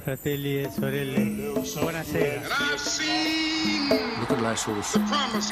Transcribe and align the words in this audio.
fratelli 0.00 0.62
e 0.62 0.70
sorelle, 0.70 1.20
buonasera. 1.80 2.40
Luterilaisuus 4.20 4.96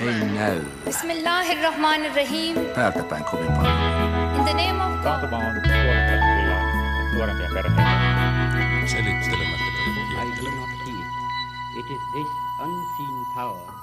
ei 0.00 0.24
näy 0.34 0.60
Bismillahirrahmanirrahim. 0.84 2.54
päältä 2.74 3.02
päin 3.02 3.24
kovin 3.24 3.52
paljon. 3.52 3.74
In 4.36 4.44
the 4.44 4.52
name 4.52 4.84
of 4.84 4.92
God. 4.92 5.02
Taantuma 5.02 5.36
on 5.36 5.60
kyllä 5.62 6.62
nuorempia 7.14 7.48
perheitä. 7.54 7.82
Selittelemättä 8.86 9.64
kaikkia. 10.16 10.22
I 10.22 10.44
do 10.44 10.50
not 10.50 10.68
heed. 10.86 11.08
It 11.78 11.86
is 11.90 12.02
this 12.12 12.28
unseen 12.62 13.34
power 13.34 13.74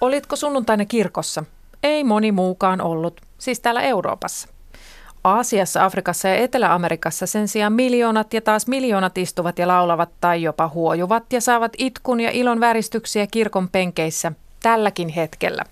Olitko 0.00 0.36
sunnuntaina 0.36 0.84
kirkossa? 0.84 1.44
Ei 1.82 2.04
moni 2.04 2.32
muukaan 2.32 2.80
ollut, 2.80 3.20
siis 3.38 3.60
täällä 3.60 3.82
Euroopassa. 3.82 4.48
Aasiassa, 5.24 5.84
Afrikassa 5.84 6.28
ja 6.28 6.34
Etelä-Amerikassa 6.34 7.26
sen 7.26 7.48
sijaan 7.48 7.72
miljoonat 7.72 8.34
ja 8.34 8.40
taas 8.40 8.66
miljoonat 8.66 9.18
istuvat 9.18 9.58
ja 9.58 9.68
laulavat 9.68 10.10
tai 10.20 10.42
jopa 10.42 10.68
huojuvat 10.68 11.32
ja 11.32 11.40
saavat 11.40 11.72
itkun 11.78 12.20
ja 12.20 12.30
ilon 12.30 12.60
väristyksiä 12.60 13.26
kirkon 13.26 13.68
penkeissä 13.68 14.32
tälläkin 14.62 15.08
hetkellä. 15.08 15.64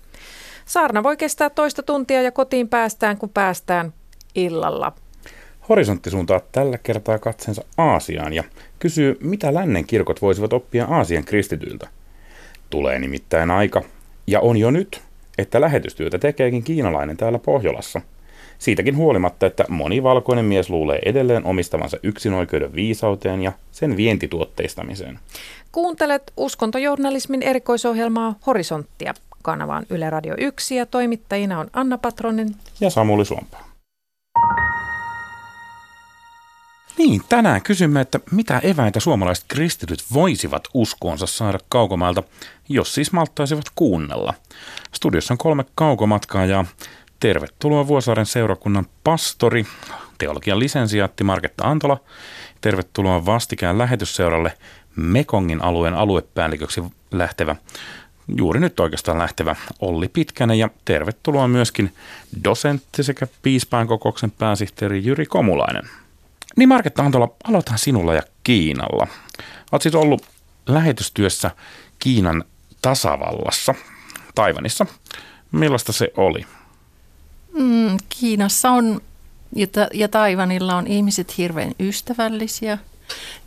Saarna 0.65 1.03
voi 1.03 1.17
kestää 1.17 1.49
toista 1.49 1.83
tuntia 1.83 2.21
ja 2.21 2.31
kotiin 2.31 2.69
päästään, 2.69 3.17
kun 3.17 3.29
päästään 3.29 3.93
illalla. 4.35 4.93
Horisontti 5.69 6.09
suuntaa 6.09 6.39
tällä 6.51 6.77
kertaa 6.77 7.19
katsensa 7.19 7.63
Aasiaan 7.77 8.33
ja 8.33 8.43
kysyy, 8.79 9.17
mitä 9.21 9.53
lännen 9.53 9.87
kirkot 9.87 10.21
voisivat 10.21 10.53
oppia 10.53 10.85
Aasian 10.85 11.23
kristityiltä. 11.23 11.87
Tulee 12.69 12.99
nimittäin 12.99 13.51
aika, 13.51 13.81
ja 14.27 14.39
on 14.39 14.57
jo 14.57 14.71
nyt, 14.71 15.01
että 15.37 15.61
lähetystyötä 15.61 16.19
tekeekin 16.19 16.63
kiinalainen 16.63 17.17
täällä 17.17 17.39
Pohjolassa. 17.39 18.01
Siitäkin 18.61 18.97
huolimatta, 18.97 19.45
että 19.45 19.65
moni 19.69 20.03
valkoinen 20.03 20.45
mies 20.45 20.69
luulee 20.69 20.99
edelleen 21.05 21.45
omistavansa 21.45 21.97
yksinoikeuden 22.03 22.75
viisauteen 22.75 23.41
ja 23.41 23.51
sen 23.71 23.97
vientituotteistamiseen. 23.97 25.19
Kuuntelet 25.71 26.33
uskontojournalismin 26.37 27.43
erikoisohjelmaa 27.43 28.35
Horisonttia. 28.47 29.13
Kanava 29.41 29.75
on 29.75 29.85
Yle 29.89 30.09
Radio 30.09 30.35
1 30.37 30.75
ja 30.75 30.85
toimittajina 30.85 31.59
on 31.59 31.67
Anna 31.73 31.97
Patronen. 31.97 32.55
Ja 32.79 32.89
Samuli 32.89 33.25
Suompaa. 33.25 33.67
Niin, 36.97 37.21
tänään 37.29 37.61
kysymme, 37.61 38.01
että 38.01 38.19
mitä 38.31 38.59
eväitä 38.59 38.99
suomalaiset 38.99 39.45
kristityt 39.47 40.03
voisivat 40.13 40.63
uskoonsa 40.73 41.27
saada 41.27 41.59
kaukomailta, 41.69 42.23
jos 42.69 42.95
siis 42.95 43.11
malttaisivat 43.11 43.65
kuunnella. 43.75 44.33
Studiossa 44.93 45.33
on 45.33 45.37
kolme 45.37 45.65
kaukomatkaa 45.75 46.45
ja 46.45 46.65
tervetuloa 47.21 47.87
Vuosaaren 47.87 48.25
seurakunnan 48.25 48.85
pastori, 49.03 49.65
teologian 50.17 50.59
lisensiaatti 50.59 51.23
Marketta 51.23 51.67
Antola. 51.67 51.97
Tervetuloa 52.61 53.25
vastikään 53.25 53.77
lähetysseuralle 53.77 54.53
Mekongin 54.95 55.63
alueen 55.63 55.93
aluepäälliköksi 55.93 56.83
lähtevä, 57.11 57.55
juuri 58.37 58.59
nyt 58.59 58.79
oikeastaan 58.79 59.17
lähtevä 59.17 59.55
Olli 59.79 60.07
Pitkänen 60.07 60.59
ja 60.59 60.69
tervetuloa 60.85 61.47
myöskin 61.47 61.95
dosentti 62.43 63.03
sekä 63.03 63.27
piispään 63.41 63.87
kokouksen 63.87 64.31
pääsihteeri 64.31 65.05
Jyri 65.05 65.25
Komulainen. 65.25 65.83
Niin 66.57 66.69
Marketta 66.69 67.03
Antola, 67.03 67.29
aloitetaan 67.43 67.79
sinulla 67.79 68.13
ja 68.13 68.21
Kiinalla. 68.43 69.07
Olet 69.71 69.81
siis 69.81 69.95
ollut 69.95 70.25
lähetystyössä 70.67 71.51
Kiinan 71.99 72.43
tasavallassa, 72.81 73.75
Taivanissa. 74.35 74.85
Millaista 75.51 75.91
se 75.91 76.13
oli? 76.17 76.45
Mm, 77.53 77.97
Kiinassa 78.09 78.69
on 78.71 79.01
ja, 79.55 79.67
ta- 79.67 79.87
ja 79.93 80.07
Taivanilla 80.07 80.75
on 80.75 80.87
ihmiset 80.87 81.37
hirveän 81.37 81.71
ystävällisiä. 81.79 82.77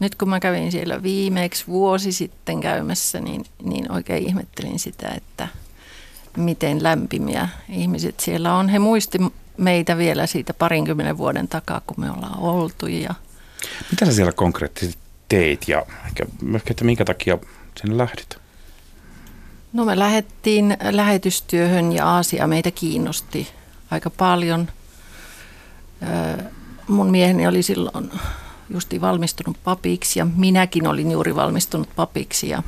Nyt 0.00 0.14
kun 0.14 0.28
mä 0.28 0.40
kävin 0.40 0.72
siellä 0.72 1.02
viimeksi 1.02 1.66
vuosi 1.66 2.12
sitten 2.12 2.60
käymässä, 2.60 3.20
niin, 3.20 3.44
niin 3.62 3.92
oikein 3.92 4.28
ihmettelin 4.28 4.78
sitä, 4.78 5.08
että 5.08 5.48
miten 6.36 6.82
lämpimiä 6.82 7.48
ihmiset 7.68 8.20
siellä 8.20 8.54
on. 8.54 8.68
He 8.68 8.78
muisti 8.78 9.18
meitä 9.56 9.96
vielä 9.98 10.26
siitä 10.26 10.54
parinkymmenen 10.54 11.18
vuoden 11.18 11.48
takaa, 11.48 11.80
kun 11.86 12.00
me 12.00 12.10
ollaan 12.10 12.38
oltu. 12.38 12.86
Ja 12.86 13.14
Mitä 13.90 14.06
sä 14.06 14.12
siellä 14.12 14.32
konkreettisesti 14.32 14.98
teit 15.28 15.68
ja 15.68 15.86
ehkä, 16.06 16.26
että 16.70 16.84
minkä 16.84 17.04
takia 17.04 17.38
sinne 17.80 17.98
lähdit? 17.98 18.36
No 19.72 19.84
me 19.84 19.98
lähdettiin 19.98 20.76
lähetystyöhön 20.90 21.92
ja 21.92 22.06
Aasia 22.06 22.46
meitä 22.46 22.70
kiinnosti 22.70 23.48
aika 23.90 24.10
paljon. 24.10 24.68
Mun 26.88 27.10
mieheni 27.10 27.46
oli 27.46 27.62
silloin 27.62 28.10
justi 28.70 29.00
valmistunut 29.00 29.56
papiksi 29.64 30.18
ja 30.18 30.26
minäkin 30.36 30.86
olin 30.86 31.10
juuri 31.10 31.34
valmistunut 31.34 31.88
papiksi 31.96 32.48
ja, 32.48 32.62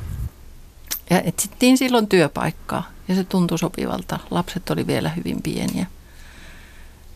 ja 1.09 1.21
etsittiin 1.21 1.77
silloin 1.77 2.07
työpaikkaa 2.07 2.91
ja 3.07 3.15
se 3.15 3.23
tuntui 3.23 3.59
sopivalta. 3.59 4.19
Lapset 4.31 4.69
oli 4.69 4.87
vielä 4.87 5.09
hyvin 5.09 5.41
pieniä. 5.41 5.85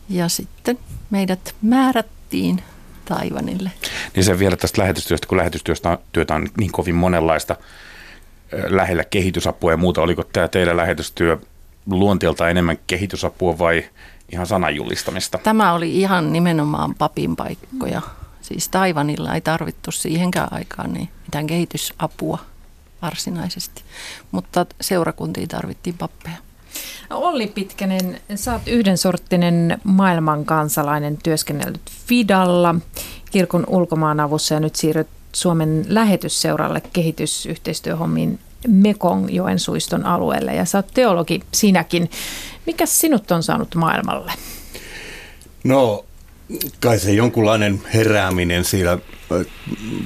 Ja 0.08 0.28
sitten 0.28 0.78
meidät 1.10 1.54
määrättiin 1.62 2.62
Taivanille. 3.04 3.70
Niin 4.16 4.24
se 4.24 4.38
vielä 4.38 4.56
tästä 4.56 4.82
lähetystyöstä, 4.82 5.26
kun 5.26 5.38
lähetystyöstä 5.38 5.98
työtä 6.12 6.34
on 6.34 6.48
niin 6.58 6.72
kovin 6.72 6.94
monenlaista 6.94 7.56
lähellä 8.68 9.04
kehitysapua 9.04 9.70
ja 9.70 9.76
muuta. 9.76 10.02
Oliko 10.02 10.24
tämä 10.24 10.48
teidän 10.48 10.76
lähetystyö 10.76 11.38
luonteelta 11.86 12.48
enemmän 12.48 12.78
kehitysapua 12.86 13.58
vai 13.58 13.84
ihan 14.32 14.46
sananjulistamista? 14.46 15.38
Tämä 15.38 15.72
oli 15.72 16.00
ihan 16.00 16.32
nimenomaan 16.32 16.94
papin 16.94 17.36
paikkoja. 17.36 18.02
Siis 18.42 18.68
Taivanilla 18.68 19.34
ei 19.34 19.40
tarvittu 19.40 19.92
siihenkään 19.92 20.48
aikaan 20.52 20.92
niin 20.92 21.08
mitään 21.26 21.46
kehitysapua 21.46 22.38
varsinaisesti, 23.02 23.82
mutta 24.30 24.66
seurakuntiin 24.80 25.48
tarvittiin 25.48 25.98
pappeja. 25.98 26.36
No 27.10 27.18
Olli 27.18 27.46
Pitkänen, 27.46 28.20
sä 28.34 28.52
oot 28.52 28.68
yhdensorttinen 28.68 29.80
maailman 29.84 30.44
kansalainen, 30.44 31.18
työskennellyt 31.22 31.90
Fidalla, 32.06 32.74
kirkon 33.30 33.64
ulkomaanavussa 33.68 34.54
ja 34.54 34.60
nyt 34.60 34.76
siirryt 34.76 35.08
Suomen 35.32 35.84
lähetysseuralle 35.88 36.82
kehitysyhteistyöhommiin 36.92 38.38
Mekongjoen 38.68 39.58
suiston 39.58 40.06
alueelle 40.06 40.54
ja 40.54 40.64
sä 40.64 40.78
oot 40.78 40.86
teologi 40.94 41.42
sinäkin. 41.52 42.10
Mikä 42.66 42.86
sinut 42.86 43.30
on 43.30 43.42
saanut 43.42 43.74
maailmalle? 43.74 44.32
No, 45.64 46.04
kai 46.80 46.98
se 46.98 47.12
jonkunlainen 47.12 47.80
herääminen 47.94 48.64
siellä 48.64 48.98
ö, 49.32 49.44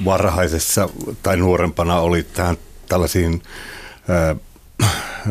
varhaisessa 0.05 0.89
tai 1.23 1.37
nuorempana 1.37 1.99
oli 1.99 2.23
tähän 2.23 2.57
tällaisiin 2.89 3.43
ö, 4.09 4.35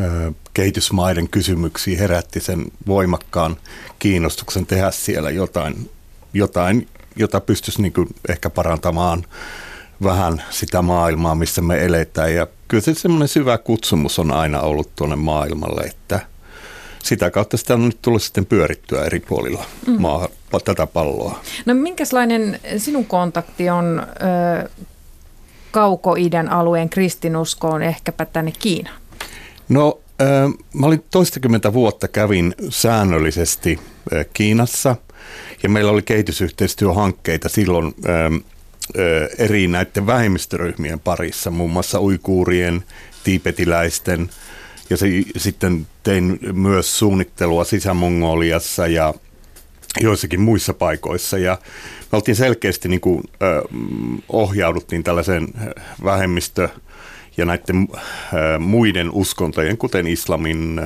ö, 0.01 0.31
kehitysmaiden 0.53 1.29
kysymyksiin 1.29 1.99
herätti 1.99 2.39
sen 2.39 2.65
voimakkaan 2.87 3.57
kiinnostuksen 3.99 4.65
tehdä 4.65 4.91
siellä 4.91 5.29
jotain, 5.29 5.89
jotain 6.33 6.87
jota 7.17 7.41
pystyisi 7.41 7.81
niin 7.81 7.93
ehkä 8.29 8.49
parantamaan 8.49 9.23
vähän 10.03 10.43
sitä 10.49 10.81
maailmaa, 10.81 11.35
missä 11.35 11.61
me 11.61 11.85
eletään. 11.85 12.35
Ja 12.35 12.47
kyllä 12.67 12.81
se 12.83 12.93
semmoinen 12.93 13.27
syvä 13.27 13.57
kutsumus 13.57 14.19
on 14.19 14.31
aina 14.31 14.59
ollut 14.59 14.95
tuonne 14.95 15.15
maailmalle, 15.15 15.81
että 15.81 16.19
sitä 17.03 17.31
kautta 17.31 17.57
sitä 17.57 17.73
on 17.73 17.85
nyt 17.85 18.01
tullut 18.01 18.23
sitten 18.23 18.45
pyörittyä 18.45 19.03
eri 19.05 19.19
puolilla 19.19 19.65
mm. 19.87 20.01
maa, 20.01 20.27
tätä 20.65 20.87
palloa. 20.87 21.41
No 21.65 21.73
minkälainen 21.73 22.59
sinun 22.77 23.05
kontakti 23.05 23.69
on 23.69 24.07
ö, 24.63 24.69
kauko-idän 25.71 26.49
alueen 26.49 26.89
kristinuskoon, 26.89 27.83
ehkäpä 27.83 28.25
tänne 28.25 28.53
Kiinaan? 28.59 29.01
No, 29.69 29.99
äh, 30.21 30.27
mä 30.73 30.87
olin 30.87 31.03
toistakymmentä 31.11 31.73
vuotta 31.73 32.07
kävin 32.07 32.55
säännöllisesti 32.69 33.79
äh, 34.13 34.25
Kiinassa 34.33 34.95
ja 35.63 35.69
meillä 35.69 35.91
oli 35.91 36.01
kehitysyhteistyöhankkeita 36.01 37.49
silloin 37.49 37.85
äh, 37.87 38.41
eri 39.37 39.67
näiden 39.67 40.07
vähemmistöryhmien 40.07 40.99
parissa, 40.99 41.51
muun 41.51 41.71
muassa 41.71 42.01
uikuurien, 42.01 42.83
tiipetiläisten 43.23 44.29
ja 44.89 44.97
se, 44.97 45.07
sitten 45.37 45.87
tein 46.03 46.39
myös 46.53 46.99
suunnittelua 46.99 47.63
Sisä-Mongoliassa 47.63 48.87
ja 48.87 49.13
joissakin 50.01 50.41
muissa 50.41 50.73
paikoissa. 50.73 51.37
Ja 51.37 51.57
me 52.11 52.15
oltiin 52.15 52.35
selkeästi 52.35 52.89
niin 52.89 53.01
kuin, 53.01 53.23
ö, 53.41 53.61
ohjauduttiin 54.29 55.03
tällaiseen 55.03 55.47
vähemmistö- 56.03 56.69
ja 57.37 57.45
näiden 57.45 57.87
ö, 57.93 58.59
muiden 58.59 59.11
uskontojen, 59.11 59.77
kuten 59.77 60.07
islamin, 60.07 60.81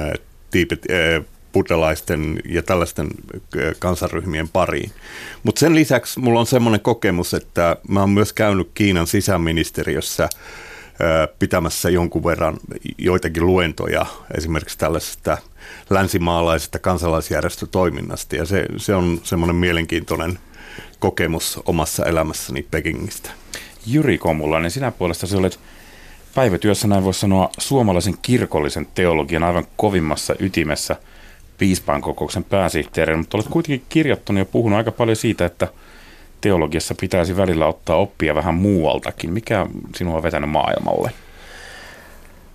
tiipet, 0.51 0.85
ö, 0.89 1.23
buddhalaisten 1.53 2.39
ja 2.49 2.63
tällaisten 2.63 3.07
ö, 3.55 3.75
kansanryhmien 3.79 4.49
pariin. 4.49 4.91
Mutta 5.43 5.59
sen 5.59 5.75
lisäksi 5.75 6.19
mulla 6.19 6.39
on 6.39 6.45
semmoinen 6.45 6.81
kokemus, 6.81 7.33
että 7.33 7.77
mä 7.87 7.99
oon 7.99 8.09
myös 8.09 8.33
käynyt 8.33 8.71
Kiinan 8.73 9.07
sisäministeriössä 9.07 10.29
pitämässä 11.39 11.89
jonkun 11.89 12.23
verran 12.23 12.57
joitakin 12.97 13.45
luentoja 13.45 14.05
esimerkiksi 14.37 14.77
tällaisesta 14.77 15.37
länsimaalaisesta 15.89 16.79
kansalaisjärjestötoiminnasta 16.79 18.35
ja 18.35 18.45
se, 18.45 18.65
se 18.77 18.95
on 18.95 19.19
semmoinen 19.23 19.55
mielenkiintoinen 19.55 20.39
kokemus 20.99 21.59
omassa 21.65 22.05
elämässäni 22.05 22.67
Pekingistä. 22.71 23.29
Jyri 23.85 24.17
Komulainen, 24.17 24.71
sinä 24.71 24.91
puolestasi 24.91 25.35
olet 25.35 25.59
päivätyössä, 26.35 26.87
näin 26.87 27.03
voisi 27.03 27.19
sanoa, 27.19 27.49
suomalaisen 27.57 28.15
kirkollisen 28.21 28.87
teologian 28.95 29.43
aivan 29.43 29.67
kovimmassa 29.77 30.35
ytimessä 30.39 30.95
piispaan 31.61 32.01
kokouksen 32.01 32.43
pääsihteerin, 32.43 33.17
mutta 33.17 33.37
olet 33.37 33.47
kuitenkin 33.47 33.85
kirjoittanut 33.89 34.39
ja 34.39 34.45
puhunut 34.45 34.77
aika 34.77 34.91
paljon 34.91 35.15
siitä, 35.15 35.45
että 35.45 35.67
teologiassa 36.41 36.95
pitäisi 37.01 37.37
välillä 37.37 37.67
ottaa 37.67 37.95
oppia 37.95 38.35
vähän 38.35 38.55
muualtakin. 38.55 39.33
Mikä 39.33 39.67
sinua 39.95 40.17
on 40.17 40.23
vetänyt 40.23 40.49
maailmalle? 40.49 41.11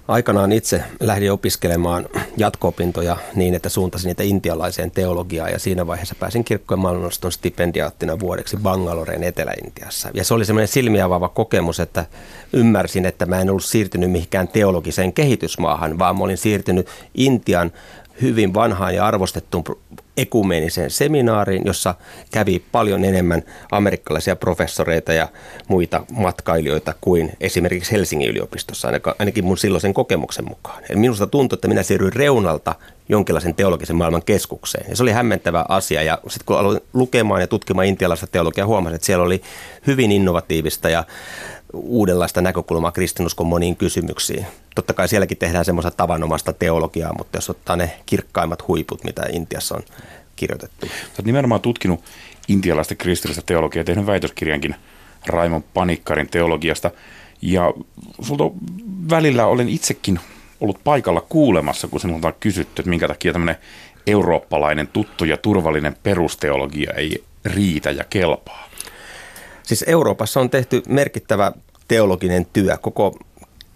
Aikanaan 0.09 0.53
itse 0.53 0.83
lähdin 1.01 1.33
opiskelemaan 1.33 2.07
jatko-opintoja 2.37 3.17
niin, 3.35 3.55
että 3.55 3.69
suuntasin 3.69 4.09
niitä 4.09 4.23
intialaiseen 4.23 4.91
teologiaan 4.91 5.53
ja 5.53 5.59
siinä 5.59 5.87
vaiheessa 5.87 6.15
pääsin 6.21 6.45
kirkkojen 6.45 6.81
maailmannoston 6.81 7.33
stipendiaattina 7.33 8.21
vuodeksi 8.21 8.57
Bangaloreen 8.57 9.23
Etelä-Intiassa. 9.25 10.09
Ja 10.15 10.25
se 10.25 10.35
oli 10.35 10.45
semmoinen 10.45 10.69
silmiavaava 10.69 11.29
kokemus, 11.29 11.81
että 11.81 12.07
ymmärsin, 12.53 13.07
että 13.07 13.27
mä 13.27 13.41
en 13.41 13.51
ollut 13.51 13.65
siirtynyt 13.65 14.11
mihinkään 14.11 14.49
teologiseen 14.49 15.13
kehitysmaahan, 15.13 15.99
vaan 15.99 16.17
mä 16.19 16.25
olin 16.25 16.39
siirtynyt 16.39 16.89
Intian 17.15 17.73
hyvin 18.23 18.55
vanhaan 18.55 18.95
ja 18.95 19.07
arvostettuun 19.07 19.65
ekumeeniseen 20.17 20.91
seminaariin, 20.91 21.63
jossa 21.67 21.95
kävi 22.31 22.63
paljon 22.73 23.05
enemmän 23.05 23.43
amerikkalaisia 23.73 24.37
professoreita 24.37 25.13
ja 25.13 25.29
muita 25.69 26.05
matkailijoita 26.13 26.95
kuin 27.01 27.33
esimerkiksi 27.41 27.93
Helsingin 27.93 28.31
yliopistossa, 28.31 28.89
ainakin 29.19 29.45
mun 29.45 29.59
silloisen 29.59 29.95
kokemuksen 29.95 30.49
mukaan. 30.49 30.83
Eli 30.91 30.99
minusta 30.99 31.27
tuntui, 31.27 31.57
että 31.57 31.69
minä 31.69 31.83
siirryin 31.83 32.13
reunalta 32.13 32.75
jonkinlaisen 33.09 33.55
teologisen 33.55 33.97
maailman 33.97 34.23
keskukseen. 34.23 34.87
Ja 34.89 34.97
se 34.97 35.03
oli 35.03 35.13
hämmentävä 35.13 35.65
asia. 35.69 36.03
Ja 36.03 36.19
sitten 36.29 36.47
kun 36.47 36.59
aloin 36.59 36.81
lukemaan 36.93 37.41
ja 37.41 37.47
tutkimaan 37.47 37.87
intialaista 37.87 38.27
teologiaa, 38.27 38.67
huomasin, 38.67 38.95
että 38.95 39.07
siellä 39.07 39.25
oli 39.25 39.43
hyvin 39.87 40.13
innovatiivista 40.13 40.91
ja 40.91 41.05
uudenlaista 41.77 42.41
näkökulmaa 42.41 42.93
kristinuskon 42.93 43.47
moniin 43.47 43.77
kysymyksiin. 43.77 44.47
Totta 44.75 44.93
kai 44.93 45.09
sielläkin 45.09 45.39
tehdään 45.39 45.65
semmoista 45.65 45.91
tavanomasta 45.91 46.53
teologiaa, 46.53 47.15
mutta 47.19 47.39
jos 47.39 47.51
ottaa 47.51 47.77
ne 47.77 47.91
kirkkaimmat 48.07 48.69
huiput, 48.69 49.05
mitä 49.05 49.23
Intiassa 49.33 49.75
on 49.75 49.83
kirjoitettu. 50.37 50.87
Olet 50.87 51.25
nimenomaan 51.25 51.61
tutkinut 51.61 52.01
intialaista 52.49 52.95
kristillistä 52.95 53.43
teologiaa 53.47 53.81
ja 53.81 53.85
tehnyt 53.85 54.07
väitöskirjankin 54.07 54.75
Raimon 55.27 55.65
Panikkarin 55.75 56.29
teologiasta. 56.29 56.91
Ja 57.43 57.73
sulta 58.21 58.45
välillä 59.11 59.47
olen 59.47 59.69
itsekin 59.69 60.21
ollut 60.61 60.81
paikalla 60.85 61.21
kuulemassa, 61.21 61.89
kun 61.89 62.01
sinulta 62.01 62.29
on 62.29 62.35
kysytty, 62.41 62.83
että 62.83 62.91
minkä 62.91 63.09
takia 63.09 63.33
tämmöinen 63.33 63.57
eurooppalainen 64.07 64.89
tuttu 64.89 65.25
ja 65.25 65.37
turvallinen 65.37 65.97
perusteologia 66.03 66.93
ei 66.93 67.25
riitä 67.45 67.91
ja 67.91 68.05
kelpaa. 68.11 68.69
Siis 69.63 69.85
Euroopassa 69.87 70.41
on 70.41 70.51
tehty 70.51 70.83
merkittävä 70.89 71.53
teologinen 71.89 72.47
työ. 72.53 72.77
Koko 72.77 73.19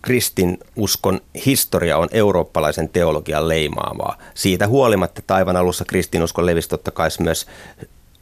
kristinuskon 0.03 1.21
historia 1.47 1.99
on 1.99 2.09
eurooppalaisen 2.13 2.89
teologian 2.89 3.49
leimaamaa. 3.49 4.19
Siitä 4.35 4.67
huolimatta 4.67 5.23
taivan 5.27 5.57
alussa 5.57 5.85
kristinuskon 5.85 6.47
levisi 6.47 6.69
totta 6.69 6.91
kai 6.91 7.09
myös 7.21 7.47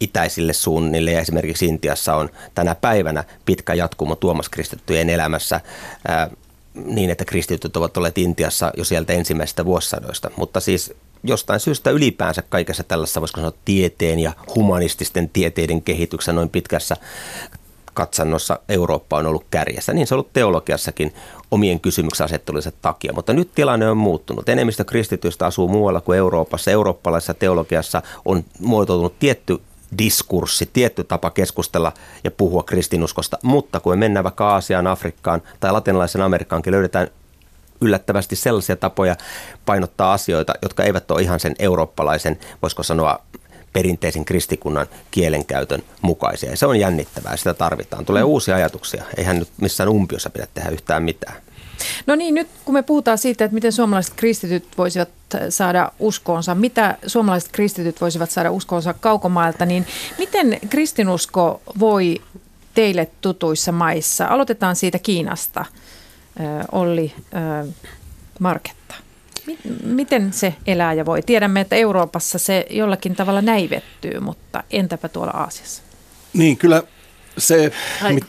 itäisille 0.00 0.52
suunnille 0.52 1.12
ja 1.12 1.20
esimerkiksi 1.20 1.66
Intiassa 1.66 2.16
on 2.16 2.30
tänä 2.54 2.74
päivänä 2.74 3.24
pitkä 3.44 3.74
jatkumo 3.74 4.16
Tuomas 4.16 4.48
kristittyjen 4.48 5.10
elämässä 5.10 5.60
ää, 6.08 6.30
niin, 6.84 7.10
että 7.10 7.24
kristityt 7.24 7.76
ovat 7.76 7.96
olleet 7.96 8.18
Intiassa 8.18 8.72
jo 8.76 8.84
sieltä 8.84 9.12
ensimmäisistä 9.12 9.64
vuosisadoista. 9.64 10.30
Mutta 10.36 10.60
siis 10.60 10.94
jostain 11.24 11.60
syystä 11.60 11.90
ylipäänsä 11.90 12.42
kaikessa 12.48 12.84
tällaisessa, 12.84 13.20
voisiko 13.20 13.40
sanoa, 13.40 13.52
tieteen 13.64 14.18
ja 14.18 14.32
humanististen 14.54 15.28
tieteiden 15.28 15.82
kehityksen 15.82 16.34
noin 16.34 16.48
pitkässä 16.48 16.96
katsannossa 17.98 18.58
Eurooppa 18.68 19.16
on 19.16 19.26
ollut 19.26 19.44
kärjessä. 19.50 19.92
Niin 19.92 20.06
se 20.06 20.14
on 20.14 20.16
ollut 20.16 20.32
teologiassakin 20.32 21.14
omien 21.50 21.80
kysymyksenasettelunsa 21.80 22.72
takia. 22.82 23.12
Mutta 23.12 23.32
nyt 23.32 23.50
tilanne 23.54 23.90
on 23.90 23.96
muuttunut. 23.96 24.48
Enemmistö 24.48 24.84
kristityistä 24.84 25.46
asuu 25.46 25.68
muualla 25.68 26.00
kuin 26.00 26.18
Euroopassa. 26.18 26.70
Eurooppalaisessa 26.70 27.34
teologiassa 27.34 28.02
on 28.24 28.44
muotoutunut 28.60 29.18
tietty 29.18 29.60
diskurssi, 29.98 30.70
tietty 30.72 31.04
tapa 31.04 31.30
keskustella 31.30 31.92
ja 32.24 32.30
puhua 32.30 32.62
kristinuskosta, 32.62 33.38
mutta 33.42 33.80
kun 33.80 33.92
me 33.92 33.96
mennään 33.96 34.24
vaikka 34.24 34.48
Aasiaan, 34.48 34.86
Afrikkaan 34.86 35.42
tai 35.60 35.72
latinalaisen 35.72 36.22
Amerikkaankin, 36.22 36.72
löydetään 36.72 37.08
yllättävästi 37.80 38.36
sellaisia 38.36 38.76
tapoja 38.76 39.16
painottaa 39.66 40.12
asioita, 40.12 40.54
jotka 40.62 40.82
eivät 40.82 41.10
ole 41.10 41.22
ihan 41.22 41.40
sen 41.40 41.54
eurooppalaisen, 41.58 42.38
voisiko 42.62 42.82
sanoa, 42.82 43.18
perinteisen 43.72 44.24
kristikunnan 44.24 44.86
kielenkäytön 45.10 45.82
mukaisia. 46.02 46.50
Ja 46.50 46.56
se 46.56 46.66
on 46.66 46.80
jännittävää, 46.80 47.36
sitä 47.36 47.54
tarvitaan. 47.54 48.04
Tulee 48.04 48.22
mm. 48.22 48.28
uusia 48.28 48.56
ajatuksia. 48.56 49.04
Eihän 49.16 49.38
nyt 49.38 49.48
missään 49.60 49.88
umpiossa 49.88 50.30
pidä 50.30 50.46
tehdä 50.54 50.70
yhtään 50.70 51.02
mitään. 51.02 51.36
No 52.06 52.14
niin, 52.14 52.34
nyt 52.34 52.48
kun 52.64 52.74
me 52.74 52.82
puhutaan 52.82 53.18
siitä, 53.18 53.44
että 53.44 53.54
miten 53.54 53.72
suomalaiset 53.72 54.14
kristityt 54.16 54.64
voisivat 54.78 55.08
saada 55.48 55.92
uskoonsa, 55.98 56.54
mitä 56.54 56.98
suomalaiset 57.06 57.52
kristityt 57.52 58.00
voisivat 58.00 58.30
saada 58.30 58.50
uskoonsa 58.50 58.94
kaukomailta, 58.94 59.66
niin 59.66 59.86
miten 60.18 60.58
kristinusko 60.70 61.60
voi 61.78 62.22
teille 62.74 63.08
tutuissa 63.20 63.72
maissa? 63.72 64.26
Aloitetaan 64.26 64.76
siitä 64.76 64.98
Kiinasta, 64.98 65.64
Olli 66.72 67.14
Marketta. 68.40 68.94
Miten 69.84 70.32
se 70.32 70.54
elää 70.66 70.92
ja 70.92 71.06
voi? 71.06 71.22
Tiedämme, 71.22 71.60
että 71.60 71.76
Euroopassa 71.76 72.38
se 72.38 72.66
jollakin 72.70 73.16
tavalla 73.16 73.42
näivettyy, 73.42 74.20
mutta 74.20 74.64
entäpä 74.70 75.08
tuolla 75.08 75.32
Aasiassa? 75.32 75.82
Niin, 76.32 76.56
kyllä 76.56 76.82
se, 77.38 77.72
mit, 78.12 78.24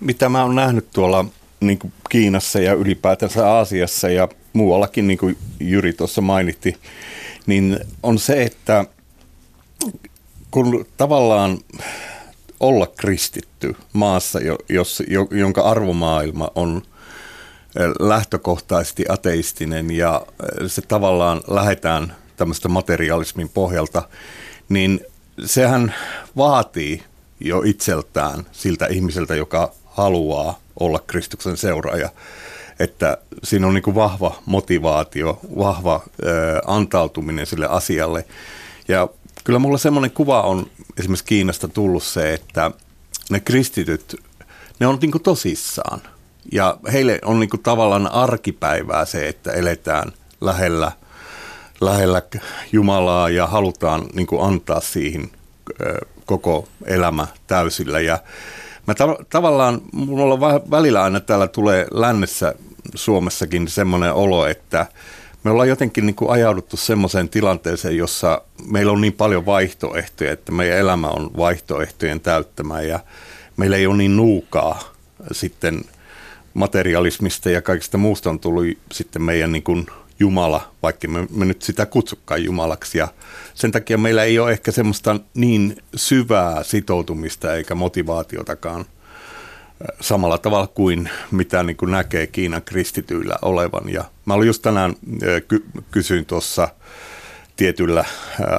mitä 0.00 0.28
mä 0.28 0.42
oon 0.42 0.54
nähnyt 0.54 0.90
tuolla 0.90 1.24
niin 1.60 1.78
kuin 1.78 1.92
Kiinassa 2.10 2.60
ja 2.60 2.72
ylipäätänsä 2.72 3.48
Aasiassa 3.50 4.08
ja 4.08 4.28
muuallakin, 4.52 5.06
niin 5.06 5.18
kuin 5.18 5.36
Jyri 5.60 5.92
tuossa 5.92 6.20
mainitti, 6.20 6.76
niin 7.46 7.78
on 8.02 8.18
se, 8.18 8.42
että 8.42 8.84
kun 10.50 10.86
tavallaan 10.96 11.58
olla 12.60 12.86
kristitty 12.86 13.76
maassa, 13.92 14.40
jos, 14.68 15.02
jonka 15.30 15.60
arvomaailma 15.60 16.48
on 16.54 16.82
lähtökohtaisesti 18.00 19.04
ateistinen 19.08 19.90
ja 19.90 20.26
se 20.66 20.82
tavallaan 20.82 21.40
lähetään 21.46 22.16
tämmöistä 22.36 22.68
materialismin 22.68 23.48
pohjalta, 23.48 24.02
niin 24.68 25.00
sehän 25.44 25.94
vaatii 26.36 27.02
jo 27.40 27.62
itseltään 27.62 28.46
siltä 28.52 28.86
ihmiseltä, 28.86 29.34
joka 29.34 29.72
haluaa 29.84 30.58
olla 30.80 31.00
Kristuksen 31.06 31.56
seuraaja. 31.56 32.08
Että 32.78 33.18
siinä 33.44 33.66
on 33.66 33.74
niin 33.74 33.82
kuin 33.82 33.94
vahva 33.94 34.36
motivaatio, 34.46 35.40
vahva 35.58 36.00
ö, 36.04 36.26
antautuminen 36.66 37.46
sille 37.46 37.66
asialle. 37.66 38.24
Ja 38.88 39.08
kyllä 39.44 39.58
mulla 39.58 39.78
semmoinen 39.78 40.10
kuva 40.10 40.42
on 40.42 40.66
esimerkiksi 40.98 41.24
Kiinasta 41.24 41.68
tullut 41.68 42.02
se, 42.02 42.34
että 42.34 42.70
ne 43.30 43.40
kristityt, 43.40 44.16
ne 44.80 44.86
on 44.86 44.98
niin 45.00 45.10
kuin 45.10 45.22
tosissaan. 45.22 46.00
Ja 46.52 46.78
heille 46.92 47.18
on 47.24 47.40
niin 47.40 47.50
kuin 47.50 47.62
tavallaan 47.62 48.12
arkipäivää 48.12 49.04
se, 49.04 49.28
että 49.28 49.52
eletään 49.52 50.12
lähellä, 50.40 50.92
lähellä 51.80 52.22
Jumalaa 52.72 53.30
ja 53.30 53.46
halutaan 53.46 54.06
niin 54.14 54.26
kuin 54.26 54.42
antaa 54.42 54.80
siihen 54.80 55.30
koko 56.26 56.68
elämä 56.86 57.26
täysillä. 57.46 58.00
Ja 58.00 58.18
Mä 58.86 58.94
tav- 58.94 59.24
tavallaan, 59.30 59.80
mulla 59.92 60.40
välillä 60.70 61.02
aina 61.02 61.20
täällä 61.20 61.48
tulee 61.48 61.86
lännessä 61.90 62.54
Suomessakin 62.94 63.68
semmoinen 63.68 64.12
olo, 64.12 64.46
että 64.46 64.86
me 65.44 65.50
ollaan 65.50 65.68
jotenkin 65.68 66.06
niin 66.06 66.14
kuin 66.14 66.30
ajauduttu 66.30 66.76
semmoiseen 66.76 67.28
tilanteeseen, 67.28 67.96
jossa 67.96 68.42
meillä 68.66 68.92
on 68.92 69.00
niin 69.00 69.12
paljon 69.12 69.46
vaihtoehtoja, 69.46 70.32
että 70.32 70.52
meidän 70.52 70.78
elämä 70.78 71.08
on 71.08 71.30
vaihtoehtojen 71.36 72.20
täyttämä 72.20 72.80
ja 72.80 73.00
meillä 73.56 73.76
ei 73.76 73.86
ole 73.86 73.96
niin 73.96 74.16
nuukaa 74.16 74.80
sitten 75.32 75.80
materialismista 76.54 77.50
ja 77.50 77.62
kaikista 77.62 77.98
muusta 77.98 78.30
on 78.30 78.40
tullut 78.40 78.64
sitten 78.92 79.22
meidän 79.22 79.52
niin 79.52 79.62
kuin 79.62 79.86
Jumala, 80.20 80.72
vaikka 80.82 81.08
me, 81.08 81.26
me 81.30 81.44
nyt 81.44 81.62
sitä 81.62 81.86
kutsukaan 81.86 82.44
Jumalaksi. 82.44 82.98
Ja 82.98 83.08
sen 83.54 83.72
takia 83.72 83.98
meillä 83.98 84.24
ei 84.24 84.38
ole 84.38 84.52
ehkä 84.52 84.70
semmoista 84.70 85.20
niin 85.34 85.76
syvää 85.96 86.62
sitoutumista 86.62 87.54
eikä 87.54 87.74
motivaatiotakaan 87.74 88.84
samalla 90.00 90.38
tavalla 90.38 90.66
kuin 90.66 91.10
mitä 91.30 91.62
niin 91.62 91.76
kuin 91.76 91.90
näkee 91.90 92.26
Kiinan 92.26 92.62
kristityillä 92.62 93.34
olevan. 93.42 93.92
Ja 93.92 94.04
mä 94.24 94.34
olin 94.34 94.46
just 94.46 94.62
tänään, 94.62 94.94
ky- 95.48 95.64
kysyin 95.90 96.26
tuossa 96.26 96.68
tietyllä 97.56 98.04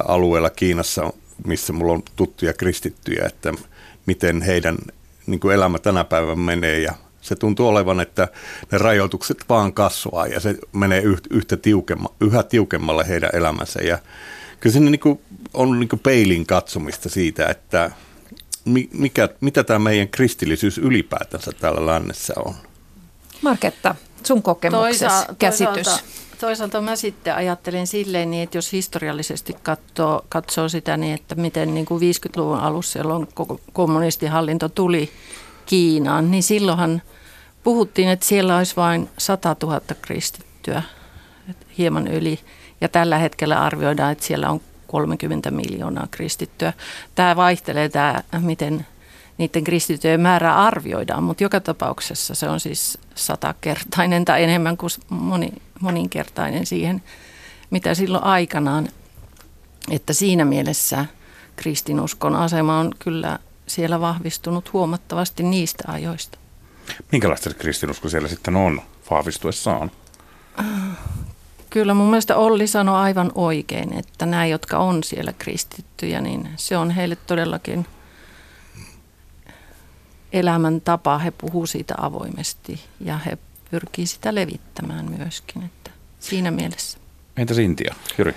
alueella 0.08 0.50
Kiinassa, 0.50 1.12
missä 1.46 1.72
mulla 1.72 1.92
on 1.92 2.02
tuttuja 2.16 2.52
kristittyjä, 2.52 3.26
että 3.26 3.52
miten 4.06 4.42
heidän 4.42 4.76
niin 5.26 5.40
kuin 5.40 5.54
elämä 5.54 5.78
tänä 5.78 6.04
päivänä 6.04 6.36
menee 6.36 6.80
ja 6.80 6.94
se 7.26 7.34
tuntuu 7.34 7.68
olevan, 7.68 8.00
että 8.00 8.28
ne 8.72 8.78
rajoitukset 8.78 9.44
vaan 9.48 9.72
kasvaa 9.72 10.26
ja 10.26 10.40
se 10.40 10.54
menee 10.72 11.02
yhtä 11.30 11.56
tiukemma, 11.56 12.08
yhä 12.20 12.42
tiukemmalle 12.42 13.08
heidän 13.08 13.30
elämänsä. 13.32 13.82
Ja 13.82 13.98
kyllä 14.60 14.72
se 14.72 14.80
niin 14.80 15.00
on 15.54 15.80
niin 15.80 15.88
kuin 15.88 16.00
peilin 16.00 16.46
katsomista 16.46 17.08
siitä, 17.08 17.46
että 17.46 17.90
mi, 18.64 18.88
mikä, 18.92 19.28
mitä 19.40 19.64
tämä 19.64 19.78
meidän 19.78 20.08
kristillisyys 20.08 20.78
ylipäätänsä 20.78 21.52
täällä 21.60 21.86
lännessä 21.86 22.34
on? 22.36 22.54
Marketta, 23.42 23.94
sun 24.24 24.42
kokemuksessa 24.42 25.08
Toisa- 25.08 25.34
käsitys. 25.38 25.74
Toisaalta, 25.74 26.02
toisaalta 26.40 26.80
mä 26.80 26.96
sitten 26.96 27.34
ajattelen 27.34 27.86
silleen, 27.86 28.30
niin, 28.30 28.42
että 28.42 28.58
jos 28.58 28.72
historiallisesti 28.72 29.56
katsoo, 29.62 30.26
katsoo 30.28 30.68
sitä, 30.68 30.96
niin 30.96 31.14
että 31.14 31.34
miten 31.34 31.74
niin 31.74 31.86
kuin 31.86 32.00
50-luvun 32.02 32.58
alussa, 32.58 32.98
jolloin 32.98 33.28
kommunistihallinto 33.72 34.68
tuli 34.68 35.10
Kiinaan, 35.66 36.30
niin 36.30 36.42
silloinhan 36.42 37.02
puhuttiin, 37.66 38.08
että 38.08 38.26
siellä 38.26 38.56
olisi 38.56 38.76
vain 38.76 39.08
100 39.18 39.56
000 39.62 39.80
kristittyä, 40.02 40.82
hieman 41.78 42.06
yli. 42.06 42.40
Ja 42.80 42.88
tällä 42.88 43.18
hetkellä 43.18 43.62
arvioidaan, 43.62 44.12
että 44.12 44.24
siellä 44.24 44.50
on 44.50 44.60
30 44.86 45.50
miljoonaa 45.50 46.06
kristittyä. 46.10 46.72
Tämä 47.14 47.36
vaihtelee, 47.36 47.88
tämä, 47.88 48.22
miten 48.40 48.86
niiden 49.38 49.64
kristittyjen 49.64 50.20
määrä 50.20 50.54
arvioidaan, 50.54 51.22
mutta 51.22 51.42
joka 51.42 51.60
tapauksessa 51.60 52.34
se 52.34 52.48
on 52.48 52.60
siis 52.60 52.98
satakertainen 53.14 54.24
tai 54.24 54.44
enemmän 54.44 54.76
kuin 54.76 54.90
moni, 55.08 55.52
moninkertainen 55.80 56.66
siihen, 56.66 57.02
mitä 57.70 57.94
silloin 57.94 58.24
aikanaan. 58.24 58.88
Että 59.90 60.12
siinä 60.12 60.44
mielessä 60.44 61.06
kristinuskon 61.56 62.36
asema 62.36 62.78
on 62.78 62.92
kyllä 62.98 63.38
siellä 63.66 64.00
vahvistunut 64.00 64.72
huomattavasti 64.72 65.42
niistä 65.42 65.84
ajoista. 65.86 66.45
Minkälaista 67.12 67.50
se 67.50 67.56
kristinusko 67.56 68.08
siellä 68.08 68.28
sitten 68.28 68.56
on 68.56 68.82
vahvistuessaan? 69.10 69.90
Kyllä 71.70 71.94
mun 71.94 72.10
mielestä 72.10 72.36
Olli 72.36 72.66
sanoi 72.66 72.96
aivan 72.96 73.32
oikein, 73.34 73.92
että 73.92 74.26
nämä, 74.26 74.46
jotka 74.46 74.78
on 74.78 75.04
siellä 75.04 75.32
kristittyjä, 75.32 76.20
niin 76.20 76.48
se 76.56 76.76
on 76.76 76.90
heille 76.90 77.16
todellakin 77.16 77.86
elämäntapa. 80.32 81.18
He 81.18 81.30
puhuu 81.30 81.66
siitä 81.66 81.94
avoimesti 81.98 82.80
ja 83.00 83.18
he 83.18 83.38
pyrkii 83.70 84.06
sitä 84.06 84.34
levittämään 84.34 85.10
myöskin. 85.18 85.62
Että 85.62 85.90
siinä 86.20 86.50
mielessä. 86.50 86.98
Entäs 87.36 87.58
Intia, 87.58 87.94
Jyri? 88.18 88.34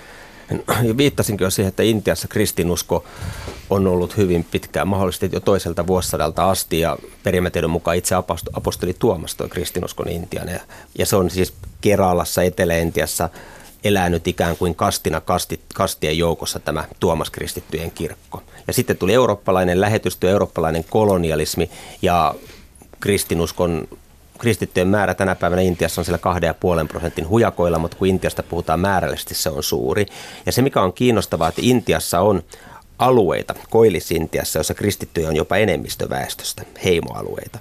Ja 0.88 0.96
viittasinkin 0.96 1.44
jo 1.44 1.50
siihen, 1.50 1.68
että 1.68 1.82
Intiassa 1.82 2.28
kristinusko 2.28 3.04
on 3.70 3.86
ollut 3.86 4.16
hyvin 4.16 4.46
pitkään, 4.50 4.88
mahdollisesti 4.88 5.30
jo 5.32 5.40
toiselta 5.40 5.86
vuosisadalta 5.86 6.50
asti, 6.50 6.80
ja 6.80 6.96
perimätiedon 7.22 7.70
mukaan 7.70 7.96
itse 7.96 8.14
aposto- 8.14 8.50
apostoli 8.52 8.94
Tuomas 8.98 9.34
toi 9.34 9.48
kristinuskon 9.48 10.08
Intian. 10.08 10.48
Ja, 10.48 10.60
ja 10.98 11.06
se 11.06 11.16
on 11.16 11.30
siis 11.30 11.54
Keralassa, 11.80 12.42
Etelä-Intiassa 12.42 13.28
elänyt 13.84 14.28
ikään 14.28 14.56
kuin 14.56 14.74
kastina 14.74 15.20
kasti, 15.20 15.60
kastien 15.74 16.18
joukossa 16.18 16.60
tämä 16.60 16.84
Tuomas 17.00 17.30
kristittyjen 17.30 17.90
kirkko. 17.90 18.42
Ja 18.66 18.72
sitten 18.72 18.96
tuli 18.96 19.14
eurooppalainen 19.14 19.80
lähetystyö, 19.80 20.30
eurooppalainen 20.30 20.84
kolonialismi 20.90 21.70
ja 22.02 22.34
kristinuskon 23.00 23.88
kristittyjen 24.40 24.88
määrä 24.88 25.14
tänä 25.14 25.34
päivänä 25.34 25.62
Intiassa 25.62 26.00
on 26.00 26.04
siellä 26.04 26.80
2,5 26.82 26.88
prosentin 26.88 27.28
hujakoilla, 27.28 27.78
mutta 27.78 27.96
kun 27.96 28.08
Intiasta 28.08 28.42
puhutaan 28.42 28.80
määrällisesti, 28.80 29.34
se 29.34 29.50
on 29.50 29.62
suuri. 29.62 30.06
Ja 30.46 30.52
se, 30.52 30.62
mikä 30.62 30.80
on 30.82 30.92
kiinnostavaa, 30.92 31.48
että 31.48 31.60
Intiassa 31.64 32.20
on 32.20 32.42
alueita, 33.00 33.54
Koillis-Intiassa, 33.70 34.58
jossa 34.58 34.74
kristittyjä 34.74 35.28
on 35.28 35.36
jopa 35.36 35.56
enemmistö 35.56 36.08
väestöstä, 36.08 36.62
heimoalueita. 36.84 37.58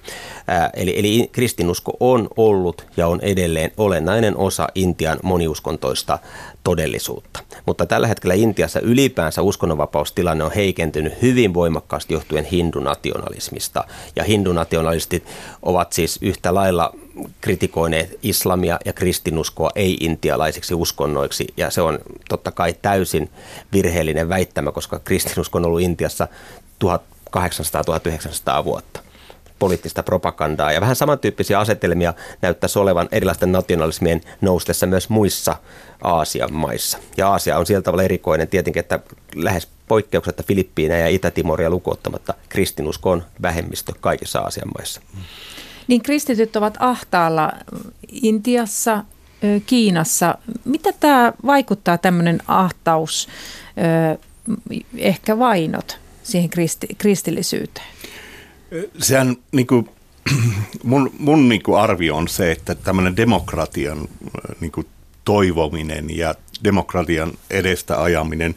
Ää, 0.48 0.70
eli, 0.74 1.00
eli 1.00 1.30
kristinusko 1.32 1.98
on 2.00 2.28
ollut 2.38 2.86
ja 2.98 3.08
on 3.08 3.20
edelleen 3.22 3.72
olennainen 3.78 4.38
osa 4.38 4.68
Intian 4.76 5.20
moniuskontoista 5.24 6.20
todellisuutta. 6.64 7.40
Mutta 7.66 7.86
tällä 7.86 8.08
hetkellä 8.08 8.34
Intiassa 8.34 8.80
ylipäänsä 8.80 9.42
uskonnonvapaustilanne 9.42 10.44
on 10.44 10.52
heikentynyt 10.52 11.22
hyvin 11.22 11.54
voimakkaasti 11.54 12.14
johtuen 12.14 12.46
hindunationalismista. 12.46 13.84
Ja 14.16 14.24
hindunationalistit 14.24 15.24
ovat 15.62 15.94
siis 15.94 16.20
yhtä 16.22 16.54
lailla 16.54 16.96
kritikoineet 17.42 18.20
islamia 18.24 18.80
ja 18.86 18.94
kristinuskoa 18.94 19.70
ei-intialaisiksi 19.76 20.74
uskonnoiksi. 20.74 21.48
Ja 21.58 21.70
se 21.70 21.82
on 21.82 22.00
totta 22.30 22.52
kai 22.52 22.76
täysin 22.82 23.30
virheellinen 23.74 24.30
väittämä, 24.30 24.72
koska 24.72 25.00
kristinusko 25.00 25.58
on 25.58 25.66
ollut 25.66 25.82
Intiassa 25.82 26.28
1800-1900 26.86 28.64
vuotta 28.64 29.00
poliittista 29.60 30.04
propagandaa. 30.04 30.72
Ja 30.72 30.82
vähän 30.82 30.96
samantyyppisiä 30.96 31.60
asetelmia 31.60 32.14
näyttäisi 32.42 32.80
olevan 32.80 33.10
erilaisten 33.12 33.52
nationalismien 33.52 34.22
noustessa 34.42 34.86
myös 34.86 35.10
muissa 35.10 35.56
Aasian 36.04 36.54
maissa. 36.54 36.98
Ja 37.18 37.30
Aasia 37.30 37.58
on 37.58 37.66
sieltä 37.66 37.84
tavalla 37.84 38.04
erikoinen 38.04 38.48
tietenkin, 38.48 38.80
että 38.80 39.00
lähes 39.36 39.68
poikkeuksetta 39.88 40.44
Filippiinejä 40.44 41.00
ja 41.00 41.08
Itä-Timoria 41.08 41.70
lukuottamatta 41.70 42.34
kristinusko 42.50 43.12
on 43.12 43.24
vähemmistö 43.42 43.94
kaikissa 44.00 44.40
Aasian 44.40 44.72
maissa. 44.78 45.02
Niin 45.90 46.02
kristityt 46.02 46.56
ovat 46.56 46.78
ahtaalla 46.80 47.52
Intiassa, 48.12 49.04
ö, 49.44 49.60
Kiinassa. 49.66 50.38
Mitä 50.66 50.90
tämä 51.00 51.34
vaikuttaa 51.46 51.98
tämmöinen 51.98 52.40
ahtaus, 52.48 53.30
ehkä 54.98 55.40
vainot 55.40 56.00
siihen 56.24 56.50
kristi, 56.50 56.88
kristillisyyteen? 56.98 57.88
Sehän 59.00 59.36
niin 59.52 59.68
kuin, 59.68 59.90
mun, 60.84 61.12
mun 61.20 61.50
niin 61.50 61.64
kuin 61.64 61.80
arvio 61.80 62.16
on 62.16 62.28
se, 62.28 62.52
että 62.52 62.76
tämmöinen 62.76 63.18
demokratian 63.18 64.08
niin 64.60 64.72
kuin 64.72 64.88
toivominen 65.26 66.18
ja 66.18 66.36
demokratian 66.64 67.32
edestä 67.50 68.04
ajaminen 68.04 68.56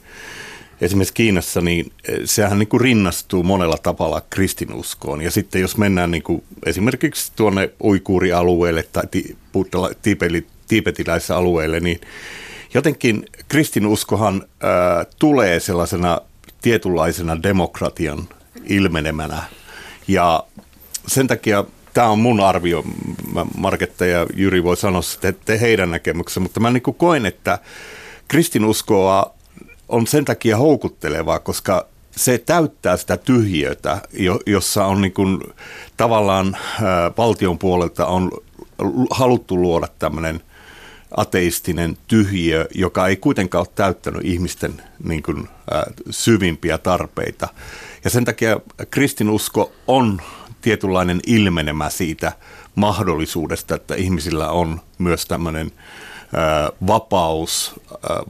esimerkiksi 0.81 1.15
Kiinassa, 1.15 1.61
niin 1.61 1.93
sehän 2.25 2.59
niin 2.59 2.69
kuin 2.69 2.81
rinnastuu 2.81 3.43
monella 3.43 3.79
tavalla 3.83 4.23
kristinuskoon. 4.31 5.23
Ja 5.23 5.31
sitten 5.31 5.61
jos 5.61 5.77
mennään 5.77 6.11
niin 6.11 6.23
kuin 6.23 6.45
esimerkiksi 6.67 7.33
tuonne 7.37 7.71
uikuurialueelle 7.85 8.85
tai 8.93 9.03
tiipetiläisessä 10.69 11.37
alueelle, 11.37 11.81
niin 11.81 12.01
jotenkin 12.75 13.27
kristinuskohan 13.49 14.43
ää, 14.61 15.07
tulee 15.19 15.61
sellaisena 15.61 16.21
tietynlaisena 16.63 17.43
demokratian 17.43 18.29
ilmenemänä 18.65 19.43
ja 20.09 20.45
sen 21.07 21.27
takia 21.27 21.65
tämä 21.95 22.09
on 22.09 22.19
mun 22.19 22.41
arvio, 22.41 22.85
Marketta 23.57 24.07
ja 24.07 24.27
Jyri 24.35 24.65
voi 24.65 24.77
sanoa 24.77 25.03
sitten 25.03 25.61
heidän 25.61 25.91
näkemyksensä, 25.91 26.41
mutta 26.41 26.61
mä 26.61 26.71
niin 26.71 26.83
koen, 26.83 27.27
että 27.27 27.59
kristinuskoa 28.29 29.35
on 29.93 30.07
sen 30.07 30.25
takia 30.25 30.57
houkuttelevaa, 30.57 31.39
koska 31.39 31.87
se 32.11 32.39
täyttää 32.39 32.97
sitä 32.97 33.17
tyhjiötä, 33.17 34.01
jossa 34.47 34.87
on 34.87 35.01
niin 35.01 35.13
kuin, 35.13 35.43
tavallaan 35.97 36.57
valtion 37.19 37.59
puolelta 37.59 38.07
on 38.07 38.31
haluttu 39.11 39.63
luoda 39.63 39.89
tämmöinen 39.99 40.41
ateistinen 41.17 41.99
tyhjiö, 42.07 42.69
joka 42.75 43.09
ei 43.09 43.17
kuitenkaan 43.17 43.61
ole 43.61 43.73
täyttänyt 43.75 44.25
ihmisten 44.25 44.83
niin 45.05 45.23
kuin, 45.23 45.49
syvimpiä 46.11 46.79
tarpeita. 46.79 47.49
Ja 48.05 48.11
sen 48.11 48.25
takia 48.25 48.61
kristinusko 48.91 49.73
on 49.87 50.21
tietynlainen 50.61 51.21
ilmenemä 51.27 51.91
siitä 51.91 52.33
mahdollisuudesta, 52.75 53.75
että 53.75 53.95
ihmisillä 53.95 54.51
on 54.51 54.81
myös 54.99 55.27
tämmöinen 55.27 55.73
vapaus, 56.87 57.81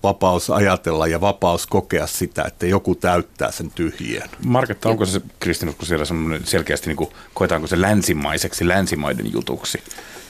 vapaus 0.03 0.51
ajatella 0.51 1.07
ja 1.07 1.21
vapaus 1.21 1.67
kokea 1.67 2.07
sitä, 2.07 2.45
että 2.45 2.67
joku 2.67 2.95
täyttää 2.95 3.51
sen 3.51 3.71
tyhjien. 3.71 4.31
Marketta, 4.45 4.89
onko 4.89 5.07
se 5.07 5.21
kristinusko 5.41 5.85
siellä 5.85 6.05
semmoinen 6.05 6.47
selkeästi, 6.47 6.87
niin 6.87 6.97
kuin, 6.97 7.11
koetaanko 7.35 7.67
se 7.67 7.81
länsimaiseksi, 7.81 8.69
länsimaiden 8.69 9.33
jutuksi? 9.33 9.83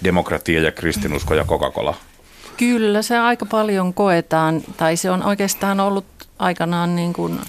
Demokratia 0.04 0.60
ja 0.60 0.72
kristinusko 0.72 1.34
ja 1.34 1.44
Coca-Cola. 1.44 1.94
Kyllä, 2.56 3.02
se 3.02 3.18
aika 3.18 3.46
paljon 3.46 3.94
koetaan, 3.94 4.62
tai 4.76 4.96
se 4.96 5.10
on 5.10 5.22
oikeastaan 5.22 5.80
ollut 5.80 6.04
aikanaan 6.38 6.96
niin 6.96 7.12
kuin 7.12 7.40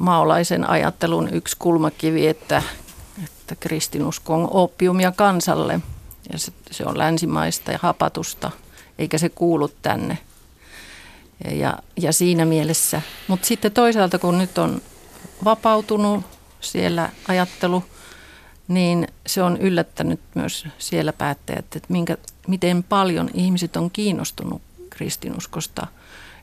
maolaisen 0.00 0.70
ajattelun 0.70 1.28
yksi 1.32 1.56
kulmakivi, 1.58 2.26
että, 2.26 2.62
että 3.24 3.56
kristinusko 3.60 4.34
on 4.34 4.48
opiumia 4.50 5.12
kansalle 5.12 5.80
ja 6.32 6.38
se, 6.38 6.52
se 6.70 6.84
on 6.86 6.98
länsimaista 6.98 7.72
ja 7.72 7.78
hapatusta, 7.82 8.50
eikä 9.00 9.18
se 9.18 9.28
kuulu 9.28 9.68
tänne. 9.68 10.18
Ja, 11.50 11.78
ja 11.96 12.12
siinä 12.12 12.44
mielessä, 12.44 13.02
mutta 13.28 13.46
sitten 13.46 13.72
toisaalta 13.72 14.18
kun 14.18 14.38
nyt 14.38 14.58
on 14.58 14.82
vapautunut 15.44 16.24
siellä 16.60 17.10
ajattelu, 17.28 17.84
niin 18.68 19.08
se 19.26 19.42
on 19.42 19.56
yllättänyt 19.56 20.20
myös 20.34 20.66
siellä 20.78 21.12
päättäjät, 21.12 21.76
että 21.76 21.86
minkä, 21.88 22.16
miten 22.46 22.82
paljon 22.82 23.30
ihmiset 23.34 23.76
on 23.76 23.90
kiinnostunut 23.90 24.62
kristinuskosta. 24.90 25.86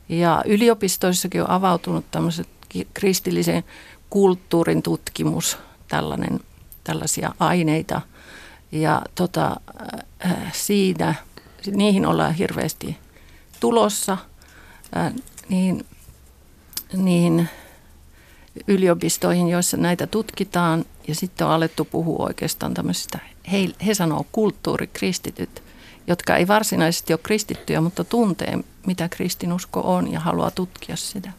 Ja 0.09 0.43
yliopistoissakin 0.45 1.41
on 1.41 1.49
avautunut 1.49 2.05
tämmöiset 2.11 2.49
kristillisen 2.93 3.63
kulttuurin 4.09 4.83
tutkimus, 4.83 5.57
tällainen, 5.87 6.39
tällaisia 6.83 7.33
aineita. 7.39 8.01
Ja 8.71 9.01
tota, 9.15 9.55
äh, 10.25 10.53
siinä, 10.53 11.15
niihin 11.71 12.05
ollaan 12.05 12.33
hirveästi 12.33 12.97
tulossa. 13.59 14.17
Niin, 15.49 15.85
niin 16.93 17.49
yliopistoihin, 18.67 19.47
joissa 19.47 19.77
näitä 19.77 20.07
tutkitaan 20.07 20.85
ja 21.07 21.15
sitten 21.15 21.47
on 21.47 21.53
alettu 21.53 21.85
puhua 21.85 22.25
oikeastaan 22.25 22.73
tämmöisistä, 22.73 23.19
he, 23.51 23.69
he 23.85 23.93
sanoo 23.93 24.25
kulttuurikristityt, 24.31 25.63
jotka 26.07 26.35
ei 26.35 26.47
varsinaisesti 26.47 27.13
ole 27.13 27.19
kristittyjä, 27.23 27.81
mutta 27.81 28.03
tuntee, 28.03 28.57
mitä 28.87 29.09
kristinusko 29.09 29.81
on 29.95 30.11
ja 30.11 30.19
haluaa 30.19 30.51
tutkia 30.51 30.95
sitä. 30.95 31.31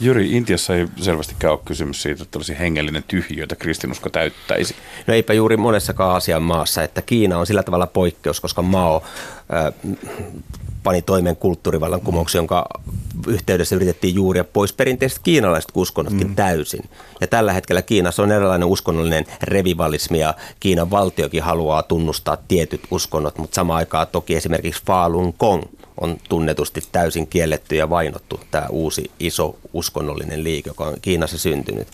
Jyri, 0.00 0.32
Intiassa 0.32 0.76
ei 0.76 0.86
selvästikään 0.96 1.52
ole 1.52 1.60
kysymys 1.64 2.02
siitä, 2.02 2.22
että 2.22 2.38
olisi 2.38 2.58
hengellinen 2.58 3.02
tyhjiö, 3.02 3.42
jota 3.42 3.56
kristinusko 3.56 4.08
täyttäisi. 4.10 4.76
No 5.06 5.14
eipä 5.14 5.32
juuri 5.32 5.56
monessakaan 5.56 6.12
Aasian 6.12 6.42
maassa, 6.42 6.82
että 6.82 7.02
Kiina 7.02 7.38
on 7.38 7.46
sillä 7.46 7.62
tavalla 7.62 7.86
poikkeus, 7.86 8.40
koska 8.40 8.62
Mao 8.62 9.02
äh, 9.54 9.96
pani 10.82 11.02
toimeen 11.02 11.36
kulttuurivallankumouksen, 11.36 12.38
jonka 12.38 12.66
yhteydessä 13.26 13.76
yritettiin 13.76 14.14
juuria 14.14 14.44
pois 14.44 14.72
perinteiset 14.72 15.18
kiinalaiset 15.22 15.70
uskonnotkin 15.74 16.28
mm. 16.28 16.34
täysin. 16.34 16.84
Ja 17.20 17.26
tällä 17.26 17.52
hetkellä 17.52 17.82
Kiinassa 17.82 18.22
on 18.22 18.32
erilainen 18.32 18.68
uskonnollinen 18.68 19.26
revivalismi 19.42 20.20
ja 20.20 20.34
Kiinan 20.60 20.90
valtiokin 20.90 21.42
haluaa 21.42 21.82
tunnustaa 21.82 22.38
tietyt 22.48 22.80
uskonnot, 22.90 23.38
mutta 23.38 23.54
samaan 23.54 23.76
aikaan 23.76 24.06
toki 24.12 24.36
esimerkiksi 24.36 24.82
Falun 24.86 25.34
Gong 25.38 25.62
on 26.00 26.16
tunnetusti 26.28 26.82
täysin 26.92 27.26
kielletty 27.26 27.76
ja 27.76 27.90
vainottu 27.90 28.40
tämä 28.50 28.66
uusi 28.70 29.10
iso 29.20 29.56
uskonnollinen 29.72 30.44
liike, 30.44 30.70
joka 30.70 30.84
on 30.84 30.94
Kiinassa 31.02 31.38
syntynyt. 31.38 31.88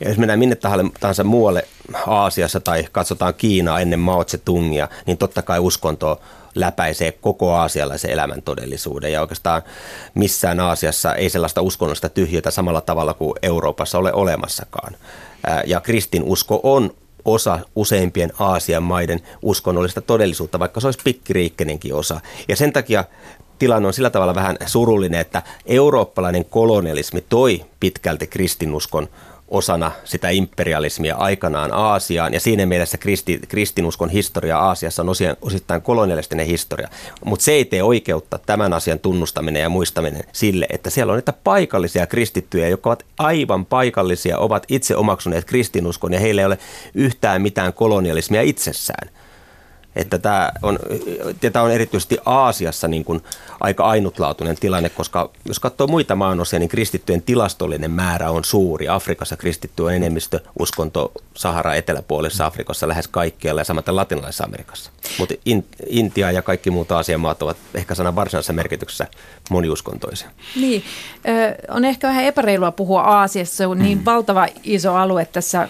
Ja 0.00 0.08
jos 0.08 0.18
mennään 0.18 0.38
minne 0.38 0.56
tahansa 1.00 1.24
muualle 1.24 1.68
Aasiassa 2.06 2.60
tai 2.60 2.84
katsotaan 2.92 3.34
Kiinaa 3.34 3.80
ennen 3.80 4.00
Mao 4.00 4.24
Tse-tungia, 4.24 4.88
niin 5.06 5.18
totta 5.18 5.42
kai 5.42 5.58
uskonto 5.58 6.20
läpäisee 6.54 7.12
koko 7.12 7.54
aasialaisen 7.54 8.10
elämän 8.10 8.42
todellisuuden. 8.42 9.12
Ja 9.12 9.20
oikeastaan 9.20 9.62
missään 10.14 10.60
Aasiassa 10.60 11.14
ei 11.14 11.30
sellaista 11.30 11.62
uskonnollista 11.62 12.08
tyhjötä 12.08 12.50
samalla 12.50 12.80
tavalla 12.80 13.14
kuin 13.14 13.34
Euroopassa 13.42 13.98
ole 13.98 14.12
olemassakaan. 14.12 14.96
Ja 15.66 15.80
kristinusko 15.80 16.60
on 16.62 16.94
osa 17.24 17.58
useimpien 17.76 18.32
Aasian 18.38 18.82
maiden 18.82 19.20
uskonnollista 19.42 20.00
todellisuutta, 20.00 20.58
vaikka 20.58 20.80
se 20.80 20.86
olisi 20.86 21.00
pikkiriikkenenkin 21.04 21.94
osa. 21.94 22.20
Ja 22.48 22.56
sen 22.56 22.72
takia 22.72 23.04
tilanne 23.58 23.86
on 23.86 23.94
sillä 23.94 24.10
tavalla 24.10 24.34
vähän 24.34 24.56
surullinen, 24.66 25.20
että 25.20 25.42
eurooppalainen 25.66 26.44
kolonialismi 26.44 27.24
toi 27.28 27.64
pitkälti 27.80 28.26
kristinuskon 28.26 29.08
osana 29.48 29.92
sitä 30.04 30.30
imperialismia 30.30 31.16
aikanaan 31.16 31.72
Aasiaan. 31.72 32.34
Ja 32.34 32.40
siinä 32.40 32.66
mielessä 32.66 32.98
kristi, 32.98 33.40
kristinuskon 33.48 34.10
historia 34.10 34.58
Aasiassa 34.58 35.02
on 35.02 35.08
osittain 35.42 35.82
kolonialistinen 35.82 36.46
historia. 36.46 36.88
Mutta 37.24 37.44
se 37.44 37.52
ei 37.52 37.64
tee 37.64 37.82
oikeutta 37.82 38.38
tämän 38.38 38.72
asian 38.72 38.98
tunnustaminen 38.98 39.62
ja 39.62 39.68
muistaminen 39.68 40.24
sille, 40.32 40.66
että 40.70 40.90
siellä 40.90 41.12
on 41.12 41.16
niitä 41.16 41.32
paikallisia 41.44 42.06
kristittyjä, 42.06 42.68
jotka 42.68 42.90
ovat 42.90 43.04
aivan 43.18 43.66
paikallisia, 43.66 44.38
ovat 44.38 44.64
itse 44.68 44.96
omaksuneet 44.96 45.44
kristinuskon 45.44 46.12
ja 46.12 46.20
heillä 46.20 46.42
ei 46.42 46.46
ole 46.46 46.58
yhtään 46.94 47.42
mitään 47.42 47.72
kolonialismia 47.72 48.42
itsessään. 48.42 49.10
Että 49.96 50.18
tämä 50.18 50.52
on, 50.62 50.78
tämä 51.52 51.64
on 51.64 51.70
erityisesti 51.70 52.18
Aasiassa 52.24 52.88
niin 52.88 53.04
kuin 53.04 53.22
aika 53.60 53.84
ainutlaatuinen 53.84 54.56
tilanne, 54.56 54.88
koska 54.88 55.30
jos 55.44 55.60
katsoo 55.60 55.86
muita 55.86 56.14
maanosia, 56.14 56.58
niin 56.58 56.68
kristittyjen 56.68 57.22
tilastollinen 57.22 57.90
määrä 57.90 58.30
on 58.30 58.44
suuri. 58.44 58.88
Afrikassa 58.88 59.36
kristitty 59.36 59.82
on 59.82 59.94
enemmistö 59.94 60.40
uskonto 60.58 61.12
Sahara 61.34 61.74
eteläpuolessa 61.74 62.46
Afrikassa 62.46 62.88
lähes 62.88 63.08
kaikkialla 63.08 63.60
ja 63.60 63.64
samaten 63.64 63.96
latinalaisessa 63.96 64.44
Amerikassa. 64.44 64.90
Mutta 65.18 65.34
in, 65.44 65.66
Intia 65.86 66.30
ja 66.30 66.42
kaikki 66.42 66.70
muut 66.70 66.92
Aasian 66.92 67.20
maat 67.20 67.42
ovat 67.42 67.56
ehkä 67.74 67.94
sanan 67.94 68.16
varsinaisessa 68.16 68.52
merkityksessä 68.52 69.06
moniuskontoisia. 69.50 70.30
Niin, 70.56 70.84
on 71.68 71.84
ehkä 71.84 72.08
vähän 72.08 72.24
epäreilua 72.24 72.72
puhua 72.72 73.02
Aasiassa, 73.02 73.56
se 73.56 73.66
on 73.66 73.78
niin 73.78 73.98
mm. 73.98 74.04
valtava 74.04 74.46
iso 74.62 74.94
alue 74.94 75.24
tässä 75.24 75.68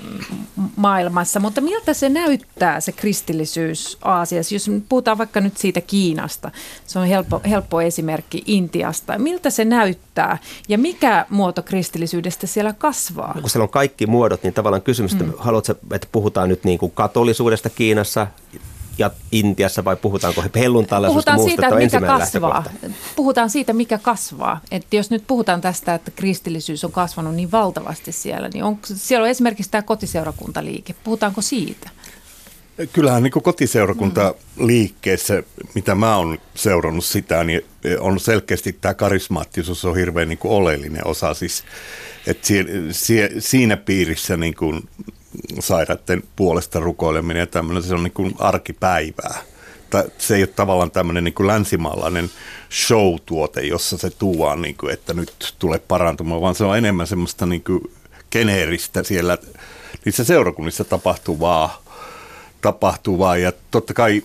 maailmassa, 0.77 1.41
mutta 1.41 1.61
miltä 1.61 1.95
se 1.95 2.09
näyttää 2.09 2.81
se 2.81 2.93
kristillisyys 2.93 3.99
Aasiassa, 4.03 4.14
jos 4.53 4.71
puhutaan 4.89 5.19
vaikka 5.19 5.41
nyt 5.41 5.57
siitä 5.57 5.81
Kiinasta, 5.81 6.51
se 6.87 6.99
on 6.99 7.07
helppo, 7.07 7.41
helppo 7.51 7.81
esimerkki 7.81 8.43
Intiasta. 8.47 9.19
Miltä 9.19 9.51
se 9.51 9.65
näyttää 9.65 10.39
ja 10.69 10.79
mikä 10.79 11.27
muoto 11.31 11.63
kristillisyydestä 11.63 12.47
siellä 12.47 12.73
kasvaa? 12.73 13.37
Kun 13.41 13.51
siellä 13.51 13.65
on 13.65 13.69
kaikki 13.69 14.07
muodot, 14.07 14.43
niin 14.43 14.55
tavallaan 14.55 14.83
kysymys, 14.83 15.13
että 15.13 15.25
mm. 15.25 15.33
haluatko, 15.39 15.73
että 15.93 16.09
puhutaan 16.13 16.49
nyt 16.49 16.65
niin 16.65 16.79
kuin 16.79 16.93
katolisuudesta 16.93 17.71
Kiinassa, 17.71 18.27
ja 18.99 19.11
Intiassa 19.33 19.85
vai 19.85 19.97
puhutaanko 19.97 20.45
helluntalaisuudesta 20.55 21.31
puhutaan 21.31 21.39
muusta? 21.39 21.63
Siitä, 21.63 21.85
että 21.85 22.01
mikä 22.01 22.19
kasvaa. 22.19 22.65
Puhutaan 23.17 23.51
siitä, 23.51 23.73
mikä 23.73 23.99
kasvaa. 23.99 24.61
Että 24.71 24.97
jos 24.97 25.11
nyt 25.11 25.25
puhutaan 25.27 25.61
tästä, 25.61 25.95
että 25.95 26.11
kristillisyys 26.11 26.85
on 26.85 26.93
kasvanut 26.93 27.35
niin 27.35 27.53
valtavasti 27.53 28.13
siellä, 28.13 28.49
niin 28.49 28.65
on, 28.65 28.79
siellä 28.85 29.25
on 29.25 29.31
esimerkiksi 29.31 29.71
tämä 29.71 29.83
kotiseurakuntaliike. 29.83 30.95
Puhutaanko 31.05 31.43
siitä? 31.43 31.91
Kyllähän 32.93 33.23
niin 33.23 33.33
kotiseurakuntaliikkeessä, 33.33 35.43
mitä 35.75 35.95
mä 35.95 36.17
oon 36.17 36.39
seurannut 36.55 37.05
sitä, 37.05 37.45
niin 37.45 37.65
on 38.01 38.21
selkeästi 38.21 38.73
tämä 38.73 38.95
karismaattisuus 38.95 39.85
on 39.85 39.97
hirveän 39.97 40.29
niin 40.29 40.39
oleellinen 40.45 41.07
osa. 41.07 41.35
Siis, 41.35 41.65
että 42.27 42.47
si, 42.47 42.67
si, 42.91 43.15
siinä 43.39 43.77
piirissä 43.77 44.37
niin 44.37 44.55
kuin 44.55 44.89
sairaiden 45.61 46.23
puolesta 46.37 46.81
rukoileminen 46.81 47.41
ja 47.41 47.47
tämmöinen, 47.47 47.83
se 47.83 47.95
on 47.95 48.03
niin 48.03 48.13
kuin 48.13 48.35
arkipäivää. 48.39 49.43
Se 50.19 50.37
ei 50.37 50.43
ole 50.43 50.47
tavallaan 50.47 50.91
tämmöinen 50.91 51.25
niin 51.25 51.35
kuin 51.35 51.47
länsimaalainen 51.47 52.31
show-tuote, 52.71 53.61
jossa 53.61 53.99
se 53.99 54.11
tuodaan, 54.11 54.63
niin 54.63 54.77
kuin, 54.77 54.93
että 54.93 55.15
nyt 55.15 55.55
tulee 55.59 55.79
parantumaan, 55.79 56.41
vaan 56.41 56.55
se 56.55 56.65
on 56.65 56.79
enemmän 56.79 57.07
semmoista 57.07 57.47
niin 57.47 57.65
kuin 57.65 57.81
geneeristä 58.31 59.03
siellä 59.03 59.39
niissä 60.05 60.25
seurakunnissa 60.25 60.85
tapahtuvaa 60.85 61.84
tapahtuvaa 62.65 63.37
ja 63.37 63.53
totta 63.71 63.95
kai 63.95 64.23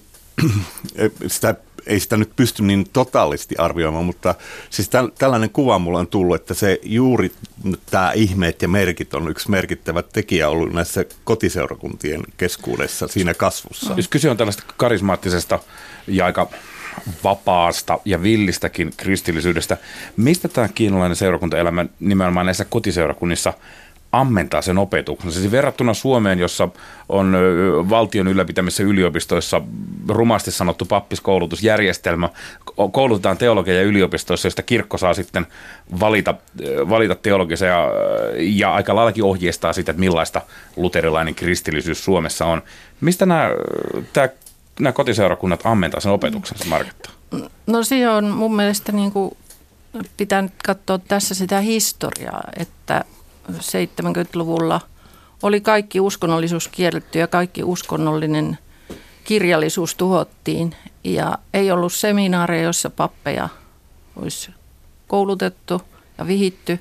sitä, 1.28 1.56
ei 1.88 2.00
sitä 2.00 2.18
nyt 2.18 2.36
pysty 2.36 2.64
niin 2.64 2.86
totaalisesti 2.94 3.56
arvioimaan, 3.58 4.06
mutta 4.06 4.36
siis 4.70 4.90
täl, 4.90 5.08
tällainen 5.18 5.50
kuva 5.50 5.80
mulla 5.80 6.00
on 6.00 6.08
tullut, 6.08 6.36
että 6.36 6.54
se 6.54 6.80
juuri 6.84 7.32
tämä 7.92 8.12
ihmeet 8.12 8.62
ja 8.62 8.68
merkit 8.68 9.14
on 9.14 9.30
yksi 9.32 9.50
merkittävä 9.50 10.02
tekijä 10.02 10.50
ollut 10.50 10.74
näissä 10.74 11.06
kotiseurakuntien 11.24 12.24
keskuudessa 12.38 13.08
siinä 13.08 13.34
kasvussa. 13.34 13.94
Jos 13.98 14.08
kyse 14.08 14.30
on 14.30 14.38
tällaista 14.38 14.64
karismaattisesta 14.78 15.60
ja 16.08 16.26
aika 16.26 16.50
vapaasta 17.24 18.00
ja 18.06 18.24
villistäkin 18.24 18.94
kristillisyydestä, 18.98 19.78
mistä 20.18 20.48
tämä 20.48 20.68
kiinalainen 20.68 21.16
seurakuntaelämä 21.16 21.86
nimenomaan 22.00 22.46
näissä 22.46 22.66
kotiseurakunnissa– 22.66 23.54
ammentaa 24.12 24.62
sen 24.62 24.78
opetuksen. 24.78 25.32
Siis 25.32 25.52
verrattuna 25.52 25.94
Suomeen, 25.94 26.40
jossa 26.40 26.70
on 27.10 27.36
valtion 27.90 28.28
ylläpitämissä 28.28 28.84
yliopistoissa 28.84 29.62
rumasti 30.08 30.52
sanottu 30.52 30.86
pappiskoulutusjärjestelmä, 30.86 32.30
koulutetaan 32.92 33.38
teologia 33.38 33.84
yliopistoissa, 33.84 34.46
joista 34.46 34.62
kirkko 34.62 34.98
saa 34.98 35.14
sitten 35.14 35.48
valita, 36.00 36.36
valita 36.90 37.16
teologisia 37.16 37.68
ja, 37.68 37.90
ja 38.38 38.74
aika 38.74 38.96
laillakin 38.96 39.24
ohjeistaa 39.24 39.74
sitä, 39.74 39.92
että 39.92 40.00
millaista 40.00 40.42
luterilainen 40.76 41.36
kristillisyys 41.36 42.06
Suomessa 42.06 42.46
on. 42.46 42.62
Mistä 43.02 43.26
nämä, 43.26 43.50
tämä, 44.14 44.30
nämä 44.80 44.94
kotiseurakunnat 44.94 45.66
ammentaa 45.66 46.00
sen 46.00 46.12
opetuksen, 46.12 46.58
Marketta? 46.70 47.10
No 47.68 47.84
se 47.84 48.10
on 48.10 48.26
mun 48.26 48.56
mielestä 48.56 48.92
niin 48.92 49.12
kuin 49.12 49.38
pitää 50.18 50.42
nyt 50.42 50.54
katsoa 50.66 50.98
tässä 50.98 51.36
sitä 51.36 51.60
historiaa, 51.60 52.44
että 52.60 53.04
70-luvulla 53.50 54.82
oli 55.44 55.62
kaikki 55.62 56.00
uskonnollisuus 56.00 56.68
kielletty 56.68 57.20
ja 57.20 57.28
kaikki 57.28 57.64
uskonnollinen 57.64 58.58
kirjallisuus 59.24 59.96
tuhottiin. 59.96 60.76
Ja 61.04 61.38
ei 61.54 61.72
ollut 61.72 61.94
seminaareja, 61.94 62.64
joissa 62.64 62.90
pappeja 62.90 63.50
olisi 64.16 64.52
koulutettu 65.08 65.82
ja 66.18 66.28
vihitty. 66.28 66.80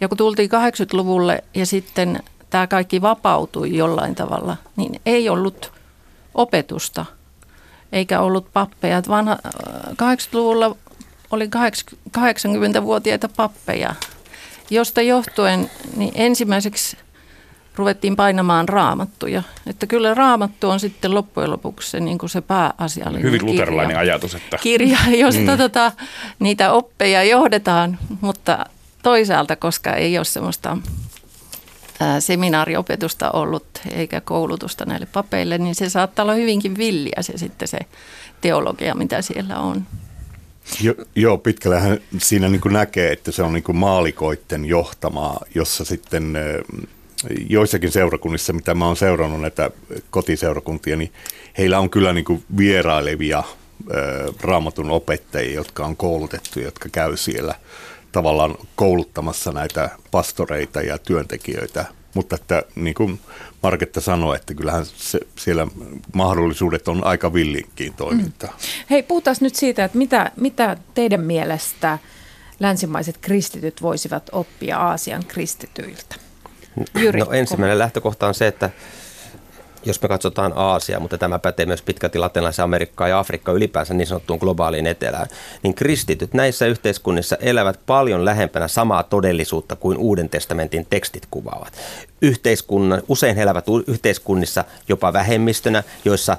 Ja 0.00 0.08
kun 0.08 0.18
tultiin 0.18 0.50
80-luvulle 0.50 1.44
ja 1.54 1.66
sitten 1.66 2.22
tämä 2.50 2.66
kaikki 2.66 3.02
vapautui 3.02 3.76
jollain 3.76 4.14
tavalla, 4.14 4.56
niin 4.76 5.00
ei 5.06 5.28
ollut 5.28 5.72
opetusta 6.34 7.04
eikä 7.92 8.20
ollut 8.20 8.52
pappeja. 8.52 9.02
Vanha, 9.08 9.38
80-luvulla 9.90 10.76
oli 11.30 11.50
80-vuotiaita 12.18 13.28
pappeja 13.36 13.94
josta 14.70 15.02
johtuen 15.02 15.70
niin 15.96 16.12
ensimmäiseksi 16.14 16.96
ruvettiin 17.76 18.16
painamaan 18.16 18.68
raamattuja. 18.68 19.42
Että 19.66 19.86
kyllä 19.86 20.14
raamattu 20.14 20.70
on 20.70 20.80
sitten 20.80 21.14
loppujen 21.14 21.50
lopuksi 21.50 21.90
se, 21.90 22.00
niin 22.00 22.18
kuin 22.18 22.30
se 22.30 22.40
pääasiallinen 22.40 23.22
Hyvin 23.22 23.46
luterilainen 23.46 23.98
ajatus. 23.98 24.34
Että... 24.34 24.58
Kirja, 24.58 24.98
josta 25.24 25.50
mm. 25.50 25.58
tota, 25.58 25.92
niitä 26.38 26.72
oppeja 26.72 27.24
johdetaan, 27.24 27.98
mutta 28.20 28.66
toisaalta, 29.02 29.56
koska 29.56 29.92
ei 29.92 30.18
ole 30.18 30.24
semmoista 30.24 30.76
ää, 32.00 32.20
seminaariopetusta 32.20 33.30
ollut 33.30 33.66
eikä 33.90 34.20
koulutusta 34.20 34.84
näille 34.84 35.06
papeille, 35.06 35.58
niin 35.58 35.74
se 35.74 35.90
saattaa 35.90 36.22
olla 36.22 36.34
hyvinkin 36.34 36.76
villiä 36.78 37.18
se 37.20 37.38
sitten 37.38 37.68
se 37.68 37.78
teologia, 38.40 38.94
mitä 38.94 39.22
siellä 39.22 39.58
on. 39.58 39.86
Jo, 40.80 40.94
joo, 41.14 41.38
pitkällähän 41.38 41.98
siinä 42.18 42.48
niin 42.48 42.60
näkee, 42.70 43.12
että 43.12 43.32
se 43.32 43.42
on 43.42 43.52
niin 43.52 43.76
maalikoitten 43.76 44.64
johtamaa, 44.64 45.40
jossa 45.54 45.84
sitten 45.84 46.36
eh, 46.36 46.64
joissakin 47.48 47.92
seurakunnissa, 47.92 48.52
mitä 48.52 48.74
mä 48.74 48.86
oon 48.86 48.96
seurannut 48.96 49.40
näitä 49.40 49.70
kotiseurakuntia, 50.10 50.96
niin 50.96 51.12
heillä 51.58 51.78
on 51.78 51.90
kyllä 51.90 52.12
niin 52.12 52.44
vierailevia 52.56 53.38
eh, 53.90 54.34
raamatun 54.40 54.90
opettajia, 54.90 55.54
jotka 55.54 55.86
on 55.86 55.96
koulutettu, 55.96 56.60
jotka 56.60 56.88
käy 56.92 57.16
siellä 57.16 57.54
tavallaan 58.12 58.54
kouluttamassa 58.76 59.52
näitä 59.52 59.90
pastoreita 60.10 60.80
ja 60.80 60.98
työntekijöitä. 60.98 61.84
Mutta 62.14 62.34
että 62.36 62.62
niin 62.74 62.94
kuin 62.94 63.20
Marketta 63.62 64.00
sanoi, 64.00 64.36
että 64.36 64.54
kyllähän 64.54 64.86
se, 64.86 65.20
siellä 65.38 65.66
mahdollisuudet 66.14 66.88
on 66.88 67.04
aika 67.04 67.32
villinkin 67.32 67.94
toimintaa. 67.94 68.50
Mm. 68.50 68.86
Hei, 68.90 69.02
puhutaan 69.02 69.36
nyt 69.40 69.56
siitä, 69.56 69.84
että 69.84 69.98
mitä, 69.98 70.30
mitä 70.36 70.76
teidän 70.94 71.20
mielestä 71.20 71.98
länsimaiset 72.60 73.18
kristityt 73.18 73.82
voisivat 73.82 74.30
oppia 74.32 74.78
Aasian 74.78 75.24
kristityiltä? 75.24 76.16
Jyri, 76.94 77.20
no 77.20 77.32
ensimmäinen 77.32 77.78
lähtökohta 77.78 78.26
on 78.26 78.34
se, 78.34 78.46
että 78.46 78.70
jos 79.86 80.02
me 80.02 80.08
katsotaan 80.08 80.52
Aasiaa, 80.56 81.00
mutta 81.00 81.18
tämä 81.18 81.38
pätee 81.38 81.66
myös 81.66 81.82
pitkälti 81.82 82.18
latinalaisen 82.18 82.62
Amerikkaan 82.62 83.10
ja 83.10 83.18
Afrikkaan 83.18 83.56
ylipäänsä 83.56 83.94
niin 83.94 84.06
sanottuun 84.06 84.38
globaaliin 84.38 84.86
etelään, 84.86 85.26
niin 85.62 85.74
kristityt 85.74 86.34
näissä 86.34 86.66
yhteiskunnissa 86.66 87.36
elävät 87.40 87.80
paljon 87.86 88.24
lähempänä 88.24 88.68
samaa 88.68 89.02
todellisuutta 89.02 89.76
kuin 89.76 89.98
Uuden 89.98 90.28
testamentin 90.28 90.86
tekstit 90.90 91.26
kuvaavat. 91.30 91.72
Yhteiskunnan, 92.22 93.02
usein 93.08 93.36
he 93.36 93.42
elävät 93.42 93.66
yhteiskunnissa 93.86 94.64
jopa 94.88 95.12
vähemmistönä, 95.12 95.82
joissa 96.04 96.36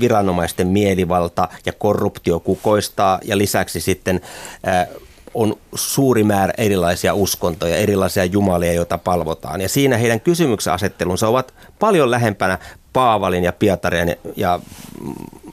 viranomaisten 0.00 0.66
mielivalta 0.66 1.48
ja 1.66 1.72
korruptio 1.72 2.40
kukoistaa 2.40 3.18
ja 3.24 3.38
lisäksi 3.38 3.80
sitten 3.80 4.20
on 5.36 5.56
suuri 5.74 6.24
määrä 6.24 6.52
erilaisia 6.58 7.14
uskontoja, 7.14 7.76
erilaisia 7.76 8.24
jumalia, 8.24 8.72
joita 8.72 8.98
palvotaan. 8.98 9.60
Ja 9.60 9.68
siinä 9.68 9.96
heidän 9.96 10.20
kysymyksen 10.20 10.72
asettelunsa 10.72 11.28
ovat 11.28 11.54
paljon 11.78 12.10
lähempänä 12.10 12.58
Paavalin 12.92 13.44
ja 13.44 13.52
Pietarin 13.52 14.16
ja 14.36 14.60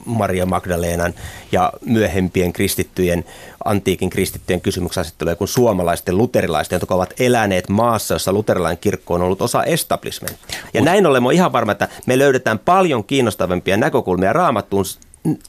Maria 0.04 0.46
Magdalenan 0.46 1.14
ja 1.52 1.72
myöhempien 1.86 2.52
kristittyjen, 2.52 3.24
antiikin 3.64 4.10
kristittyjen 4.10 4.60
kysymyksenasetteluja 4.60 5.36
kuin 5.36 5.48
suomalaisten 5.48 6.18
luterilaisten, 6.18 6.76
jotka 6.76 6.94
ovat 6.94 7.14
eläneet 7.20 7.68
maassa, 7.68 8.14
jossa 8.14 8.32
luterilainen 8.32 8.78
kirkko 8.78 9.14
on 9.14 9.22
ollut 9.22 9.42
osa 9.42 9.64
establishmenttia. 9.64 10.58
Ja 10.74 10.82
näin 10.82 11.06
ollen 11.06 11.26
on 11.26 11.32
ihan 11.32 11.52
varma, 11.52 11.72
että 11.72 11.88
me 12.06 12.18
löydetään 12.18 12.58
paljon 12.58 13.04
kiinnostavampia 13.04 13.76
näkökulmia 13.76 14.32
raamattuun 14.32 14.84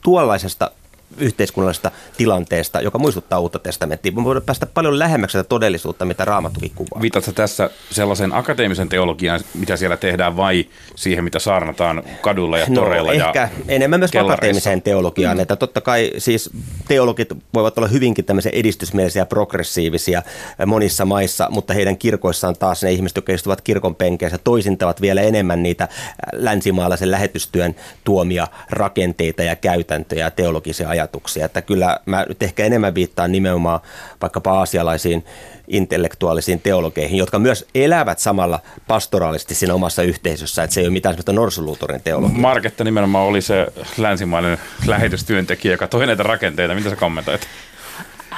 tuollaisesta 0.01 0.71
yhteiskunnallisesta 1.17 1.91
tilanteesta, 2.17 2.81
joka 2.81 2.97
muistuttaa 2.97 3.39
uutta 3.39 3.59
testamenttia. 3.59 4.11
Me 4.11 4.23
voidaan 4.23 4.45
päästä 4.45 4.65
paljon 4.65 4.99
lähemmäksi 4.99 5.37
tätä 5.37 5.49
todellisuutta, 5.49 6.05
mitä 6.05 6.25
Raamattukin 6.25 6.71
kuvaa. 6.75 7.01
Viitatko 7.01 7.31
tässä 7.31 7.69
sellaisen 7.91 8.33
akateemisen 8.33 8.89
teologian, 8.89 9.39
mitä 9.53 9.77
siellä 9.77 9.97
tehdään, 9.97 10.37
vai 10.37 10.65
siihen, 10.95 11.23
mitä 11.23 11.39
saarnataan 11.39 12.03
kadulla 12.21 12.57
ja 12.57 12.65
toreilla 12.75 13.13
no, 13.13 13.27
ehkä 13.27 13.49
enemmän 13.67 13.99
myös 13.99 14.11
akateemiseen 14.15 14.81
teologiaan. 14.81 15.37
Mm. 15.37 15.41
Että 15.41 15.55
totta 15.55 15.81
kai 15.81 16.11
siis 16.17 16.49
teologit 16.87 17.29
voivat 17.53 17.77
olla 17.77 17.87
hyvinkin 17.87 18.25
tämmöisiä 18.25 18.51
edistysmielisiä 18.55 19.21
ja 19.21 19.25
progressiivisia 19.25 20.23
monissa 20.65 21.05
maissa, 21.05 21.47
mutta 21.51 21.73
heidän 21.73 21.97
kirkoissaan 21.97 22.55
taas 22.55 22.83
ne 22.83 22.91
ihmiset, 22.91 23.15
jotka 23.15 23.33
istuvat 23.33 23.61
kirkon 23.61 23.95
penkeissä, 23.95 24.37
toisintavat 24.37 25.01
vielä 25.01 25.21
enemmän 25.21 25.63
niitä 25.63 25.87
länsimaalaisen 26.33 27.11
lähetystyön 27.11 27.75
tuomia 28.03 28.47
rakenteita 28.69 29.43
ja 29.43 29.55
käytäntöjä 29.55 30.25
ja 30.25 30.31
teologisia 30.31 30.93
ajatuksia. 31.05 31.45
Että 31.45 31.61
kyllä 31.61 31.99
mä 32.05 32.25
nyt 32.29 32.43
ehkä 32.43 32.65
enemmän 32.65 32.95
viittaan 32.95 33.31
nimenomaan 33.31 33.79
vaikkapa 34.21 34.59
aasialaisiin 34.59 35.25
intellektuaalisiin 35.67 36.61
teologeihin, 36.61 37.17
jotka 37.17 37.39
myös 37.39 37.65
elävät 37.75 38.19
samalla 38.19 38.59
pastoraalisesti 38.87 39.55
siinä 39.55 39.73
omassa 39.73 40.03
yhteisössä, 40.03 40.63
että 40.63 40.73
se 40.73 40.81
ei 40.81 40.87
ole 40.87 40.93
mitään 40.93 41.13
sellaista 41.13 41.33
norsuluutorin 41.33 42.01
teologiaa. 42.01 42.39
Marketta 42.39 42.83
nimenomaan 42.83 43.25
oli 43.27 43.41
se 43.41 43.67
länsimainen 43.97 44.57
lähetystyöntekijä, 44.87 45.73
joka 45.73 45.87
toi 45.87 46.07
näitä 46.07 46.23
rakenteita. 46.23 46.75
Mitä 46.75 46.89
sä 46.89 46.95
kommentoit? 46.95 47.47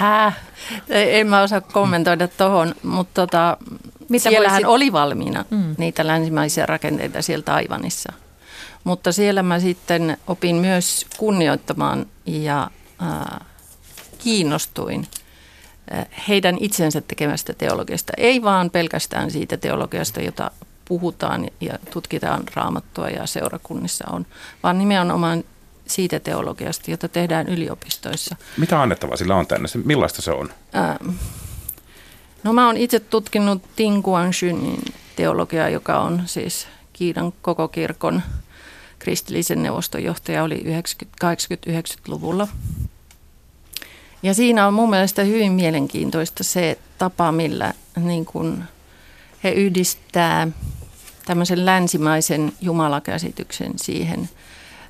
Äh, 0.01 0.37
en 0.89 1.27
mä 1.27 1.41
osaa 1.41 1.61
kommentoida 1.61 2.27
tuohon, 2.27 2.75
mutta 2.83 3.21
tota, 3.21 3.57
Mitä 4.09 4.29
siellähän 4.29 4.63
voisit... 4.63 4.75
oli 4.75 4.91
valmiina 4.91 5.45
mm. 5.49 5.75
niitä 5.77 6.07
länsimaisia 6.07 6.65
rakenteita 6.65 7.21
siellä 7.21 7.43
Taivanissa. 7.43 8.13
Mutta 8.87 9.11
siellä 9.11 9.43
mä 9.43 9.59
sitten 9.59 10.17
opin 10.27 10.55
myös 10.55 11.05
kunnioittamaan 11.17 12.05
ja 12.25 12.69
äh, 13.01 13.39
kiinnostuin 14.17 15.07
heidän 16.27 16.57
itsensä 16.59 17.01
tekemästä 17.01 17.53
teologiasta. 17.53 18.13
Ei 18.17 18.43
vaan 18.43 18.69
pelkästään 18.69 19.31
siitä 19.31 19.57
teologiasta, 19.57 20.21
jota 20.21 20.51
puhutaan 20.85 21.47
ja 21.61 21.79
tutkitaan 21.91 22.43
raamattua 22.53 23.09
ja 23.09 23.25
seurakunnissa 23.25 24.05
on, 24.11 24.25
vaan 24.63 24.77
nimenomaan 24.77 25.43
siitä 25.87 26.19
teologiasta, 26.19 26.91
jota 26.91 27.07
tehdään 27.07 27.47
yliopistoissa. 27.47 28.35
Mitä 28.57 28.81
annettavaa 28.81 29.17
sillä 29.17 29.35
on 29.35 29.47
tänne? 29.47 29.67
Millaista 29.83 30.21
se 30.21 30.31
on? 30.31 30.49
No 32.43 32.53
mä 32.53 32.65
oon 32.65 32.77
itse 32.77 32.99
tutkinut 32.99 33.61
Ting 33.75 34.03
Guangshunin 34.03 34.81
teologiaa, 35.15 35.69
joka 35.69 35.99
on 35.99 36.21
siis 36.25 36.67
Kiinan 36.93 37.33
koko 37.41 37.67
kirkon 37.67 38.21
kristillisen 38.99 39.63
neuvoston 39.63 40.03
johtaja 40.03 40.43
oli 40.43 40.63
80-90-luvulla. 41.23 42.47
Ja 44.23 44.33
siinä 44.33 44.67
on 44.67 44.73
mun 44.73 44.89
mielestä 44.89 45.23
hyvin 45.23 45.51
mielenkiintoista 45.51 46.43
se 46.43 46.77
tapa, 46.97 47.31
millä 47.31 47.73
niin 47.99 48.25
kun 48.25 48.63
he 49.43 49.51
yhdistää 49.51 50.47
tämmöisen 51.25 51.65
länsimaisen 51.65 52.53
jumalakäsityksen 52.61 53.73
siihen 53.75 54.29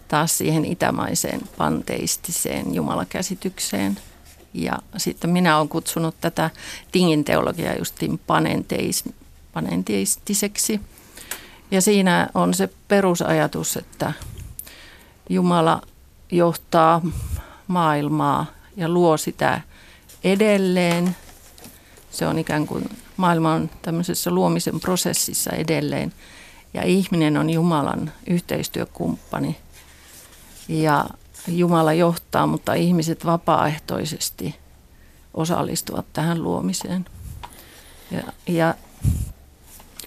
taas 0.08 0.38
siihen 0.38 0.66
itämaiseen 0.66 1.42
panteistiseen 1.58 2.76
jumalakäsitykseen. 2.76 4.00
Ja 4.54 4.80
sitten 4.98 5.30
minä 5.30 5.58
olen 5.58 5.70
kutsunut 5.70 6.16
tätä 6.22 6.50
Tingin 6.92 7.24
teologiaa 7.24 7.76
justiin 7.76 8.20
panenteis, 8.28 9.04
panenteistiseksi– 9.54 10.82
ja 11.72 11.82
siinä 11.82 12.30
on 12.34 12.54
se 12.54 12.70
perusajatus, 12.88 13.78
että 13.78 14.14
Jumala 15.30 15.82
johtaa 16.32 17.02
maailmaa 17.68 18.46
ja 18.76 18.90
luo 18.90 19.18
sitä 19.18 19.62
edelleen. 20.24 21.16
Se 22.12 22.28
on 22.28 22.40
ikään 22.40 22.68
kuin 22.68 22.90
maailma 23.18 23.54
on 23.54 23.70
tämmöisessä 23.82 24.32
luomisen 24.32 24.80
prosessissa 24.80 25.52
edelleen 25.52 26.14
ja 26.74 26.84
ihminen 26.84 27.38
on 27.38 27.50
Jumalan 27.50 28.12
yhteistyökumppani. 28.28 29.58
Ja 30.68 31.06
Jumala 31.48 31.94
johtaa, 31.94 32.48
mutta 32.48 32.74
ihmiset 32.74 33.26
vapaaehtoisesti 33.26 34.56
osallistuvat 35.34 36.06
tähän 36.14 36.44
luomiseen. 36.44 37.06
Ja, 38.12 38.24
ja 38.48 38.76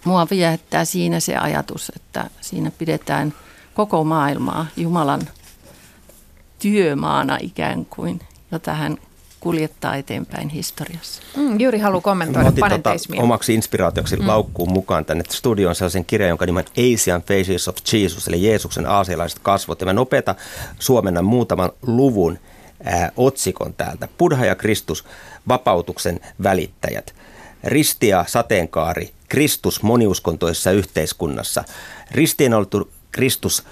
mua 0.04 0.26
viehättää 0.30 0.84
siinä 0.84 1.20
se 1.20 1.36
ajatus, 1.36 1.92
että 1.96 2.30
siinä 2.40 2.70
pidetään 2.70 3.34
koko 3.74 4.04
maailmaa 4.04 4.66
Jumalan 4.76 5.28
työmaana 6.58 7.38
ikään 7.40 7.84
kuin, 7.84 8.20
jota 8.52 8.74
hän 8.74 8.98
kuljettaa 9.40 9.96
eteenpäin 9.96 10.48
historiassa. 10.48 11.22
Mm, 11.36 11.60
Juuri 11.60 11.78
haluaa 11.78 12.00
kommentoida 12.00 12.52
tota, 12.52 12.90
omaksi 13.16 13.54
inspiraatioksi 13.54 14.16
mm. 14.16 14.26
laukkuun 14.26 14.72
mukaan 14.72 15.04
tänne 15.04 15.24
studioon 15.30 15.74
sellaisen 15.74 16.04
kirjan, 16.04 16.28
jonka 16.28 16.46
nimen 16.46 16.64
Asian 16.94 17.22
Faces 17.22 17.68
of 17.68 17.76
Jesus, 17.92 18.28
eli 18.28 18.44
Jeesuksen 18.44 18.86
aasialaiset 18.86 19.38
kasvot. 19.38 19.80
Ja 19.80 19.86
mä 19.86 19.92
nopeata 19.92 20.34
suomennan 20.78 21.24
muutaman 21.24 21.70
luvun 21.82 22.38
ää, 22.84 23.12
otsikon 23.16 23.74
täältä. 23.74 24.08
Buddha 24.18 24.44
ja 24.44 24.54
Kristus, 24.54 25.04
vapautuksen 25.48 26.20
välittäjät. 26.42 27.14
Ristia 27.64 28.24
sateenkaari, 28.28 29.10
Kristus 29.28 29.82
moniuskontoisessa 29.82 30.70
yhteiskunnassa. 30.70 31.64
Ristiinnaulittu 32.10 32.90
Kristus 33.12 33.64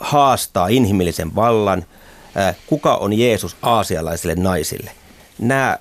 haastaa 0.00 0.68
inhimillisen 0.68 1.34
vallan. 1.34 1.84
Kuka 2.66 2.96
on 2.96 3.12
Jeesus 3.12 3.56
aasialaisille 3.62 4.34
naisille? 4.34 4.90
Nämä 5.38 5.78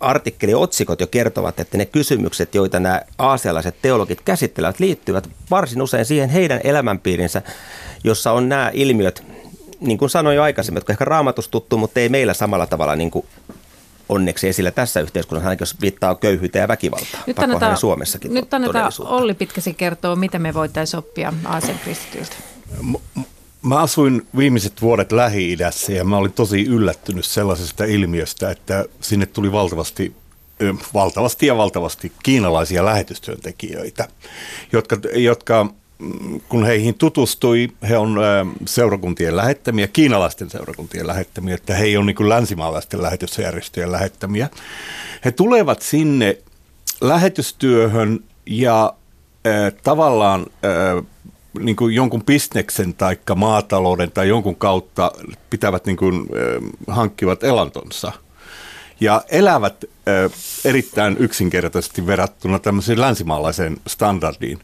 artikkeliotsikot 0.00 1.00
jo 1.00 1.06
kertovat, 1.06 1.60
että 1.60 1.78
ne 1.78 1.86
kysymykset, 1.86 2.54
joita 2.54 2.80
nämä 2.80 3.02
aasialaiset 3.18 3.74
teologit 3.82 4.20
käsittelevät, 4.20 4.80
liittyvät 4.80 5.28
varsin 5.50 5.82
usein 5.82 6.04
siihen 6.04 6.28
heidän 6.28 6.60
elämänpiirinsä, 6.64 7.42
jossa 8.04 8.32
on 8.32 8.48
nämä 8.48 8.70
ilmiöt, 8.74 9.24
niin 9.80 9.98
kuin 9.98 10.10
sanoin 10.10 10.36
jo 10.36 10.42
aikaisemmin, 10.42 10.76
jotka 10.76 10.92
ehkä 10.92 11.04
raamatustuttu, 11.04 11.76
mutta 11.76 12.00
ei 12.00 12.08
meillä 12.08 12.34
samalla 12.34 12.66
tavalla 12.66 12.96
niin 12.96 13.10
kuin 13.10 13.26
onneksi 14.08 14.48
esillä 14.48 14.70
tässä 14.70 15.00
yhteiskunnassa, 15.00 15.48
ainakin 15.48 15.62
jos 15.62 15.80
viittaa 15.80 16.14
köyhyyteen 16.14 16.60
ja 16.60 16.68
väkivaltaa. 16.68 17.22
Nyt 17.26 17.38
annetaan, 17.38 17.76
Suomessakin 17.76 18.34
Nyt 18.34 18.54
annetaan 18.54 18.92
Olli 18.98 19.34
Pitkäsi 19.34 19.74
kertoo, 19.74 20.16
mitä 20.16 20.38
me 20.38 20.54
voitaisiin 20.54 20.98
oppia 20.98 21.32
Aasian 21.44 21.78
kristityiltä. 21.78 22.36
Mä 23.62 23.78
asuin 23.78 24.26
viimeiset 24.36 24.82
vuodet 24.82 25.12
Lähi-idässä 25.12 25.92
ja 25.92 26.04
mä 26.04 26.16
olin 26.16 26.32
tosi 26.32 26.64
yllättynyt 26.64 27.24
sellaisesta 27.24 27.84
ilmiöstä, 27.84 28.50
että 28.50 28.84
sinne 29.00 29.26
tuli 29.26 29.52
valtavasti 29.52 30.14
valtavasti 30.94 31.46
ja 31.46 31.56
valtavasti 31.56 32.12
kiinalaisia 32.22 32.84
lähetystyöntekijöitä, 32.84 34.08
jotka, 34.72 34.96
jotka 35.14 35.66
kun 36.48 36.66
heihin 36.66 36.94
tutustui, 36.94 37.68
he 37.88 37.98
on 37.98 38.18
seurakuntien 38.66 39.36
lähettämiä, 39.36 39.88
kiinalaisten 39.88 40.50
seurakuntien 40.50 41.06
lähettämiä, 41.06 41.54
että 41.54 41.74
he 41.74 41.84
ei 41.84 41.96
ole 41.96 42.06
niin 42.06 42.28
länsimaalaisten 42.28 43.02
lähetysjärjestöjen 43.02 43.92
lähettämiä. 43.92 44.48
He 45.24 45.32
tulevat 45.32 45.82
sinne 45.82 46.38
lähetystyöhön 47.00 48.20
ja 48.46 48.94
tavallaan 49.82 50.46
niin 51.60 51.76
kuin 51.76 51.94
jonkun 51.94 52.24
bisneksen 52.24 52.94
tai 52.94 53.18
maatalouden 53.36 54.10
tai 54.10 54.28
jonkun 54.28 54.56
kautta 54.56 55.12
pitävät 55.50 55.86
niin 55.86 55.96
kuin, 55.96 56.28
hankkivat 56.86 57.44
elantonsa– 57.44 58.12
ja 59.00 59.22
elävät 59.28 59.84
erittäin 60.64 61.16
yksinkertaisesti 61.18 62.06
verrattuna 62.06 62.58
tämmöiseen 62.58 63.00
länsimaalaiseen 63.00 63.76
standardiin. 63.86 64.58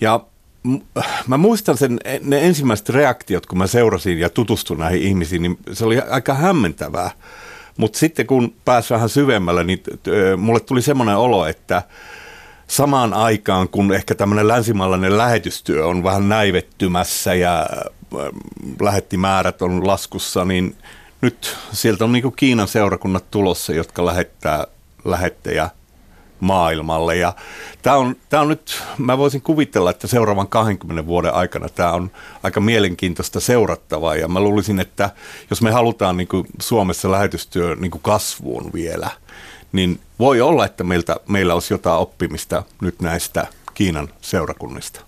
Ja 0.00 0.20
mä 1.26 1.36
muistan 1.36 1.76
sen, 1.76 2.00
ne 2.22 2.46
ensimmäiset 2.46 2.88
reaktiot, 2.88 3.46
kun 3.46 3.58
mä 3.58 3.66
seurasin 3.66 4.18
ja 4.18 4.30
tutustuin 4.30 4.80
näihin 4.80 5.02
ihmisiin, 5.02 5.42
niin 5.42 5.58
se 5.72 5.84
oli 5.84 6.00
aika 6.00 6.34
hämmentävää. 6.34 7.10
Mutta 7.76 7.98
sitten 7.98 8.26
kun 8.26 8.54
pääsi 8.64 8.94
vähän 8.94 9.08
syvemmälle, 9.08 9.64
niin 9.64 9.82
mulle 10.36 10.60
tuli 10.60 10.82
semmoinen 10.82 11.16
olo, 11.16 11.46
että 11.46 11.82
samaan 12.66 13.14
aikaan, 13.14 13.68
kun 13.68 13.94
ehkä 13.94 14.14
tämmöinen 14.14 14.48
länsimaalainen 14.48 15.18
lähetystyö 15.18 15.86
on 15.86 16.04
vähän 16.04 16.28
näivettymässä 16.28 17.34
ja 17.34 17.66
lähettimäärät 18.80 19.62
on 19.62 19.86
laskussa, 19.86 20.44
niin– 20.44 20.76
nyt 21.20 21.56
sieltä 21.72 22.04
on 22.04 22.12
niin 22.12 22.32
Kiinan 22.36 22.68
seurakunnat 22.68 23.30
tulossa, 23.30 23.72
jotka 23.72 24.06
lähettää 24.06 24.66
lähettejä 25.04 25.70
maailmalle. 26.40 27.16
Ja 27.16 27.32
tämä 27.82 27.96
on, 27.96 28.16
tämä 28.28 28.40
on 28.42 28.48
nyt, 28.48 28.82
mä 28.98 29.18
voisin 29.18 29.42
kuvitella, 29.42 29.90
että 29.90 30.06
seuraavan 30.06 30.48
20 30.48 31.06
vuoden 31.06 31.34
aikana 31.34 31.68
tämä 31.68 31.92
on 31.92 32.10
aika 32.42 32.60
mielenkiintoista 32.60 33.40
seurattavaa. 33.40 34.16
Ja 34.16 34.28
mä 34.28 34.40
luulisin, 34.40 34.80
että 34.80 35.10
jos 35.50 35.62
me 35.62 35.70
halutaan 35.70 36.16
niin 36.16 36.28
kuin 36.28 36.46
Suomessa 36.60 37.10
lähetystyö 37.10 37.76
niin 37.76 37.90
kuin 37.90 38.02
kasvuun 38.02 38.70
vielä, 38.72 39.10
niin 39.72 40.00
voi 40.18 40.40
olla, 40.40 40.66
että 40.66 40.84
meiltä, 40.84 41.16
meillä 41.28 41.54
olisi 41.54 41.74
jotain 41.74 42.00
oppimista 42.00 42.62
nyt 42.80 43.00
näistä 43.00 43.46
Kiinan 43.74 44.08
seurakunnista. 44.20 45.00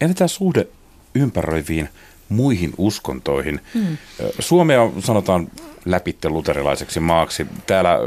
Entä 0.00 0.14
tämä 0.14 0.28
suhde 0.28 0.66
ympäröiviin 1.14 1.88
muihin 2.28 2.72
uskontoihin. 2.78 3.60
Mm. 3.74 3.96
Suomea 4.38 4.90
sanotaan 5.00 5.48
läpitte 5.84 6.28
luterilaiseksi 6.28 7.00
maaksi. 7.00 7.46
Täällä 7.66 7.98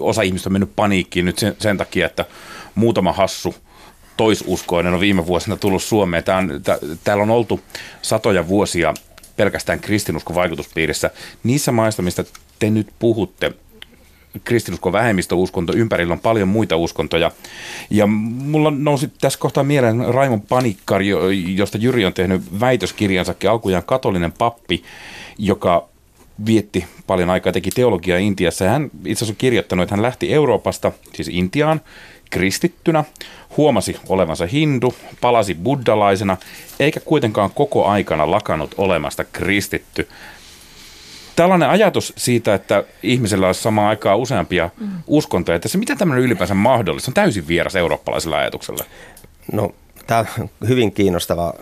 osa 0.00 0.22
ihmistä 0.22 0.48
on 0.48 0.52
mennyt 0.52 0.76
paniikkiin 0.76 1.24
nyt 1.24 1.38
sen, 1.38 1.56
sen 1.58 1.76
takia, 1.78 2.06
että 2.06 2.24
muutama 2.74 3.12
hassu 3.12 3.54
toisuskoinen 4.16 4.94
on 4.94 5.00
viime 5.00 5.26
vuosina 5.26 5.56
tullut 5.56 5.82
Suomeen. 5.82 6.24
Tää 6.24 6.36
on, 6.36 6.60
tää, 6.64 6.78
täällä 7.04 7.22
on 7.22 7.30
oltu 7.30 7.60
satoja 8.02 8.48
vuosia 8.48 8.94
pelkästään 9.36 9.80
kristinuskon 9.80 10.36
vaikutuspiirissä. 10.36 11.10
Niissä 11.44 11.72
maissa, 11.72 12.02
mistä 12.02 12.24
te 12.58 12.70
nyt 12.70 12.88
puhutte, 12.98 13.52
kristinusko 14.44 14.92
vähemmistöuskonto, 14.92 15.72
ympärillä 15.76 16.12
on 16.12 16.20
paljon 16.20 16.48
muita 16.48 16.76
uskontoja. 16.76 17.30
Ja 17.90 18.06
mulla 18.06 18.70
nousi 18.70 19.10
tässä 19.20 19.38
kohtaa 19.38 19.64
mieleen 19.64 20.14
Raimon 20.14 20.40
Panikkari, 20.40 21.08
josta 21.56 21.78
Jyri 21.78 22.04
on 22.04 22.14
tehnyt 22.14 22.60
väitöskirjansakin 22.60 23.50
alkujaan 23.50 23.84
katolinen 23.84 24.32
pappi, 24.32 24.82
joka 25.38 25.88
vietti 26.46 26.84
paljon 27.06 27.30
aikaa, 27.30 27.52
teki 27.52 27.70
teologiaa 27.70 28.18
Intiassa. 28.18 28.68
Hän 28.68 28.84
itse 28.84 29.24
asiassa 29.24 29.32
on 29.32 29.36
kirjoittanut, 29.36 29.82
että 29.82 29.94
hän 29.94 30.02
lähti 30.02 30.34
Euroopasta, 30.34 30.92
siis 31.14 31.28
Intiaan, 31.28 31.80
kristittynä, 32.30 33.04
huomasi 33.56 33.96
olevansa 34.08 34.46
hindu, 34.46 34.94
palasi 35.20 35.54
buddalaisena, 35.54 36.36
eikä 36.80 37.00
kuitenkaan 37.00 37.50
koko 37.50 37.86
aikana 37.86 38.30
lakannut 38.30 38.74
olemasta 38.78 39.24
kristitty 39.24 40.08
tällainen 41.38 41.68
ajatus 41.68 42.12
siitä, 42.16 42.54
että 42.54 42.84
ihmisellä 43.02 43.46
olisi 43.46 43.62
samaan 43.62 43.88
aikaan 43.88 44.18
useampia 44.18 44.70
mm. 44.80 44.88
uskontoja, 45.06 45.56
että 45.56 45.68
se 45.68 45.78
mitä 45.78 45.96
tämmöinen 45.96 46.24
ylipäänsä 46.24 46.54
mahdollista, 46.54 47.10
on 47.10 47.14
täysin 47.14 47.48
vieras 47.48 47.76
eurooppalaiselle 47.76 48.36
ajatukselle. 48.36 48.84
No, 49.52 49.74
tämä 50.06 50.24
on 50.40 50.50
hyvin 50.68 50.92
kiinnostava 50.92 51.54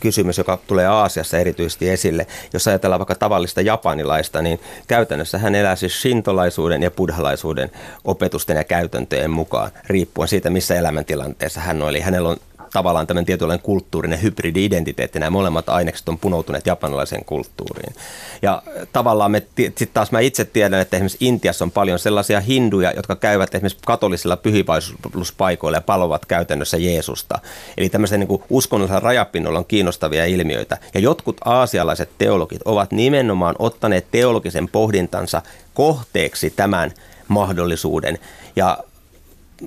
kysymys, 0.00 0.38
joka 0.38 0.58
tulee 0.66 0.86
Aasiassa 0.86 1.38
erityisesti 1.38 1.90
esille. 1.90 2.26
Jos 2.52 2.68
ajatellaan 2.68 2.98
vaikka 2.98 3.14
tavallista 3.14 3.60
japanilaista, 3.60 4.42
niin 4.42 4.60
käytännössä 4.86 5.38
hän 5.38 5.54
elää 5.54 5.76
siis 5.76 6.02
shintolaisuuden 6.02 6.82
ja 6.82 6.90
buddhalaisuuden 6.90 7.70
opetusten 8.04 8.56
ja 8.56 8.64
käytäntöjen 8.64 9.30
mukaan, 9.30 9.70
riippuen 9.86 10.28
siitä, 10.28 10.50
missä 10.50 10.74
elämäntilanteessa 10.74 11.60
hän 11.60 11.82
on. 11.82 11.88
Eli 11.88 12.00
hänellä 12.00 12.28
on 12.28 12.36
tavallaan 12.76 13.06
tämmöinen 13.06 13.26
tietynlainen 13.26 13.64
kulttuurinen 13.64 14.22
hybridi-identiteetti. 14.22 15.18
Nämä 15.18 15.30
molemmat 15.30 15.68
ainekset 15.68 16.08
on 16.08 16.18
punoutuneet 16.18 16.66
japanilaiseen 16.66 17.24
kulttuuriin. 17.24 17.94
Ja 18.42 18.62
tavallaan 18.92 19.30
me, 19.30 19.42
sitten 19.56 19.88
taas 19.94 20.12
mä 20.12 20.20
itse 20.20 20.44
tiedän, 20.44 20.80
että 20.80 20.96
esimerkiksi 20.96 21.24
Intiassa 21.24 21.64
on 21.64 21.70
paljon 21.70 21.98
sellaisia 21.98 22.40
hinduja, 22.40 22.92
jotka 22.96 23.16
käyvät 23.16 23.54
esimerkiksi 23.54 23.82
katolisilla 23.86 24.36
pyhivaisuuspaikoilla 24.36 25.76
ja 25.76 25.80
palovat 25.80 26.26
käytännössä 26.26 26.76
Jeesusta. 26.76 27.38
Eli 27.76 27.88
tämmöisen 27.88 28.20
niin 28.20 28.42
uskonnollisella 28.50 29.00
rajapinnolla 29.00 29.58
on 29.58 29.64
kiinnostavia 29.64 30.24
ilmiöitä. 30.24 30.78
Ja 30.94 31.00
jotkut 31.00 31.36
aasialaiset 31.44 32.10
teologit 32.18 32.62
ovat 32.64 32.92
nimenomaan 32.92 33.54
ottaneet 33.58 34.06
teologisen 34.10 34.68
pohdintansa 34.68 35.42
kohteeksi 35.74 36.50
tämän 36.50 36.90
mahdollisuuden. 37.28 38.18
Ja 38.56 38.78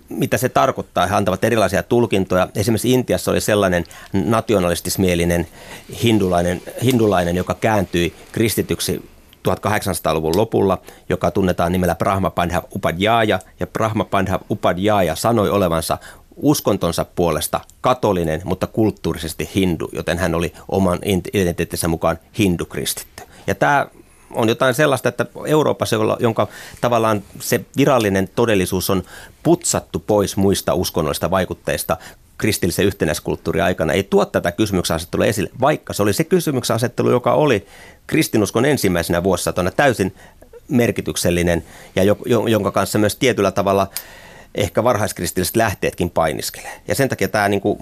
mitä 0.10 0.38
se 0.38 0.50
tarkoittaa. 0.50 1.08
He 1.08 1.16
antavat 1.16 1.44
erilaisia 1.44 1.84
tulkintoja. 1.84 2.48
Esimerkiksi 2.56 2.94
Intiassa 2.94 3.32
oli 3.32 3.42
sellainen 3.42 3.84
nationalistismielinen 4.14 5.48
hindulainen, 6.04 6.62
hindulainen 6.84 7.36
joka 7.36 7.54
kääntyi 7.54 8.14
kristityksi 8.32 9.10
1800-luvun 9.50 10.38
lopulla, 10.38 10.78
joka 11.10 11.32
tunnetaan 11.32 11.72
nimellä 11.72 11.96
Brahma 11.96 12.30
Pandhav 12.30 12.64
Upadhyaya, 12.76 13.40
ja 13.60 13.68
Brahma 13.68 14.04
Pandhav 14.04 14.42
Upadhyaya 14.50 15.16
sanoi 15.16 15.50
olevansa 15.50 15.98
uskontonsa 16.36 17.06
puolesta 17.06 17.60
katolinen, 17.82 18.42
mutta 18.44 18.68
kulttuurisesti 18.68 19.50
hindu, 19.56 19.90
joten 19.92 20.18
hän 20.18 20.36
oli 20.36 20.54
oman 20.68 21.00
identiteettinsä 21.34 21.88
mukaan 21.88 22.20
hindukristitty. 22.38 23.24
Ja 23.48 23.56
tämä 23.56 23.88
on 24.32 24.50
jotain 24.50 24.74
sellaista, 24.74 25.10
että 25.10 25.26
Euroopassa, 25.46 25.96
jonka 26.20 26.48
tavallaan 26.82 27.24
se 27.40 27.62
virallinen 27.78 28.30
todellisuus 28.36 28.90
on 28.90 29.04
putsattu 29.44 30.00
pois 30.00 30.38
muista 30.38 30.74
uskonnollisista 30.74 31.32
vaikutteista 31.32 31.98
kristillisen 32.38 32.86
yhtenäiskulttuurin 32.86 33.64
aikana, 33.64 33.94
ei 33.94 34.04
tuo 34.04 34.26
tätä 34.26 34.52
kysymyksen 34.52 34.96
asettelua 34.96 35.26
esille, 35.26 35.50
vaikka 35.62 35.94
se 35.94 36.04
oli 36.04 36.14
se 36.14 36.24
kysymyksen 36.24 36.76
asettelu, 36.76 37.12
joka 37.12 37.34
oli 37.34 37.68
kristinuskon 38.08 38.66
ensimmäisenä 38.66 39.24
vuosisatona 39.24 39.72
täysin 39.72 40.16
merkityksellinen 40.68 41.64
ja 41.96 42.04
jonka 42.50 42.72
kanssa 42.72 43.00
myös 43.00 43.16
tietyllä 43.16 43.52
tavalla 43.52 43.88
ehkä 44.56 44.84
varhaiskristilliset 44.84 45.56
lähteetkin 45.56 46.10
painiskelee. 46.10 46.82
Ja 46.88 46.96
sen 46.96 47.10
takia 47.10 47.28
tämä, 47.28 47.50
niin 47.50 47.62
kuin, 47.62 47.80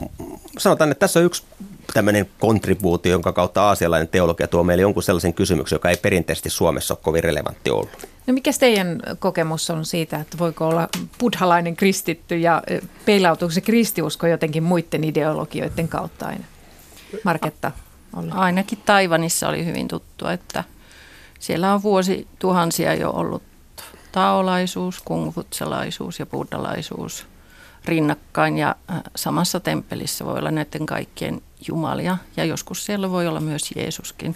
sanotaan, 0.58 0.92
että 0.92 1.00
tässä 1.00 1.20
on 1.20 1.26
yksi 1.26 1.44
tämmöinen 1.94 2.30
kontribuutio, 2.40 3.12
jonka 3.12 3.34
kautta 3.34 3.64
aasialainen 3.64 4.08
teologia 4.08 4.48
tuo 4.48 4.64
meille 4.64 4.82
jonkun 4.82 5.04
sellaisen 5.04 5.34
kysymyksen, 5.34 5.76
joka 5.76 5.90
ei 5.90 5.98
perinteisesti 5.98 6.50
Suomessa 6.50 6.94
ole 6.94 7.00
kovin 7.04 7.24
relevantti 7.24 7.70
ollut. 7.70 8.08
No 8.28 8.34
mikä 8.34 8.52
teidän 8.60 9.00
kokemus 9.20 9.70
on 9.70 9.86
siitä, 9.86 10.20
että 10.20 10.38
voiko 10.38 10.68
olla 10.68 10.90
buddhalainen 11.20 11.76
kristitty 11.76 12.38
ja 12.38 12.64
peilautuuko 13.06 13.52
se 13.52 13.62
kristiusko 13.62 14.28
jotenkin 14.28 14.64
muiden 14.64 15.04
ideologioiden 15.04 15.88
kautta 15.88 16.26
aina? 16.26 16.44
Marketta? 17.24 17.72
Olla. 18.16 18.34
Ainakin 18.34 18.80
Taivanissa 18.86 19.50
oli 19.50 19.66
hyvin 19.66 19.88
tuttu, 19.88 20.28
että 20.28 20.64
siellä 21.40 21.74
on 21.74 21.84
vuosi 21.84 22.28
tuhansia 22.40 22.94
jo 22.94 23.12
ollut 23.12 23.44
taolaisuus, 24.12 25.02
kungfutsalaisuus 25.06 26.20
ja 26.20 26.26
buddhalaisuus 26.26 27.26
rinnakkain 27.86 28.58
ja 28.58 28.76
samassa 29.16 29.60
temppelissä 29.60 30.26
voi 30.26 30.40
olla 30.40 30.52
näiden 30.52 30.86
kaikkien 30.86 31.42
jumalia 31.68 32.18
ja 32.38 32.46
joskus 32.46 32.86
siellä 32.86 33.12
voi 33.12 33.28
olla 33.28 33.40
myös 33.40 33.72
Jeesuskin. 33.76 34.36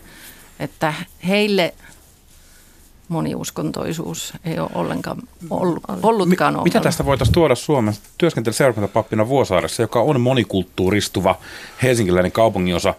Että 0.59 0.93
heille 1.27 1.73
moniuskontoisuus 3.07 4.33
ei 4.45 4.59
ole 4.59 4.69
ollenkaan 4.75 5.17
ollut, 5.49 5.83
ollutkaan 6.03 6.53
Mi- 6.53 6.63
Mitä 6.63 6.79
tästä 6.79 7.05
voitaisiin 7.05 7.33
tuoda 7.33 7.55
Suomeen? 7.55 7.97
Työskentely 8.17 8.53
seurakuntapappina 8.53 9.27
Vuosaaressa, 9.27 9.81
joka 9.81 10.01
on 10.01 10.21
monikulttuuristuva 10.21 11.35
helsinkiläinen 11.83 12.31
kaupunginosa. 12.31 12.93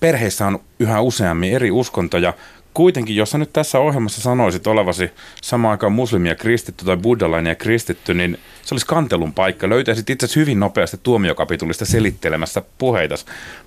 Perheissä 0.00 0.46
on 0.46 0.60
yhä 0.78 1.00
useammin 1.00 1.52
eri 1.52 1.70
uskontoja. 1.70 2.34
Kuitenkin, 2.74 3.16
jos 3.16 3.30
sä 3.30 3.38
nyt 3.38 3.52
tässä 3.52 3.78
ohjelmassa 3.78 4.20
sanoisit 4.20 4.66
olevasi 4.66 5.10
samaan 5.42 5.70
aikaan 5.70 5.92
muslimia 5.92 6.34
kristitty 6.34 6.84
tai 6.84 6.96
buddhalainen 6.96 7.50
ja 7.50 7.54
kristitty, 7.54 8.14
niin 8.14 8.38
se 8.62 8.74
olisi 8.74 8.86
kantelun 8.86 9.32
paikka. 9.32 9.68
Löytäisit 9.68 10.10
itse 10.10 10.26
hyvin 10.36 10.60
nopeasti 10.60 11.00
tuomiokapitulista 11.02 11.84
selittelemässä 11.84 12.62
puheita. 12.78 13.14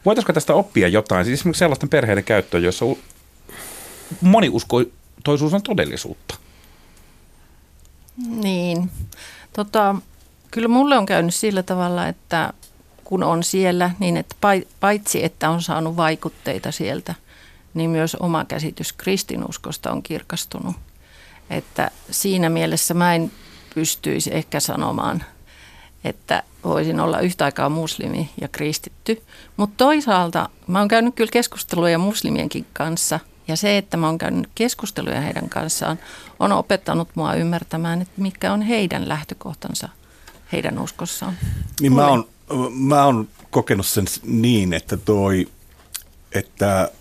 Voitaisiko 0.05 0.33
tästä 0.33 0.53
oppia 0.53 0.87
jotain? 0.87 1.25
Siis 1.25 1.39
esimerkiksi 1.39 1.59
sellaisten 1.59 1.89
perheiden 1.89 2.23
käyttöön, 2.23 2.63
jossa 2.63 2.85
moniuskoisuus 4.21 5.53
on 5.53 5.63
todellisuutta. 5.63 6.35
Niin. 8.27 8.91
Tota, 9.53 9.95
kyllä 10.51 10.67
mulle 10.67 10.97
on 10.97 11.05
käynyt 11.05 11.35
sillä 11.35 11.63
tavalla, 11.63 12.07
että 12.07 12.53
kun 13.03 13.23
on 13.23 13.43
siellä, 13.43 13.91
niin 13.99 14.17
että 14.17 14.35
paitsi 14.79 15.23
että 15.23 15.49
on 15.49 15.61
saanut 15.61 15.97
vaikutteita 15.97 16.71
sieltä, 16.71 17.15
niin 17.73 17.89
myös 17.89 18.15
oma 18.15 18.45
käsitys 18.45 18.93
kristinuskosta 18.93 19.91
on 19.91 20.03
kirkastunut. 20.03 20.75
Että 21.49 21.91
siinä 22.11 22.49
mielessä 22.49 22.93
mä 22.93 23.15
en 23.15 23.31
pystyisi 23.75 24.35
ehkä 24.35 24.59
sanomaan, 24.59 25.23
että 26.03 26.43
voisin 26.63 26.99
olla 26.99 27.19
yhtä 27.19 27.45
aikaa 27.45 27.69
muslimi 27.69 28.29
ja 28.41 28.47
kristitty. 28.47 29.21
Mutta 29.57 29.75
toisaalta 29.77 30.49
mä 30.67 30.79
oon 30.79 30.87
käynyt 30.87 31.15
kyllä 31.15 31.31
keskusteluja 31.31 31.97
muslimienkin 31.97 32.65
kanssa– 32.73 33.19
ja 33.51 33.55
se, 33.57 33.77
että 33.77 33.97
mä 33.97 34.07
oon 34.07 34.17
käynyt 34.17 34.49
keskusteluja 34.55 35.21
heidän 35.21 35.49
kanssaan, 35.49 35.99
on 36.39 36.51
opettanut 36.51 37.09
mua 37.15 37.33
ymmärtämään, 37.33 38.01
että 38.01 38.21
mikä 38.21 38.53
on 38.53 38.61
heidän 38.61 39.09
lähtökohtansa 39.09 39.89
heidän 40.51 40.79
uskossaan. 40.79 41.37
Niin 41.81 41.93
mä 41.93 42.07
oon, 42.07 42.27
mä 42.73 43.05
oon 43.05 43.27
kokenut 43.49 43.85
sen 43.85 44.05
niin, 44.23 44.73
että 44.73 44.97
toi, 44.97 45.47
että 46.31 46.91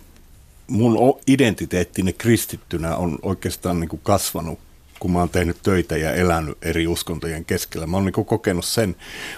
mun 0.71 1.19
identiteettini 1.27 2.13
kristittynä 2.13 2.97
on 2.97 3.19
oikeastaan 3.23 3.81
niin 3.81 3.89
kuin 3.89 4.01
kasvanut, 4.03 4.59
kun 5.01 5.13
mä 5.13 5.19
oon 5.19 5.29
tehnyt 5.29 5.57
töitä 5.63 5.97
ja 5.97 6.15
elänyt 6.15 6.59
eri 6.63 6.87
uskontojen 6.87 7.45
keskellä. 7.45 7.87
Mä 7.87 7.97
oon 7.97 8.05
niin 8.05 8.27
kokenut 8.27 8.65
sen. 8.65 8.97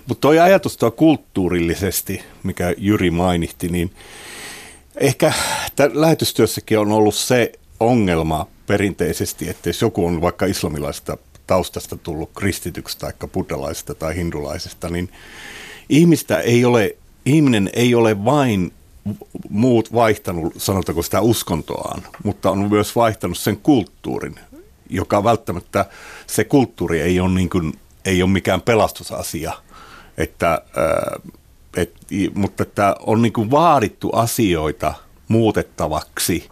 Mutta 0.08 0.20
toi 0.20 0.38
ajatus 0.38 0.76
tuo 0.76 0.90
kulttuurillisesti, 0.90 2.22
mikä 2.42 2.74
Jyri 2.78 3.10
mainitsi, 3.10 3.68
niin 3.68 3.90
Ehkä 4.96 5.32
lähetystyössäkin 5.92 6.78
on 6.78 6.92
ollut 6.92 7.14
se 7.14 7.52
ongelma 7.80 8.46
perinteisesti, 8.66 9.48
että 9.48 9.68
jos 9.68 9.82
joku 9.82 10.06
on 10.06 10.20
vaikka 10.20 10.46
islamilaista 10.46 11.18
taustasta 11.46 11.96
tullut 11.96 12.30
kristityksi 12.36 12.98
tai 12.98 13.12
buddhalaisesta 13.32 13.94
tai 13.94 14.16
hindulaisesta, 14.16 14.88
niin 14.88 15.08
ihmistä 15.88 16.38
ei 16.38 16.64
ole, 16.64 16.96
ihminen 17.24 17.70
ei 17.72 17.94
ole 17.94 18.24
vain 18.24 18.72
muut 19.48 19.92
vaihtanut, 19.92 20.52
sanotaanko 20.56 21.02
sitä 21.02 21.20
uskontoaan, 21.20 22.02
mutta 22.24 22.50
on 22.50 22.70
myös 22.70 22.96
vaihtanut 22.96 23.38
sen 23.38 23.56
kulttuurin, 23.56 24.34
joka 24.90 25.24
välttämättä 25.24 25.86
se 26.26 26.44
kulttuuri 26.44 27.00
ei 27.00 27.20
ole, 27.20 27.30
niin 27.30 27.50
kuin, 27.50 27.72
ei 28.04 28.22
ole 28.22 28.30
mikään 28.30 28.60
pelastusasia, 28.60 29.52
että 30.18 30.62
et, 31.76 31.94
mutta 32.34 32.62
että 32.62 32.96
on 33.00 33.22
niin 33.22 33.32
kuin 33.32 33.50
vaadittu 33.50 34.10
asioita 34.10 34.94
muutettavaksi, 35.28 36.48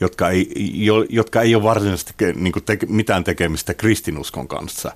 jotka 0.00 0.30
ei, 0.30 0.52
jo, 0.74 1.06
jotka 1.08 1.42
ei 1.42 1.54
ole 1.54 1.62
varsinaisesti 1.62 2.14
niin 2.34 2.52
kuin 2.52 2.64
teke, 2.64 2.86
mitään 2.86 3.24
tekemistä 3.24 3.74
kristinuskon 3.74 4.48
kanssa. 4.48 4.92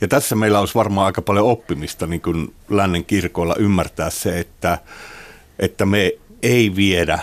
Ja 0.00 0.08
tässä 0.08 0.36
meillä 0.36 0.60
olisi 0.60 0.74
varmaan 0.74 1.06
aika 1.06 1.22
paljon 1.22 1.46
oppimista 1.46 2.06
niin 2.06 2.20
kuin 2.20 2.54
lännen 2.68 3.04
kirkoilla 3.04 3.54
ymmärtää 3.58 4.10
se, 4.10 4.38
että, 4.38 4.78
että 5.58 5.86
me 5.86 6.12
ei 6.46 6.76
viedä 6.76 7.18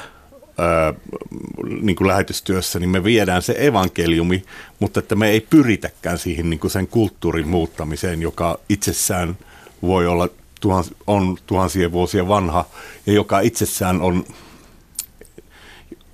niin 1.81 1.95
kuin 1.95 2.07
lähetystyössä, 2.07 2.79
niin 2.79 2.89
me 2.89 3.03
viedään 3.03 3.41
se 3.41 3.55
evankeliumi, 3.57 4.43
mutta 4.79 4.99
että 4.99 5.15
me 5.15 5.29
ei 5.29 5.41
pyritäkään 5.41 6.17
siihen 6.17 6.49
niin 6.49 6.59
kuin 6.59 6.71
sen 6.71 6.87
kulttuurin 6.87 7.47
muuttamiseen, 7.47 8.21
joka 8.21 8.59
itsessään 8.69 9.37
voi 9.81 10.07
olla 10.07 10.29
tuhans, 10.59 10.93
on 11.07 11.37
tuhansien 11.47 11.91
vuosien 11.91 12.27
vanha 12.27 12.65
ja 13.05 13.13
joka 13.13 13.39
itsessään 13.39 14.01
on, 14.01 14.25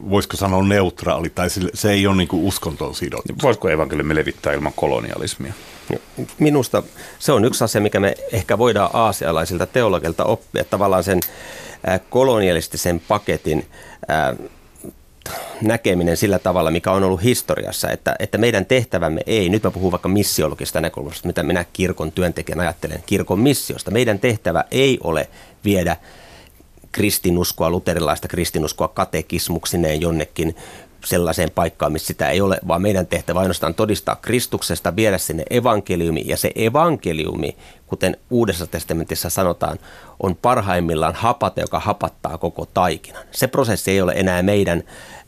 voisiko 0.09 0.37
sanoa 0.37 0.63
neutraali, 0.63 1.29
tai 1.29 1.47
se 1.73 1.91
ei 1.91 2.07
ole 2.07 2.15
niin 2.15 2.27
kuin 2.27 2.43
uskontoon 2.43 2.95
sidottu. 2.95 3.33
Voisiko 3.43 3.69
evankeliumi 3.69 4.15
levittää 4.15 4.53
ilman 4.53 4.73
kolonialismia? 4.75 5.53
Minusta 6.39 6.83
se 7.19 7.31
on 7.31 7.45
yksi 7.45 7.63
asia, 7.63 7.81
mikä 7.81 7.99
me 7.99 8.15
ehkä 8.31 8.57
voidaan 8.57 8.89
aasialaisilta 8.93 9.65
teologilta 9.65 10.25
oppia, 10.25 10.63
tavallaan 10.63 11.03
sen 11.03 11.19
kolonialistisen 12.09 13.01
paketin 13.07 13.65
näkeminen 15.61 16.17
sillä 16.17 16.39
tavalla, 16.39 16.71
mikä 16.71 16.91
on 16.91 17.03
ollut 17.03 17.23
historiassa, 17.23 17.89
että, 17.89 18.15
että 18.19 18.37
meidän 18.37 18.65
tehtävämme 18.65 19.21
ei, 19.25 19.49
nyt 19.49 19.63
mä 19.63 19.71
puhun 19.71 19.91
vaikka 19.91 20.09
missiologista 20.09 20.81
näkökulmasta, 20.81 21.27
mitä 21.27 21.43
minä 21.43 21.65
kirkon 21.73 22.11
työntekijän 22.11 22.59
ajattelen, 22.59 23.03
kirkon 23.05 23.39
missiosta. 23.39 23.91
Meidän 23.91 24.19
tehtävä 24.19 24.63
ei 24.71 24.97
ole 25.03 25.29
viedä 25.65 25.97
kristinuskoa, 26.91 27.69
luterilaista 27.69 28.27
kristinuskoa 28.27 28.87
katekismuksineen 28.87 30.01
jonnekin 30.01 30.55
sellaiseen 31.05 31.51
paikkaan, 31.51 31.91
missä 31.91 32.07
sitä 32.07 32.29
ei 32.29 32.41
ole, 32.41 32.59
vaan 32.67 32.81
meidän 32.81 33.07
tehtävä 33.07 33.39
ainoastaan 33.39 33.75
todistaa 33.75 34.15
Kristuksesta, 34.15 34.95
viedä 34.95 35.17
sinne 35.17 35.43
evankeliumi. 35.49 36.23
Ja 36.25 36.37
se 36.37 36.51
evankeliumi, 36.55 37.57
kuten 37.89 38.17
Uudessa 38.29 38.67
testamentissa 38.67 39.29
sanotaan, 39.29 39.79
on 40.19 40.35
parhaimmillaan 40.35 41.15
hapate, 41.15 41.61
joka 41.61 41.79
hapattaa 41.79 42.37
koko 42.37 42.65
taikinan. 42.65 43.23
Se 43.31 43.47
prosessi 43.47 43.91
ei 43.91 44.01
ole 44.01 44.13
enää 44.15 44.43
meidän 44.43 44.83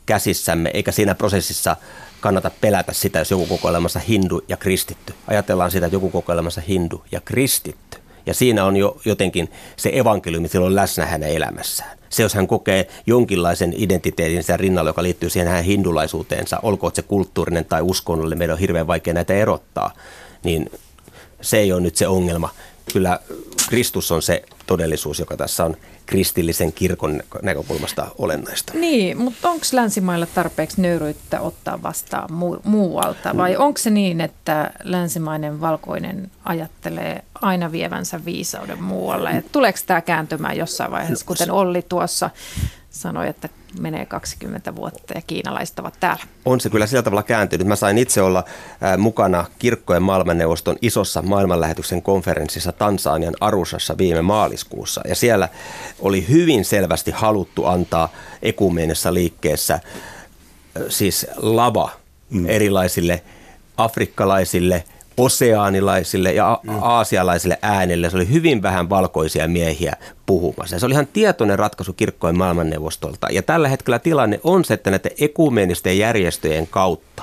käsissämme, 0.06 0.70
eikä 0.74 0.92
siinä 0.92 1.14
prosessissa 1.14 1.76
kannata 2.20 2.50
pelätä 2.60 2.92
sitä, 2.92 3.18
jos 3.18 3.30
joku 3.30 3.46
kokoelmassa 3.46 3.98
hindu 3.98 4.44
ja 4.48 4.56
kristitty. 4.56 5.14
Ajatellaan 5.28 5.70
sitä, 5.70 5.86
että 5.86 5.96
joku 5.96 6.10
kokoelmassa 6.10 6.60
hindu 6.60 7.04
ja 7.12 7.20
kristitty. 7.20 7.98
Ja 8.26 8.34
siinä 8.34 8.64
on 8.64 8.76
jo 8.76 9.00
jotenkin 9.04 9.50
se 9.76 9.90
evankeliumi 9.94 10.48
silloin 10.48 10.74
läsnä 10.74 11.06
hänen 11.06 11.30
elämässään. 11.30 11.98
Se, 12.08 12.22
jos 12.22 12.34
hän 12.34 12.46
kokee 12.46 12.88
jonkinlaisen 13.06 13.74
identiteetin 13.76 14.42
sen 14.42 14.60
rinnalla, 14.60 14.90
joka 14.90 15.02
liittyy 15.02 15.30
siihen 15.30 15.48
hänen 15.48 15.64
hindulaisuuteensa, 15.64 16.58
olkoon 16.62 16.94
se 16.94 17.02
kulttuurinen 17.02 17.64
tai 17.64 17.82
uskonnollinen, 17.82 18.38
meidän 18.38 18.54
on 18.54 18.60
hirveän 18.60 18.86
vaikea 18.86 19.14
näitä 19.14 19.34
erottaa, 19.34 19.92
niin 20.44 20.70
se 21.42 21.58
ei 21.58 21.72
ole 21.72 21.80
nyt 21.80 21.96
se 21.96 22.08
ongelma. 22.08 22.48
Kyllä 22.92 23.20
Kristus 23.68 24.12
on 24.12 24.22
se 24.22 24.42
todellisuus, 24.66 25.18
joka 25.18 25.36
tässä 25.36 25.64
on 25.64 25.76
kristillisen 26.06 26.72
kirkon 26.72 27.22
näkökulmasta 27.42 28.06
olennaista. 28.18 28.72
Niin, 28.74 29.18
mutta 29.18 29.50
onko 29.50 29.66
länsimailla 29.72 30.26
tarpeeksi 30.26 30.80
nöyryyttä 30.80 31.40
ottaa 31.40 31.82
vastaan 31.82 32.30
mu- 32.30 32.60
muualta 32.64 33.36
vai 33.36 33.56
onko 33.56 33.78
se 33.78 33.90
niin, 33.90 34.20
että 34.20 34.70
länsimainen 34.82 35.60
valkoinen 35.60 36.30
ajattelee 36.44 37.24
aina 37.34 37.72
vievänsä 37.72 38.24
viisauden 38.24 38.82
muualle? 38.82 39.30
Et 39.30 39.52
tuleeko 39.52 39.78
tämä 39.86 40.00
kääntymään 40.00 40.56
jossain 40.56 40.90
vaiheessa, 40.90 41.26
kuten 41.26 41.50
Olli 41.50 41.82
tuossa 41.82 42.30
sanoi, 42.92 43.28
että 43.28 43.48
menee 43.80 44.06
20 44.06 44.76
vuotta 44.76 45.14
ja 45.14 45.22
kiinalaiset 45.26 45.78
ovat 45.78 45.94
täällä. 46.00 46.22
On 46.44 46.60
se 46.60 46.70
kyllä 46.70 46.86
sillä 46.86 47.02
tavalla 47.02 47.22
kääntynyt. 47.22 47.66
Mä 47.66 47.76
sain 47.76 47.98
itse 47.98 48.22
olla 48.22 48.44
mukana 48.98 49.44
kirkkojen 49.58 50.02
maailmanneuvoston 50.02 50.76
isossa 50.82 51.22
maailmanlähetyksen 51.22 52.02
konferenssissa 52.02 52.72
Tansanian 52.72 53.34
Arusassa 53.40 53.98
viime 53.98 54.22
maaliskuussa. 54.22 55.00
Ja 55.08 55.14
siellä 55.14 55.48
oli 56.00 56.28
hyvin 56.28 56.64
selvästi 56.64 57.10
haluttu 57.10 57.64
antaa 57.64 58.12
ekumeenissa 58.42 59.14
liikkeessä 59.14 59.80
siis 60.88 61.26
lava 61.36 61.90
mm. 62.30 62.48
erilaisille 62.48 63.22
afrikkalaisille, 63.76 64.84
oseaanilaisille 65.22 66.32
ja 66.32 66.60
mm. 66.62 66.82
aasialaisille 66.82 67.58
äänille. 67.62 68.10
Se 68.10 68.16
oli 68.16 68.30
hyvin 68.30 68.62
vähän 68.62 68.90
valkoisia 68.90 69.48
miehiä 69.48 69.96
puhumassa. 70.26 70.78
Se 70.78 70.86
oli 70.86 70.94
ihan 70.94 71.08
tietoinen 71.12 71.58
ratkaisu 71.58 71.92
kirkkojen 71.92 72.38
maailmanneuvostolta. 72.38 73.26
Ja 73.30 73.42
tällä 73.42 73.68
hetkellä 73.68 73.98
tilanne 73.98 74.40
on 74.44 74.64
se, 74.64 74.74
että 74.74 74.90
näiden 74.90 75.12
ekumeenisten 75.18 75.98
järjestöjen 75.98 76.66
kautta 76.66 77.22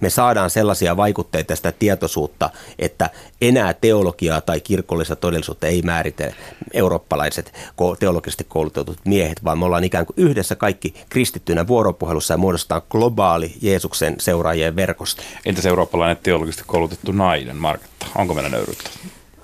me 0.00 0.10
saadaan 0.10 0.50
sellaisia 0.50 0.96
vaikutteita 0.96 1.56
sitä 1.56 1.72
tietoisuutta, 1.72 2.50
että 2.78 3.10
enää 3.40 3.74
teologiaa 3.74 4.40
tai 4.40 4.60
kirkollista 4.60 5.16
todellisuutta 5.16 5.66
ei 5.66 5.82
määritä 5.82 6.32
eurooppalaiset 6.72 7.52
teologisesti 7.98 8.44
koulutetut 8.44 8.98
miehet, 9.04 9.44
vaan 9.44 9.58
me 9.58 9.64
ollaan 9.64 9.84
ikään 9.84 10.06
kuin 10.06 10.14
yhdessä 10.16 10.56
kaikki 10.56 10.94
kristittynä 11.08 11.66
vuoropuhelussa 11.66 12.34
ja 12.34 12.38
muodostetaan 12.38 12.82
globaali 12.90 13.54
Jeesuksen 13.60 14.14
seuraajien 14.18 14.76
verkosto. 14.76 15.22
Entäs 15.46 15.66
eurooppalainen 15.66 16.16
teologisesti 16.22 16.64
koulutettu 16.66 17.12
nainen, 17.12 17.56
Marketta? 17.56 18.06
Onko 18.14 18.34
meillä 18.34 18.50
nöyryyttä? 18.50 18.90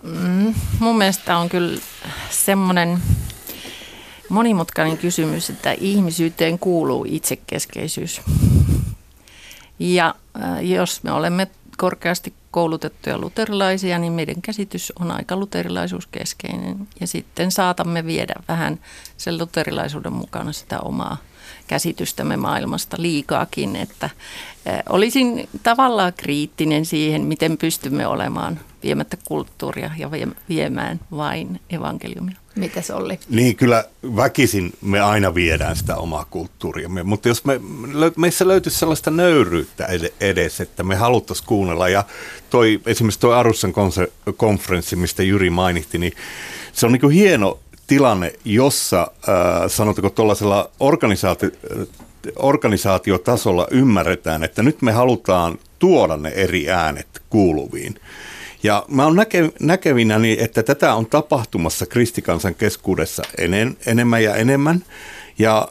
Mm, 0.03 0.55
mun 0.79 0.99
mielestä 0.99 1.39
on 1.39 1.49
kyllä 1.49 1.81
semmoinen 2.31 2.99
monimutkainen 4.29 4.99
kysymys, 4.99 5.51
että 5.51 5.73
ihmisyyteen 5.81 6.59
kuuluu 6.59 7.07
itsekeskeisyys. 7.09 8.21
Ja 9.79 10.15
äh, 10.43 10.65
jos 10.65 11.03
me 11.03 11.13
olemme 11.13 11.47
korkeasti 11.77 12.35
koulutettuja 12.51 13.19
luterilaisia, 13.19 13.99
niin 13.99 14.13
meidän 14.13 14.43
käsitys 14.43 14.93
on 15.01 15.11
aika 15.11 15.37
luterilaisuuskeskeinen. 15.37 16.89
Ja 17.01 17.07
sitten 17.07 17.51
saatamme 17.51 18.07
viedä 18.07 18.35
vähän 18.49 18.81
sen 19.17 19.39
luterilaisuuden 19.39 20.13
mukana 20.13 20.53
sitä 20.53 20.81
omaa 20.81 21.17
käsitystämme 21.67 22.37
maailmasta 22.37 22.97
liikaakin, 23.01 23.77
että 23.77 24.11
olisin 24.89 25.49
tavallaan 25.63 26.13
kriittinen 26.17 26.87
siihen, 26.87 27.23
miten 27.23 27.59
pystymme 27.59 28.07
olemaan 28.07 28.61
viemättä 28.83 29.17
kulttuuria 29.25 29.91
ja 29.99 30.11
viemään 30.49 31.01
vain 31.11 31.61
evankeliumia. 31.71 32.37
Mitä 32.57 32.83
se 32.83 32.95
oli? 32.95 33.19
Niin, 33.29 33.57
kyllä 33.57 33.85
väkisin 34.17 34.73
me 34.81 35.01
aina 35.01 35.35
viedään 35.35 35.77
sitä 35.77 35.97
omaa 35.97 36.27
kulttuuriamme, 36.31 37.03
mutta 37.03 37.29
jos 37.29 37.45
me, 37.45 37.61
meissä 38.17 38.49
löytyisi 38.49 38.79
sellaista 38.79 39.11
nöyryyttä 39.11 39.89
edes, 40.21 40.61
että 40.61 40.83
me 40.83 40.95
haluttaisiin 40.97 41.47
kuunnella, 41.47 41.89
ja 41.89 42.05
toi, 42.51 42.81
esimerkiksi 42.87 43.21
tuo 43.21 43.33
Arussan 43.33 43.73
konferenssi, 44.37 44.97
mistä 44.97 45.23
Jyri 45.23 45.51
mainitti, 45.51 45.99
niin 45.99 46.13
se 46.73 46.87
on 46.87 46.93
niin 46.93 47.11
hieno 47.11 47.59
tilanne, 47.87 48.33
jossa 48.45 49.01
äh, 49.03 49.37
sanotaanko 49.69 50.11
tuollaisella 50.11 50.71
organisaatio, 50.81 51.51
organisaatiotasolla 52.37 53.67
ymmärretään, 53.71 54.45
että 54.45 54.63
nyt 54.63 54.83
me 54.83 54.93
halutaan 54.93 55.59
tuoda 55.79 56.17
ne 56.17 56.29
eri 56.29 56.71
äänet 56.71 57.23
kuuluviin. 57.31 58.01
Ja 58.63 58.85
mä 58.89 59.05
oon 59.05 59.17
näke, 59.17 59.51
näkevinäni, 59.61 60.37
että 60.41 60.63
tätä 60.63 60.95
on 60.95 61.07
tapahtumassa 61.07 61.87
kristikansan 61.87 62.55
keskuudessa 62.55 63.23
enen, 63.39 63.77
enemmän 63.87 64.23
ja 64.23 64.35
enemmän. 64.35 64.85
Ja, 65.39 65.69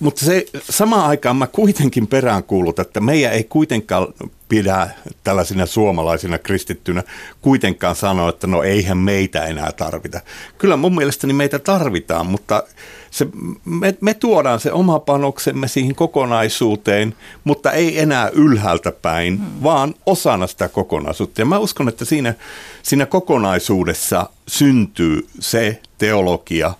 mutta 0.00 0.24
se, 0.24 0.46
samaan 0.70 1.08
aikaan 1.08 1.36
mä 1.36 1.46
kuitenkin 1.46 2.06
peräänkuulutan, 2.06 2.86
että 2.86 3.00
meidän 3.00 3.32
ei 3.32 3.44
kuitenkaan 3.44 4.06
pidä 4.48 4.90
tällaisina 5.24 5.66
suomalaisina 5.66 6.38
kristittynä 6.38 7.02
kuitenkaan 7.40 7.96
sanoa, 7.96 8.28
että 8.28 8.46
no 8.46 8.62
eihän 8.62 8.98
meitä 8.98 9.44
enää 9.44 9.72
tarvita. 9.72 10.20
Kyllä 10.58 10.76
mun 10.76 10.94
mielestäni 10.94 11.32
meitä 11.32 11.58
tarvitaan, 11.58 12.26
mutta 12.26 12.62
se, 13.10 13.26
me, 13.64 13.94
me 14.00 14.14
tuodaan 14.14 14.60
se 14.60 14.72
oma 14.72 14.98
panoksemme 14.98 15.68
siihen 15.68 15.94
kokonaisuuteen, 15.94 17.14
mutta 17.44 17.72
ei 17.72 17.98
enää 17.98 18.28
ylhäältä 18.28 18.92
päin, 18.92 19.38
hmm. 19.38 19.62
vaan 19.62 19.94
osana 20.06 20.46
sitä 20.46 20.68
kokonaisuutta. 20.68 21.40
Ja 21.40 21.44
mä 21.44 21.58
uskon, 21.58 21.88
että 21.88 22.04
siinä, 22.04 22.34
siinä 22.82 23.06
kokonaisuudessa 23.06 24.28
syntyy 24.48 25.26
se 25.40 25.80
teologia 25.98 26.74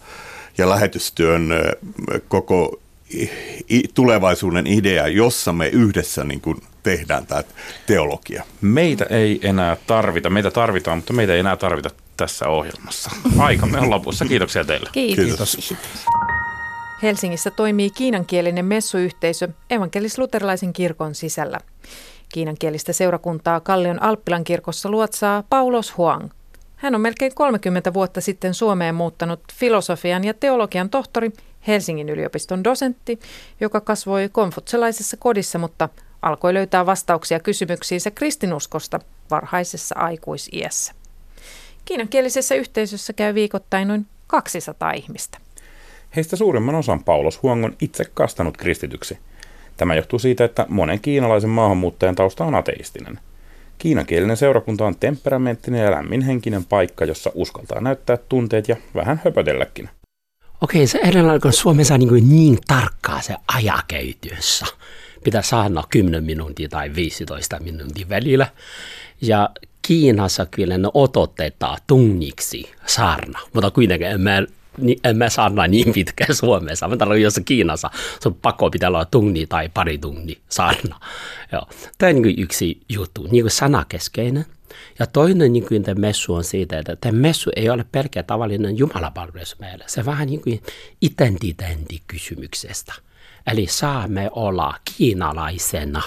ja 0.59 0.68
lähetystyön 0.68 1.48
koko 2.28 2.82
tulevaisuuden 3.94 4.66
idea, 4.66 5.08
jossa 5.08 5.52
me 5.52 5.68
yhdessä 5.68 6.24
niin 6.24 6.40
kuin 6.40 6.56
tehdään 6.82 7.26
tämä 7.26 7.42
teologia. 7.86 8.44
Meitä 8.60 9.06
ei 9.10 9.40
enää 9.42 9.76
tarvita, 9.86 10.30
meitä 10.30 10.50
tarvitaan, 10.50 10.98
mutta 10.98 11.12
meitä 11.12 11.32
ei 11.32 11.40
enää 11.40 11.56
tarvita 11.56 11.90
tässä 12.16 12.48
ohjelmassa. 12.48 13.10
Aikamme 13.38 13.78
on 13.78 13.90
lopussa. 13.90 14.24
Kiitoksia 14.24 14.64
teille. 14.64 14.88
Kiitos. 14.92 15.56
Kiitos. 15.56 16.06
Helsingissä 17.02 17.50
toimii 17.50 17.90
kiinankielinen 17.90 18.64
messuyhteisö 18.64 19.48
evankelis-luterilaisen 19.70 20.72
kirkon 20.72 21.14
sisällä. 21.14 21.60
Kiinankielistä 22.32 22.92
seurakuntaa 22.92 23.60
Kallion 23.60 24.02
Alppilan 24.02 24.44
kirkossa 24.44 24.90
luotsaa 24.90 25.44
Paulos 25.50 25.96
Huang. 25.96 26.30
Hän 26.76 26.94
on 26.94 27.00
melkein 27.00 27.34
30 27.34 27.94
vuotta 27.94 28.20
sitten 28.20 28.54
Suomeen 28.54 28.94
muuttanut 28.94 29.40
filosofian 29.54 30.24
ja 30.24 30.34
teologian 30.34 30.90
tohtori, 30.90 31.30
Helsingin 31.66 32.08
yliopiston 32.08 32.64
dosentti, 32.64 33.20
joka 33.60 33.80
kasvoi 33.80 34.28
konfutselaisessa 34.32 35.16
kodissa, 35.16 35.58
mutta 35.58 35.88
alkoi 36.22 36.54
löytää 36.54 36.86
vastauksia 36.86 37.40
kysymyksiinsä 37.40 38.10
kristinuskosta 38.10 39.00
varhaisessa 39.30 39.94
aikuisiässä. 39.98 40.92
Kiinankielisessä 41.84 42.54
yhteisössä 42.54 43.12
käy 43.12 43.34
viikoittain 43.34 43.88
noin 43.88 44.06
200 44.26 44.92
ihmistä. 44.92 45.38
Heistä 46.16 46.36
suurimman 46.36 46.74
osan 46.74 47.04
Paulos 47.04 47.42
Huang 47.42 47.64
on 47.64 47.76
itse 47.80 48.04
kastanut 48.14 48.56
kristityksi. 48.56 49.18
Tämä 49.76 49.94
johtuu 49.94 50.18
siitä, 50.18 50.44
että 50.44 50.66
monen 50.68 51.00
kiinalaisen 51.00 51.50
maahanmuuttajan 51.50 52.14
tausta 52.14 52.44
on 52.44 52.54
ateistinen. 52.54 53.18
Kiinankielinen 53.78 54.36
seurakunta 54.36 54.86
on 54.86 54.96
temperamenttinen 54.96 55.84
ja 55.84 55.90
lämminhenkinen 55.90 56.64
paikka, 56.64 57.04
jossa 57.04 57.32
uskaltaa 57.34 57.80
näyttää 57.80 58.16
tunteet 58.16 58.68
ja 58.68 58.76
vähän 58.94 59.20
höpötelläkin. 59.24 59.88
Okei, 60.62 60.86
se 60.86 60.98
edellä 60.98 61.32
on 61.32 61.52
Suomessa 61.52 61.98
niin, 61.98 62.08
kuin 62.08 62.28
niin 62.28 62.58
tarkkaa 62.66 63.22
se 63.22 63.36
ajakäytössä. 63.54 64.66
Pitää 65.24 65.42
saada 65.42 65.84
10 65.90 66.24
minuuttia 66.24 66.68
tai 66.68 66.94
15 66.94 67.58
minuuttia 67.60 68.08
välillä. 68.08 68.46
Ja 69.20 69.50
Kiinassa 69.82 70.46
kyllä 70.46 70.78
ne 70.78 70.88
odotetaan 70.94 71.78
tunniksi 71.86 72.70
saarna, 72.86 73.40
mutta 73.52 73.70
kuitenkin 73.70 74.08
en 74.08 74.20
mä, 74.20 74.42
niin, 74.78 75.00
en 75.04 75.16
mä 75.16 75.28
saarna 75.28 75.66
niin 75.66 75.92
pitkään 75.92 76.34
Suomessa. 76.34 76.88
Mä 76.88 76.96
tarkoitan, 76.96 77.22
jos 77.22 77.40
Kiinassa 77.44 77.90
se 78.20 78.28
on 78.28 78.34
pakko 78.34 78.70
pitää 78.70 78.88
olla 78.88 79.04
tunni 79.04 79.46
tai 79.46 79.68
pari 79.74 79.98
tunni 79.98 80.38
saarna. 80.48 81.00
Joo. 81.52 81.66
Tämä 81.98 82.10
on 82.10 82.22
niin 82.22 82.42
yksi 82.42 82.80
juttu, 82.88 83.28
niin 83.30 83.44
kuin 83.44 83.50
sanakeskeinen. 83.50 84.46
Ja 84.99 85.07
toinen 85.07 85.53
niin 85.53 85.68
kuin 85.68 85.85
messu 85.95 86.35
on 86.35 86.45
siitä, 86.45 86.79
että 86.79 86.97
tämä 86.97 87.18
messu 87.18 87.51
ei 87.57 87.70
ole 87.70 87.85
pelkkä 87.93 88.23
tavallinen 88.23 88.79
jumalapalvelus 88.79 89.59
meille. 89.59 89.85
Se 89.87 90.05
vähän 90.05 90.27
niin 90.27 90.43
kuin 90.43 90.62
identiteettikysymyksestä. 91.03 92.95
Eli 93.47 93.66
saamme 93.66 94.31
olla 94.33 94.75
kiinalaisena 94.97 96.03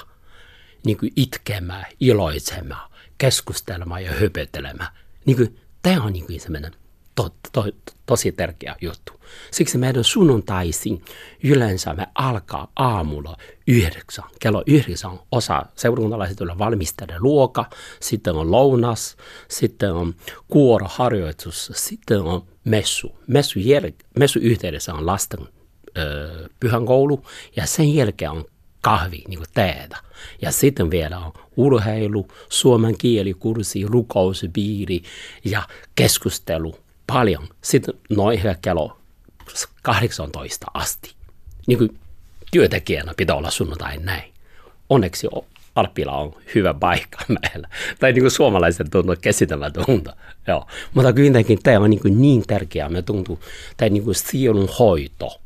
niin 0.86 0.98
kuin 0.98 1.12
itkemään, 1.16 1.86
iloitsemaan 2.00 2.92
keskustelemaan 3.18 4.04
ja 4.04 4.12
höpöttelemään. 4.12 4.90
Niin 5.26 5.38
kuin, 5.38 5.60
tämä 5.82 6.04
on 6.04 6.14
niin 6.14 6.26
kuin 6.26 6.40
semmoinen 6.40 6.72
to, 7.16 7.30
to, 7.52 7.66
tosi 8.06 8.32
tärkeä 8.32 8.76
juttu. 8.82 9.14
Siksi 9.52 9.78
meidän 9.78 10.04
sunnuntaisin 10.04 11.06
yleensä 11.44 11.94
me 11.94 12.08
alkaa 12.16 12.72
aamulla 12.76 13.38
yhdeksän. 13.68 14.26
Kello 14.40 14.64
yhdeksän 14.68 15.20
osa 15.32 15.66
seurakuntalaiset 15.76 16.38
tulee 16.38 16.58
valmistella 16.58 17.16
luoka, 17.20 17.70
sitten 18.00 18.36
on 18.36 18.52
lounas, 18.52 19.18
sitten 19.48 19.94
on 19.94 20.14
kuoroharjoitus, 20.48 21.72
sitten 21.76 22.22
on 22.22 22.48
messu. 22.64 23.20
Messu, 23.28 23.60
jäl- 23.60 24.06
messu 24.20 24.40
yhteydessä 24.40 24.94
on 24.94 25.06
lasten 25.06 25.40
ö, 25.98 26.50
pyhänkoulu 26.60 27.24
ja 27.56 27.66
sen 27.66 27.96
jälkeen 27.96 28.32
on 28.32 28.46
kahvi, 28.82 29.24
niin 29.28 29.40
kuin 29.40 29.50
teetä. 29.54 29.98
Ja 30.42 30.52
sitten 30.52 30.92
vielä 30.92 31.20
on 31.20 31.34
urheilu, 31.58 32.28
suomen 32.50 32.98
kielikurssi, 32.98 33.86
rukouspiiri 33.86 35.02
ja 35.46 35.64
keskustelu 35.96 36.85
paljon. 37.08 37.48
Sitten 37.62 37.96
noin 38.10 38.42
kello 38.62 38.98
18 39.82 40.66
asti. 40.74 41.14
Niin 41.68 41.78
kuin 41.78 42.00
työntekijänä 42.52 43.14
pitää 43.18 43.36
olla 43.36 43.52
sunnuntai 43.52 43.98
näin. 43.98 44.34
Onneksi 44.90 45.28
Alppila 45.76 46.18
on 46.18 46.36
hyvä 46.56 46.74
paikka 46.74 47.18
meillä. 47.42 47.68
Tai 48.00 48.14
niin 48.14 48.24
kuin 48.24 48.32
suomalaiset 48.32 48.88
tuntuu 48.92 49.16
käsittämätöntä. 49.22 50.16
Joo. 50.48 50.68
Mutta 50.94 51.14
kuitenkin 51.14 51.60
tämä 51.64 51.80
on 51.80 51.90
niin, 51.90 52.22
niin 52.22 52.44
tärkeää. 52.48 52.90
Me 52.90 53.02
tuntuu, 53.02 53.40
tämä 53.78 53.90
niin 53.90 54.04
kuin 54.04 54.16
sielun 54.16 54.70
hoito 54.80 55.42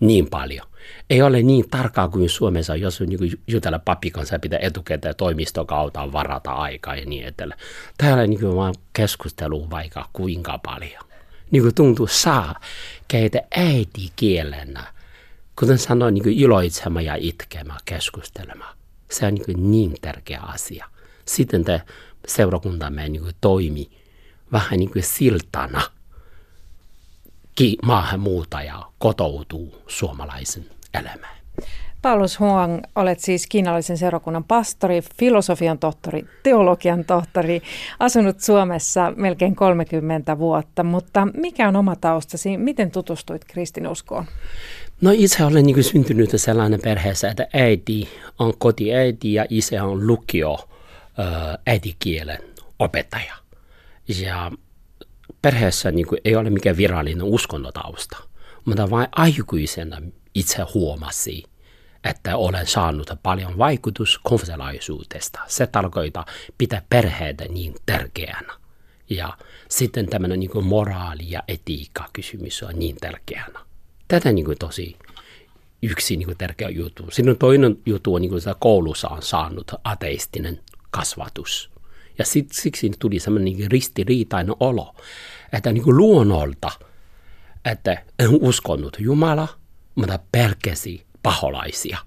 niin 0.00 0.30
paljon 0.30 0.66
ei 1.10 1.22
ole 1.22 1.42
niin 1.42 1.68
tarkkaa 1.70 2.08
kuin 2.08 2.28
Suomessa, 2.28 2.76
jos 2.76 3.00
niin 3.00 3.40
jutella 3.46 3.78
papin 3.78 4.12
kanssa 4.12 4.38
pitää 4.38 4.58
etukäteen 4.62 5.16
toimistokautta 5.16 6.12
varata 6.12 6.52
aikaa 6.52 6.96
ja 6.96 7.06
niin 7.06 7.24
edelleen. 7.24 7.60
Täällä 7.98 8.26
niin 8.26 8.56
vaan 8.56 8.74
keskustelu 8.92 9.70
vaikka 9.70 10.08
kuinka 10.12 10.58
paljon. 10.58 11.04
Niin 11.50 11.62
kuin 11.62 11.74
tuntuu 11.74 12.06
saa 12.06 12.60
keitä 13.08 13.42
äidikielenä, 13.56 14.84
kuten 15.58 15.78
sanoin, 15.78 16.14
niin 16.14 16.28
iloitsemaan 16.28 17.04
ja 17.04 17.16
itkemään, 17.18 17.80
keskustelemaan. 17.84 18.76
Se 19.10 19.26
on 19.26 19.34
niin, 19.34 19.70
niin 19.70 19.94
tärkeä 20.00 20.40
asia. 20.40 20.86
Sitten 21.24 21.64
te 21.64 21.82
seurakuntamme 22.26 23.08
niin 23.08 23.32
toimi 23.40 23.90
vähän 24.52 24.78
niin 24.78 24.90
kuin 24.92 25.02
siltana– 25.02 25.82
maahanmuuttaja 27.82 28.82
kotoutuu 28.98 29.82
suomalaisen 29.86 30.66
elämään. 30.94 31.36
Paulus 32.02 32.40
Huang, 32.40 32.80
olet 32.96 33.20
siis 33.20 33.46
kiinalaisen 33.46 33.98
seurakunnan 33.98 34.44
pastori, 34.44 35.00
filosofian 35.18 35.78
tohtori, 35.78 36.24
teologian 36.42 37.04
tohtori, 37.04 37.62
asunut 37.98 38.40
Suomessa 38.40 39.12
melkein 39.16 39.56
30 39.56 40.38
vuotta, 40.38 40.82
mutta 40.82 41.28
mikä 41.34 41.68
on 41.68 41.76
oma 41.76 41.96
taustasi? 41.96 42.56
Miten 42.56 42.90
tutustuit 42.90 43.44
kristinuskoon? 43.44 44.24
No 45.00 45.10
itse 45.14 45.44
olen 45.44 45.66
niin 45.66 45.84
syntynyt 45.84 46.30
sellainen 46.36 46.80
perheessä, 46.80 47.30
että 47.30 47.46
äiti 47.52 48.08
on 48.38 48.52
kotiäiti 48.58 49.34
ja 49.34 49.46
isä 49.50 49.84
on 49.84 50.06
lukio 50.06 50.68
äidikielen 51.66 52.42
opettaja. 52.78 53.34
Ja 54.20 54.52
perheessä 55.42 55.90
niin 55.90 56.06
ei 56.24 56.36
ole 56.36 56.50
mikään 56.50 56.76
virallinen 56.76 57.22
uskonnotausta, 57.22 58.16
mutta 58.64 58.90
vain 58.90 59.08
aikuisena 59.12 60.02
itse 60.34 60.62
huomasi, 60.74 61.44
että 62.04 62.36
olen 62.36 62.66
saanut 62.66 63.10
paljon 63.22 63.58
vaikutus 63.58 64.20
konfessionaalisuudesta. 64.22 65.40
Se 65.46 65.66
tarkoittaa 65.66 66.26
pitää 66.58 66.82
perheitä 66.88 67.44
niin 67.44 67.74
tärkeänä. 67.86 68.52
Ja 69.10 69.38
sitten 69.68 70.06
tämmöinen 70.06 70.40
niin 70.40 70.50
kuin 70.50 70.64
moraali- 70.64 71.30
ja 71.30 71.42
etiikka 71.48 72.08
kysymys 72.12 72.62
on 72.62 72.78
niin 72.78 72.96
tärkeänä. 72.96 73.60
Tätä 74.08 74.32
niin 74.32 74.44
kuin 74.44 74.58
tosi 74.58 74.96
yksi 75.82 76.16
niin 76.16 76.26
kuin 76.26 76.38
tärkeä 76.38 76.68
juttu. 76.68 77.06
Sitten 77.10 77.36
toinen 77.36 77.78
juttu 77.86 78.14
on, 78.14 78.20
niin 78.20 78.28
kuin 78.28 78.38
että 78.38 78.54
koulussa 78.58 79.08
on 79.08 79.22
saanut 79.22 79.70
ateistinen 79.84 80.60
kasvatus. 80.90 81.70
Ja 82.18 82.24
sit, 82.24 82.52
siksi 82.52 82.90
tuli 82.98 83.18
semmoinen 83.18 83.56
niin 83.56 83.70
ristiriitainen 83.70 84.54
olo, 84.60 84.94
että 85.52 85.72
niin 85.72 85.84
kuin 85.84 85.96
luonnolta, 85.96 86.70
että 87.64 88.02
en 88.18 88.28
uskonut 88.40 88.96
Jumala, 89.00 89.48
mutta 89.94 90.18
pelkäsi 90.32 91.06
paholaisia. 91.22 91.98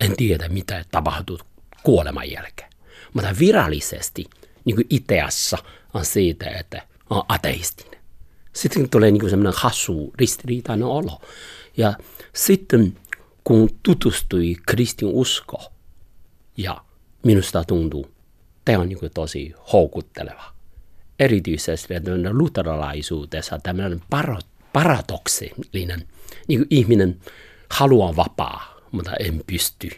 En 0.00 0.16
tiedä, 0.16 0.48
mitä 0.48 0.84
tapahtuu 0.90 1.38
kuoleman 1.82 2.30
jälkeen. 2.30 2.70
Mutta 3.12 3.36
virallisesti 3.38 4.24
niin 4.64 4.76
kuin 4.76 4.86
ideassa 4.90 5.58
on 5.94 6.04
siitä, 6.04 6.50
että 6.50 6.82
on 7.10 7.22
ateistinen. 7.28 8.00
Sitten 8.52 8.90
tulee 8.90 9.10
niin 9.10 9.30
semmoinen 9.30 9.60
hassu, 9.60 10.12
ristiriitainen 10.18 10.86
olo. 10.86 11.20
Ja 11.76 11.94
sitten 12.34 12.96
kun 13.44 13.70
tutustui 13.82 14.56
kristin 14.66 15.08
usko, 15.08 15.72
ja 16.56 16.84
minusta 17.24 17.64
tuntuu, 17.64 18.10
tämä 18.64 18.78
on 18.78 18.88
niin 18.88 18.98
tosi 19.14 19.54
houkutteleva. 19.72 20.54
Erityisesti 21.18 21.94
luterilaisuudessa 22.32 23.58
tämmöinen 23.62 24.02
paradoksillinen, 24.72 26.08
niin 26.48 26.66
ihminen 26.70 27.20
haluaa 27.70 28.16
vapaa, 28.16 28.80
mutta 28.90 29.12
en 29.20 29.42
pysty. 29.46 29.90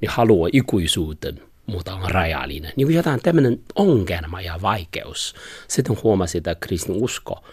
Niin 0.00 0.10
haluaa 0.10 0.50
ikuisuuden, 0.52 1.42
mutta 1.66 1.94
on 1.94 2.10
rajallinen. 2.10 2.72
Niin 2.76 2.86
kuin 2.86 2.96
jotain 2.96 3.20
tämmöinen 3.22 3.60
ongelma 3.74 4.40
ja 4.40 4.62
vaikeus. 4.62 5.34
Sitten 5.68 5.98
huomasin, 6.02 6.38
että 6.38 6.54
kristin 6.54 6.94
usko 6.94 7.44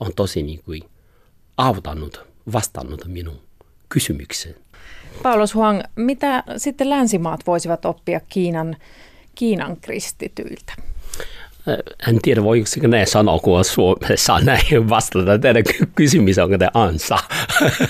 on 0.00 0.14
tosi 0.16 0.42
niin 0.42 0.62
kuin 0.64 0.82
auttanut, 1.56 2.20
vastannut 2.52 3.04
minun 3.06 3.40
kysymykseen. 3.88 4.54
Paulus 5.22 5.54
Huang, 5.54 5.80
mitä 5.96 6.44
sitten 6.56 6.90
länsimaat 6.90 7.40
voisivat 7.46 7.84
oppia 7.84 8.20
Kiinan, 8.20 8.76
Kiinan 9.34 9.76
kristityiltä? 9.76 10.72
En 12.08 12.18
tiedä, 12.22 12.42
voiko 12.42 12.66
ne 12.88 13.06
sanoa, 13.06 13.38
kun 13.38 13.64
Suomessa 13.64 14.40
näin 14.44 14.88
vastata 14.88 15.38
teidän 15.38 15.62
kysymys, 15.94 16.38
onko 16.38 16.58
te 16.58 16.68
ansa. 16.74 17.18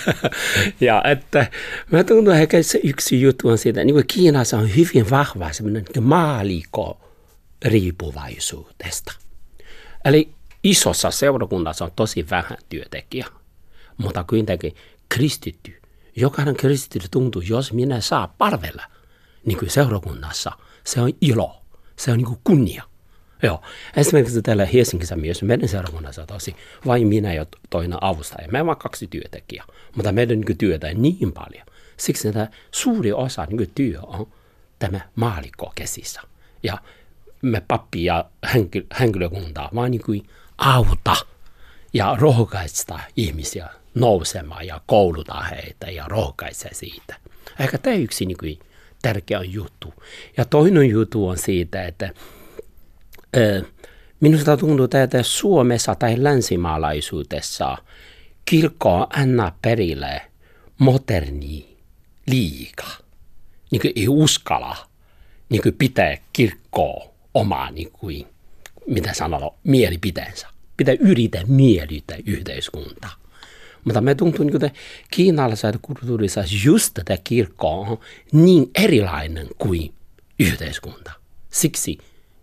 ja 0.81 1.03
että 1.05 1.47
mä 1.91 2.05
tunnen 2.05 2.43
että 2.43 2.63
se 2.63 2.81
yksi 2.85 3.21
juttu 3.21 3.49
on 3.49 3.59
siitä, 3.59 3.85
niin 3.85 4.07
Kiinassa 4.07 4.59
on 4.59 4.77
hyvin 4.77 5.11
vahva 5.11 5.53
semmoinen 5.53 5.85
niin 5.95 6.05
maaliko 6.05 7.01
riippuvaisuudesta. 7.65 9.13
Eli 10.05 10.29
isossa 10.65 11.11
seurakunnassa 11.11 11.85
on 11.85 11.93
tosi 11.97 12.27
vähän 12.31 12.59
työntekijä, 12.69 13.27
mutta 13.97 14.25
kuitenkin 14.25 14.77
kristitty. 15.09 15.81
Jokainen 16.17 16.57
kristitty 16.57 17.09
tuntuu, 17.11 17.43
jos 17.43 17.73
minä 17.73 18.01
saa 18.01 18.35
palvella 18.39 18.83
niin 19.47 19.59
kuin 19.59 19.71
seurakunnassa, 19.71 20.53
se 20.85 21.01
on 21.01 21.13
ilo, 21.21 21.63
se 21.97 22.11
on 22.11 22.17
niin 22.19 22.27
kuin 22.27 22.41
kunnia. 22.45 22.92
Joo. 23.43 23.63
Esimerkiksi 23.97 24.43
täällä 24.43 24.67
Helsingissä 24.67 25.17
myös 25.17 25.43
meidän 25.43 25.69
seurakunnassa 25.69 26.27
tosi 26.27 26.57
vain 26.87 27.07
minä 27.07 27.35
ja 27.35 27.47
toinen 27.71 27.99
avustaja. 28.01 28.49
Me 28.53 28.67
vaan 28.67 28.77
kaksi 28.77 29.07
työntekijää, 29.07 29.65
mutta 29.97 30.13
meidän 30.13 30.41
niin 30.41 30.59
työtä 30.59 30.89
ei 30.89 30.95
niin 30.95 31.33
paljon. 31.33 31.67
Siksi 31.97 32.29
että 32.29 32.49
suuri 32.71 33.13
osa 33.13 33.47
niin 33.51 33.71
työ 33.75 34.01
on 34.03 34.27
tämä 34.79 35.01
maalikko 35.15 35.73
käsissä. 35.75 36.21
Ja 36.63 36.79
me 37.43 37.63
pappi 37.69 38.05
ja 38.05 38.25
henkilökuntaa 39.01 39.71
vaan 39.75 39.91
niin 39.91 40.03
kuin 40.03 40.27
auta 40.59 41.17
ja 41.93 42.17
rohkaista 42.21 43.01
ihmisiä 43.17 43.69
nousemaan 43.95 44.67
ja 44.67 44.81
kouluta 44.87 45.41
heitä 45.41 45.91
ja 45.91 46.05
rohkaise 46.09 46.69
siitä. 46.73 47.15
Ehkä 47.61 47.79
tämä 47.79 47.97
yksi 47.97 48.27
niin 48.27 48.39
kuin, 48.39 48.59
tärkeä 49.03 49.43
juttu. 49.43 49.95
Ja 50.37 50.45
toinen 50.45 50.89
juttu 50.89 51.29
on 51.29 51.39
siitä, 51.39 51.85
että 51.85 52.11
Minusta 54.21 54.57
tuntuu, 54.57 54.85
että 55.05 55.23
Suomessa 55.23 55.95
tai 55.95 56.23
länsimaalaisuudessa 56.23 57.79
kirkko 58.45 59.07
anna 59.11 59.53
perille 59.63 60.23
moderni 60.79 61.77
liika. 62.27 62.87
Niin 63.71 63.81
kuin 63.81 63.93
ei 63.97 64.09
uskalla 64.09 64.77
niin 65.49 65.63
kuin 65.63 65.75
pitää 65.75 66.17
kirkkoa 66.33 67.05
omaa, 67.35 67.71
niin 67.71 67.91
kuin, 67.93 68.27
mitä 68.87 69.15
sanotaan, 69.15 69.51
mielipiteensä. 69.65 70.47
Pitää 70.77 70.95
yrittää 71.01 71.43
miellyttää 71.47 72.17
yhteiskuntaa. 72.27 73.11
Mutta 73.85 74.01
me 74.01 74.15
tuntuu, 74.15 74.45
niin 74.45 74.65
että 74.65 74.81
kiinalaisessa 75.11 75.79
kulttuurissa 75.83 76.45
just 76.65 76.95
tätä 76.95 77.19
kirkkoa 77.25 77.89
on 77.89 77.99
niin 78.33 78.71
erilainen 78.75 79.47
kuin 79.59 79.95
yhteiskunta. 80.41 81.13
Siksi 81.51 81.99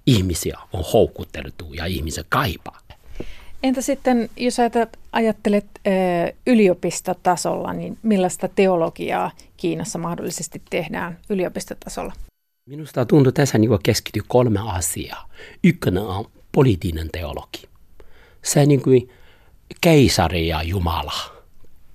ihmisiä 0.10 0.60
on 0.74 0.84
houkutteltu 0.94 1.74
ja 1.74 1.86
ihmiset 1.86 2.26
kaipaa. 2.30 2.80
Entä 3.64 3.82
sitten, 3.82 4.30
jos 4.38 4.58
ajattelet 5.12 5.66
yliopistotasolla, 6.48 7.74
niin 7.74 7.98
millaista 8.04 8.48
teologiaa 8.48 9.32
Kiinassa 9.58 10.00
mahdollisesti 10.00 10.62
tehdään 10.70 11.18
yliopistotasolla? 11.30 12.14
Minusta 12.70 13.06
tuntuu 13.06 13.32
tässä 13.32 13.58
niin 13.58 13.80
keskity 13.84 14.22
kolme 14.28 14.60
asiaa. 14.66 15.30
Ykkönen 15.64 16.04
on 16.04 16.26
poliittinen 16.52 17.10
teologi. 17.12 17.64
Se 18.44 18.66
niin 18.66 18.82
kuin 18.82 19.10
keisari 19.82 20.48
ja 20.48 20.64
Jumala. 20.64 21.14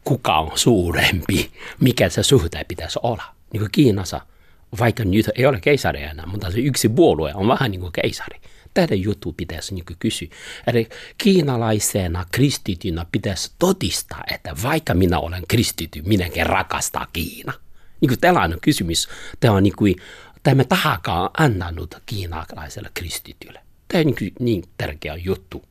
Kuka 0.05 0.39
on 0.39 0.51
suurempi? 0.55 1.51
Mikä 1.81 2.09
se 2.09 2.23
suhde 2.23 2.65
pitäisi 2.69 2.99
olla? 3.03 3.25
Niin 3.53 3.61
kuin 3.61 3.71
Kiinassa– 3.73 4.21
vaikka 4.79 5.05
nyt 5.05 5.31
ei 5.35 5.47
ole 5.47 5.61
keisari 5.61 6.03
enää, 6.03 6.27
mutta 6.27 6.51
se 6.51 6.59
yksi 6.59 6.89
puolue 6.89 7.33
on 7.35 7.49
vähän 7.49 7.71
niin 7.71 7.81
kuin 7.81 7.93
keisari. 7.93 8.41
Tätä 8.75 8.95
juttu 8.95 9.33
pitäisi 9.33 9.75
niin 9.75 9.85
kysyä. 9.99 10.29
Eli 10.67 10.89
kiinalaisena 11.19 12.27
kristitynä 12.33 13.07
pitäisi 13.13 13.53
todistaa, 13.59 14.23
että 14.33 14.55
vaikka 14.63 14.95
minä 14.95 15.19
olen 15.19 15.43
kristity, 15.49 16.03
minäkin 16.03 16.47
rakastaa 16.47 17.07
Kiina. 17.13 17.53
Niin 18.01 18.09
kuin 18.09 18.21
tällainen 18.21 18.59
kysymys, 18.61 19.09
tämä 19.41 19.55
on 19.55 19.63
niin 19.63 19.77
kuin, 19.77 19.97
tämä 20.43 20.65
tahakaan 20.65 21.31
annanut 21.39 21.95
kiinalaiselle 22.07 22.91
kristitylle. 22.95 23.61
Tämä 23.89 24.01
on 24.01 24.07
niin, 24.07 24.17
kuin, 24.17 24.33
niin 24.41 24.65
tärkeä 24.79 25.17
juttu. 25.17 25.65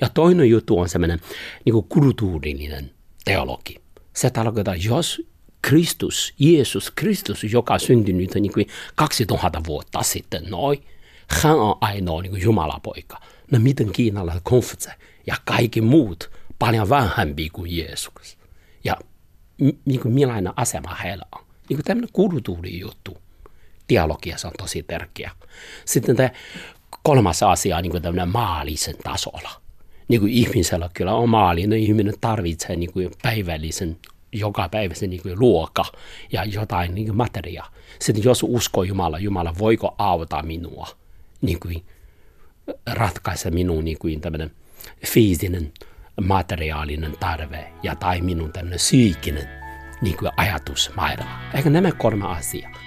Ja 0.00 0.08
toinen 0.08 0.50
juttu 0.50 0.78
on 0.78 0.88
semmoinen 0.88 1.20
niin 1.64 1.72
kuin 1.72 1.86
kulttuurillinen 1.88 2.90
teologi. 3.24 3.80
Se 4.12 4.30
tarkoittaa, 4.30 4.74
jos 4.74 5.22
Kristus, 5.62 6.34
Jeesus 6.38 6.92
Kristus, 6.94 7.44
joka 7.44 7.78
syntynyt 7.78 8.34
niin 8.34 8.52
kuin 8.52 8.66
2000 8.94 9.60
vuotta 9.66 10.02
sitten, 10.02 10.44
noin, 10.50 10.84
hän 11.28 11.56
on 11.56 11.74
ainoa 11.80 12.22
niin 12.22 12.30
kuin 12.30 12.42
Jumalapoika. 12.42 13.20
No 13.50 13.58
miten 13.58 13.92
Kiinalla 13.92 14.40
konfutse 14.42 14.90
ja 15.26 15.36
kaikki 15.44 15.80
muut 15.80 16.30
paljon 16.58 16.88
vähempi 16.88 17.50
kuin 17.50 17.76
Jeesus. 17.76 18.38
Ja 18.84 18.96
niin 19.84 20.00
kuin 20.00 20.14
millainen 20.14 20.52
asema 20.56 20.94
heillä 20.94 21.24
on. 21.32 21.44
Niin 21.68 21.76
kuin 21.76 21.84
tämmöinen 21.84 22.10
kulttuurijuttu 22.12 23.18
dialogiassa 23.88 24.48
on 24.48 24.54
tosi 24.58 24.82
tärkeä. 24.82 25.30
Sitten 25.84 26.16
tämä 26.16 26.30
kolmas 27.02 27.42
asia 27.42 27.80
niin 27.80 27.90
kuin 27.90 28.02
tämmöinen 28.02 28.28
maallisen 28.28 28.96
tasolla. 29.04 29.50
Niin 30.08 30.20
kuin 30.20 30.32
ihmisellä 30.32 30.90
kyllä 30.94 31.14
on 31.14 31.28
maallinen, 31.28 31.78
ihminen 31.78 32.14
tarvitsee 32.20 32.76
niin 32.76 32.92
kuin 32.92 33.10
päivällisen 33.22 33.98
joka 34.32 34.68
päivä 34.68 34.94
se 34.94 35.06
niin 35.06 35.22
kuin 35.22 35.38
luoka 35.38 35.84
ja 36.32 36.44
jotain 36.44 36.94
niin 36.94 37.06
kuin 37.06 37.16
materiaa. 37.16 37.72
Sitten 37.98 38.24
jos 38.24 38.42
uskoo 38.42 38.82
Jumala, 38.82 39.18
Jumala 39.18 39.54
voiko 39.58 39.94
auttaa 39.98 40.42
minua 40.42 40.88
niin 41.42 41.60
kuin 41.60 41.84
ratkaista 42.86 43.50
minun 43.50 43.84
niin 43.84 43.98
kuin 43.98 44.20
tämmöinen 44.20 44.50
fyysinen 45.06 45.72
materiaalinen 46.20 47.16
tarve 47.20 47.72
ja 47.82 47.94
tai 47.94 48.20
minun 48.20 48.52
tämmöinen 48.52 48.76
psyykkinen 48.76 49.48
niin 50.02 50.16
kuin 50.16 50.32
ajatusmaailma. 50.36 51.40
Eikä 51.54 51.70
nämä 51.70 51.92
kolme 51.92 52.26
asiaa. 52.26 52.79